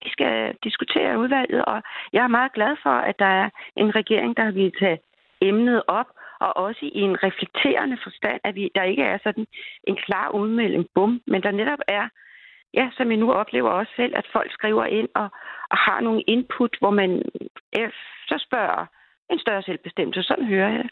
vi 0.05 0.11
skal 0.11 0.55
diskutere 0.65 1.13
i 1.13 1.17
udvalget, 1.17 1.65
og 1.65 1.83
jeg 2.13 2.25
er 2.25 2.37
meget 2.39 2.53
glad 2.53 2.77
for, 2.83 2.97
at 3.11 3.19
der 3.19 3.33
er 3.43 3.51
en 3.77 3.95
regering, 3.95 4.37
der 4.37 4.51
vil 4.51 4.73
tage 4.81 4.99
emnet 5.41 5.83
op, 5.89 6.07
og 6.41 6.57
også 6.57 6.81
i 6.83 7.01
en 7.01 7.23
reflekterende 7.23 7.99
forstand, 8.03 8.41
at 8.45 8.55
vi, 8.55 8.71
der 8.75 8.83
ikke 8.83 9.03
er 9.03 9.19
sådan 9.23 9.47
en 9.85 9.97
klar 9.97 10.31
udmelding, 10.31 10.87
bum, 10.95 11.21
men 11.27 11.43
der 11.43 11.51
netop 11.51 11.79
er, 11.89 12.09
ja, 12.75 12.91
som 12.97 13.11
jeg 13.11 13.19
nu 13.19 13.33
oplever 13.33 13.71
også 13.71 13.93
selv, 13.97 14.13
at 14.17 14.27
folk 14.33 14.53
skriver 14.53 14.85
ind 14.85 15.09
og, 15.15 15.29
og 15.71 15.79
har 15.79 16.01
nogle 16.01 16.23
input, 16.27 16.77
hvor 16.81 16.91
man 16.91 17.23
så 18.29 18.45
spørger 18.47 18.87
en 19.31 19.39
større 19.39 19.63
selvbestemmelse. 19.63 20.23
Sådan 20.23 20.47
hører 20.47 20.69
jeg 20.69 20.85
det. 20.85 20.91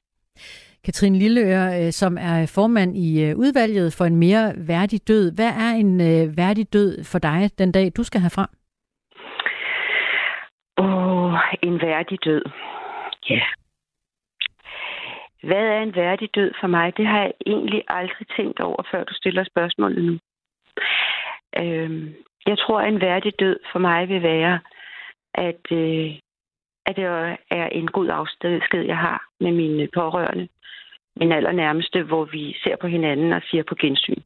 Katrine 0.84 1.18
Lilleøre, 1.18 1.68
øh, 1.80 1.92
som 1.92 2.18
er 2.20 2.52
formand 2.54 2.96
i 2.96 3.24
øh, 3.24 3.36
udvalget 3.36 3.94
for 3.98 4.04
en 4.04 4.16
mere 4.16 4.52
værdig 4.56 5.08
død. 5.08 5.34
Hvad 5.34 5.52
er 5.64 5.70
en 5.82 6.00
øh, 6.00 6.36
værdig 6.36 6.72
død 6.72 7.04
for 7.04 7.18
dig 7.18 7.50
den 7.58 7.72
dag, 7.72 7.92
du 7.96 8.02
skal 8.02 8.20
herfra? 8.20 8.50
Åh, 10.78 11.34
oh, 11.34 11.38
en 11.62 11.80
værdig 11.80 12.18
død. 12.24 12.44
Ja. 13.30 13.42
Hvad 15.42 15.64
er 15.74 15.80
en 15.82 15.94
værdig 15.94 16.28
død 16.34 16.52
for 16.60 16.66
mig? 16.66 16.96
Det 16.96 17.06
har 17.06 17.18
jeg 17.18 17.32
egentlig 17.46 17.82
aldrig 17.88 18.26
tænkt 18.36 18.60
over, 18.60 18.82
før 18.90 19.04
du 19.04 19.14
stiller 19.14 19.44
spørgsmålet 19.44 20.04
nu. 20.04 20.18
Øhm, 21.60 22.14
jeg 22.46 22.58
tror, 22.58 22.80
at 22.80 22.88
en 22.88 23.00
værdig 23.00 23.32
død 23.40 23.58
for 23.72 23.78
mig 23.78 24.08
vil 24.08 24.22
være, 24.22 24.58
at, 25.34 25.72
øh, 25.72 26.10
at 26.86 26.96
det 26.96 27.04
er 27.50 27.68
en 27.72 27.86
god 27.86 28.08
afsked, 28.08 28.82
jeg 28.86 28.98
har 28.98 29.28
med 29.40 29.52
mine 29.52 29.88
pårørende 29.94 30.48
min 31.16 31.32
allernærmeste, 31.32 32.02
hvor 32.02 32.24
vi 32.24 32.56
ser 32.62 32.76
på 32.80 32.86
hinanden 32.86 33.32
og 33.32 33.42
siger 33.50 33.62
på 33.68 33.74
gensyn. 33.74 34.22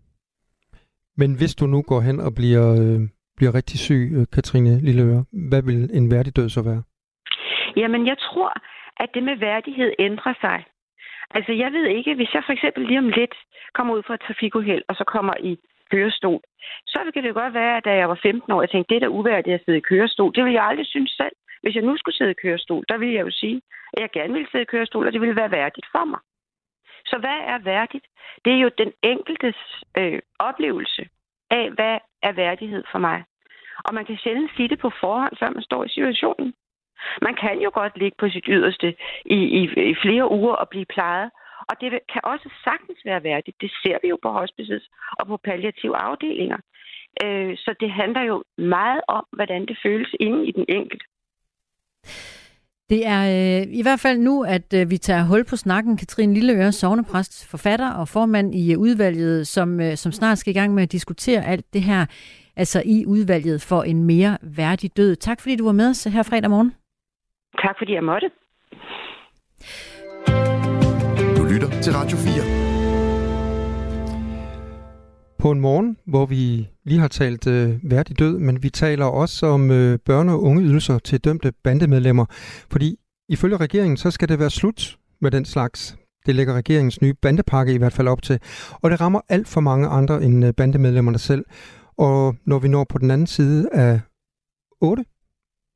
Men 1.16 1.34
hvis 1.38 1.54
du 1.54 1.66
nu 1.66 1.82
går 1.82 2.00
hen 2.00 2.20
og 2.20 2.34
bliver, 2.34 2.66
øh, 2.80 3.00
bliver 3.36 3.54
rigtig 3.54 3.78
syg, 3.78 4.02
øh, 4.16 4.26
Katrine 4.34 4.80
Lilleøre, 4.80 5.24
hvad 5.50 5.62
vil 5.62 5.90
en 5.98 6.10
værdig 6.10 6.36
død 6.36 6.48
så 6.48 6.62
være? 6.62 6.82
Jamen, 7.76 8.06
jeg 8.06 8.18
tror, 8.18 8.52
at 9.02 9.08
det 9.14 9.22
med 9.22 9.36
værdighed 9.36 9.90
ændrer 9.98 10.34
sig. 10.40 10.64
Altså, 11.30 11.52
jeg 11.52 11.72
ved 11.72 11.86
ikke, 11.86 12.14
hvis 12.14 12.34
jeg 12.34 12.42
for 12.46 12.52
eksempel 12.52 12.86
lige 12.86 12.98
om 12.98 13.08
lidt 13.08 13.34
kommer 13.74 13.94
ud 13.94 14.02
fra 14.06 14.14
et 14.14 14.20
trafikuheld, 14.26 14.82
og 14.88 14.94
så 14.94 15.04
kommer 15.04 15.34
i 15.40 15.58
kørestol, 15.90 16.40
så 16.86 16.98
kan 17.14 17.24
det 17.24 17.34
godt 17.34 17.54
være, 17.54 17.76
at 17.76 17.84
da 17.84 17.92
jeg 17.94 18.08
var 18.08 18.18
15 18.22 18.52
år, 18.52 18.62
jeg 18.62 18.70
tænkte, 18.70 18.88
det 18.90 18.96
er 18.96 19.06
da 19.06 19.16
uværdigt 19.18 19.54
at 19.54 19.62
sidde 19.64 19.78
i 19.78 19.88
kørestol. 19.90 20.34
Det 20.34 20.44
ville 20.44 20.58
jeg 20.60 20.68
aldrig 20.70 20.86
synes 20.86 21.10
selv. 21.10 21.36
Hvis 21.62 21.74
jeg 21.74 21.84
nu 21.84 21.96
skulle 21.96 22.16
sidde 22.16 22.30
i 22.30 22.42
kørestol, 22.42 22.84
der 22.88 22.96
ville 22.98 23.14
jeg 23.14 23.26
jo 23.26 23.30
sige, 23.30 23.62
at 23.92 24.00
jeg 24.00 24.10
gerne 24.10 24.32
ville 24.32 24.48
sidde 24.50 24.62
i 24.62 24.72
kørestol, 24.72 25.06
og 25.06 25.12
det 25.12 25.20
ville 25.20 25.36
være 25.36 25.50
værdigt 25.50 25.86
for 25.92 26.04
mig. 26.04 26.20
Så 27.06 27.18
hvad 27.18 27.38
er 27.52 27.58
værdigt? 27.58 28.06
Det 28.44 28.52
er 28.52 28.58
jo 28.58 28.70
den 28.78 28.92
enkeltes 29.02 29.56
øh, 29.98 30.20
oplevelse 30.38 31.08
af, 31.50 31.70
hvad 31.70 31.98
er 32.22 32.32
værdighed 32.32 32.84
for 32.92 32.98
mig. 32.98 33.24
Og 33.84 33.94
man 33.94 34.04
kan 34.04 34.16
sjældent 34.16 34.50
sige 34.56 34.68
det 34.68 34.78
på 34.78 34.90
forhånd, 35.00 35.36
før 35.40 35.50
man 35.50 35.62
står 35.62 35.84
i 35.84 35.88
situationen. 35.88 36.54
Man 37.22 37.34
kan 37.34 37.60
jo 37.60 37.70
godt 37.74 37.98
ligge 37.98 38.16
på 38.18 38.28
sit 38.28 38.44
yderste 38.48 38.94
i, 39.24 39.38
i, 39.60 39.62
i 39.90 39.94
flere 40.02 40.30
uger 40.30 40.54
og 40.54 40.68
blive 40.68 40.84
plejet. 40.84 41.30
Og 41.68 41.80
det 41.80 41.88
kan 42.12 42.20
også 42.24 42.48
sagtens 42.64 43.00
være 43.04 43.22
værdigt. 43.22 43.60
Det 43.60 43.70
ser 43.82 43.98
vi 44.02 44.08
jo 44.08 44.18
på 44.22 44.30
hospices 44.30 44.90
og 45.18 45.26
på 45.26 45.36
palliative 45.36 45.96
afdelinger. 45.96 46.58
Øh, 47.24 47.56
så 47.56 47.74
det 47.80 47.90
handler 47.90 48.22
jo 48.22 48.44
meget 48.58 49.00
om, 49.08 49.24
hvordan 49.32 49.66
det 49.66 49.78
føles 49.82 50.14
inde 50.20 50.46
i 50.48 50.52
den 50.52 50.64
enkelte. 50.68 51.06
Det 52.90 53.06
er 53.06 53.22
øh, 53.60 53.66
i 53.70 53.82
hvert 53.82 54.00
fald 54.00 54.18
nu, 54.18 54.42
at 54.42 54.74
øh, 54.74 54.90
vi 54.90 54.98
tager 54.98 55.24
hul 55.24 55.44
på 55.44 55.56
snakken. 55.56 55.96
Katrine 55.96 56.34
Lilleøre, 56.34 56.72
sovnepræst, 56.72 57.50
forfatter 57.50 57.90
og 57.90 58.08
formand 58.08 58.54
i 58.54 58.72
øh, 58.72 58.78
udvalget, 58.78 59.46
som, 59.46 59.80
øh, 59.80 59.96
som 59.96 60.12
snart 60.12 60.38
skal 60.38 60.50
i 60.50 60.58
gang 60.58 60.74
med 60.74 60.82
at 60.82 60.92
diskutere 60.92 61.44
alt 61.44 61.72
det 61.72 61.82
her, 61.82 62.06
altså 62.56 62.82
i 62.84 63.06
udvalget 63.06 63.62
for 63.62 63.82
en 63.82 64.04
mere 64.04 64.38
værdig 64.42 64.96
død. 64.96 65.16
Tak 65.16 65.40
fordi 65.40 65.56
du 65.56 65.64
var 65.64 65.72
med 65.72 65.88
os 65.88 66.04
her 66.04 66.22
fredag 66.22 66.50
morgen. 66.50 66.72
Tak 67.62 67.74
fordi 67.78 67.92
jeg 67.94 68.04
måtte. 68.04 68.30
Du 71.36 71.44
lytter 71.52 71.70
til 71.82 71.92
Radio 71.92 72.16
4 72.16 72.68
på 75.38 75.50
en 75.50 75.60
morgen, 75.60 75.96
hvor 76.06 76.26
vi 76.26 76.68
lige 76.88 77.00
har 77.00 77.08
talt 77.08 77.46
øh, 77.46 77.78
værdig 77.82 78.18
død, 78.18 78.38
men 78.38 78.62
vi 78.62 78.70
taler 78.70 79.04
også 79.04 79.46
om 79.46 79.70
øh, 79.70 79.98
børne- 80.10 80.30
og 80.30 80.42
ungeydelser 80.42 80.98
til 80.98 81.20
dømte 81.20 81.52
bandemedlemmer. 81.64 82.26
Fordi 82.70 82.96
ifølge 83.28 83.56
regeringen, 83.56 83.96
så 83.96 84.10
skal 84.10 84.28
det 84.28 84.38
være 84.38 84.50
slut 84.50 84.98
med 85.20 85.30
den 85.30 85.44
slags. 85.44 85.96
Det 86.26 86.34
lægger 86.34 86.54
regeringens 86.54 87.02
nye 87.02 87.14
bandepakke 87.14 87.74
i 87.74 87.78
hvert 87.78 87.92
fald 87.92 88.08
op 88.08 88.22
til. 88.22 88.40
Og 88.72 88.90
det 88.90 89.00
rammer 89.00 89.20
alt 89.28 89.48
for 89.48 89.60
mange 89.60 89.88
andre 89.88 90.22
end 90.22 90.44
øh, 90.44 90.54
bandemedlemmerne 90.54 91.18
selv. 91.18 91.44
Og 91.98 92.36
når 92.46 92.58
vi 92.58 92.68
når 92.68 92.84
på 92.84 92.98
den 92.98 93.10
anden 93.10 93.26
side 93.26 93.68
af 93.72 94.00
8, 94.80 95.04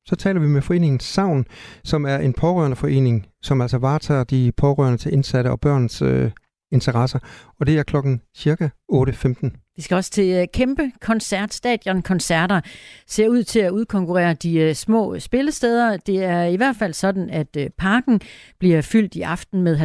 så 0.06 0.16
taler 0.16 0.40
vi 0.40 0.46
med 0.46 0.62
foreningen 0.62 1.00
Savn, 1.00 1.46
som 1.84 2.04
er 2.04 2.18
en 2.18 2.32
pårørende 2.32 2.76
forening, 2.76 3.26
som 3.42 3.60
altså 3.60 3.78
varetager 3.78 4.24
de 4.24 4.52
pårørende 4.56 4.98
til 4.98 5.12
indsatte 5.12 5.50
og 5.50 5.60
børns 5.60 6.02
øh, 6.02 6.30
interesser. 6.72 7.18
Og 7.60 7.66
det 7.66 7.78
er 7.78 7.82
klokken 7.82 8.20
cirka 8.36 8.68
8.15. 8.92 9.61
Vi 9.76 9.82
skal 9.82 9.94
også 9.94 10.10
til 10.10 10.32
øh, 10.34 10.46
kæmpe 10.52 10.92
koncert, 11.00 11.54
stadionkoncerter. 11.54 12.60
Ser 13.06 13.28
ud 13.28 13.42
til 13.42 13.60
at 13.60 13.70
udkonkurrere 13.70 14.34
de 14.34 14.54
øh, 14.58 14.74
små 14.74 15.18
spillesteder. 15.18 15.96
Det 15.96 16.24
er 16.24 16.42
i 16.42 16.56
hvert 16.56 16.76
fald 16.76 16.92
sådan, 16.92 17.30
at 17.30 17.56
øh, 17.56 17.70
parken 17.78 18.20
bliver 18.58 18.82
fyldt 18.82 19.14
i 19.14 19.20
aften 19.20 19.62
med 19.62 19.78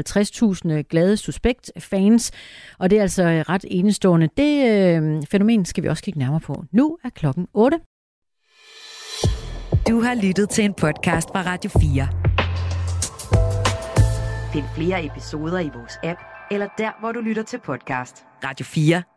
50.000 0.75 0.81
glade 0.81 1.17
suspekt-fans. 1.17 2.31
Og 2.79 2.89
det 2.89 2.97
er 2.97 3.01
altså 3.01 3.23
ret 3.23 3.65
enestående. 3.67 4.29
Det 4.37 4.69
øh, 4.71 5.23
fænomen 5.31 5.65
skal 5.65 5.83
vi 5.83 5.89
også 5.89 6.03
kigge 6.03 6.19
nærmere 6.19 6.39
på. 6.39 6.63
Nu 6.71 6.97
er 7.03 7.09
klokken 7.09 7.47
8. 7.53 7.79
Du 9.89 10.01
har 10.01 10.15
lyttet 10.15 10.49
til 10.49 10.65
en 10.65 10.73
podcast 10.73 11.29
fra 11.29 11.41
Radio 11.41 11.69
4. 11.69 12.07
Find 14.53 14.65
flere 14.75 15.05
episoder 15.05 15.59
i 15.59 15.69
vores 15.75 15.93
app, 16.03 16.19
eller 16.51 16.67
der, 16.77 16.99
hvor 16.99 17.11
du 17.11 17.19
lytter 17.19 17.43
til 17.43 17.59
podcast. 17.59 18.25
Radio 18.43 18.65
4. 18.65 19.16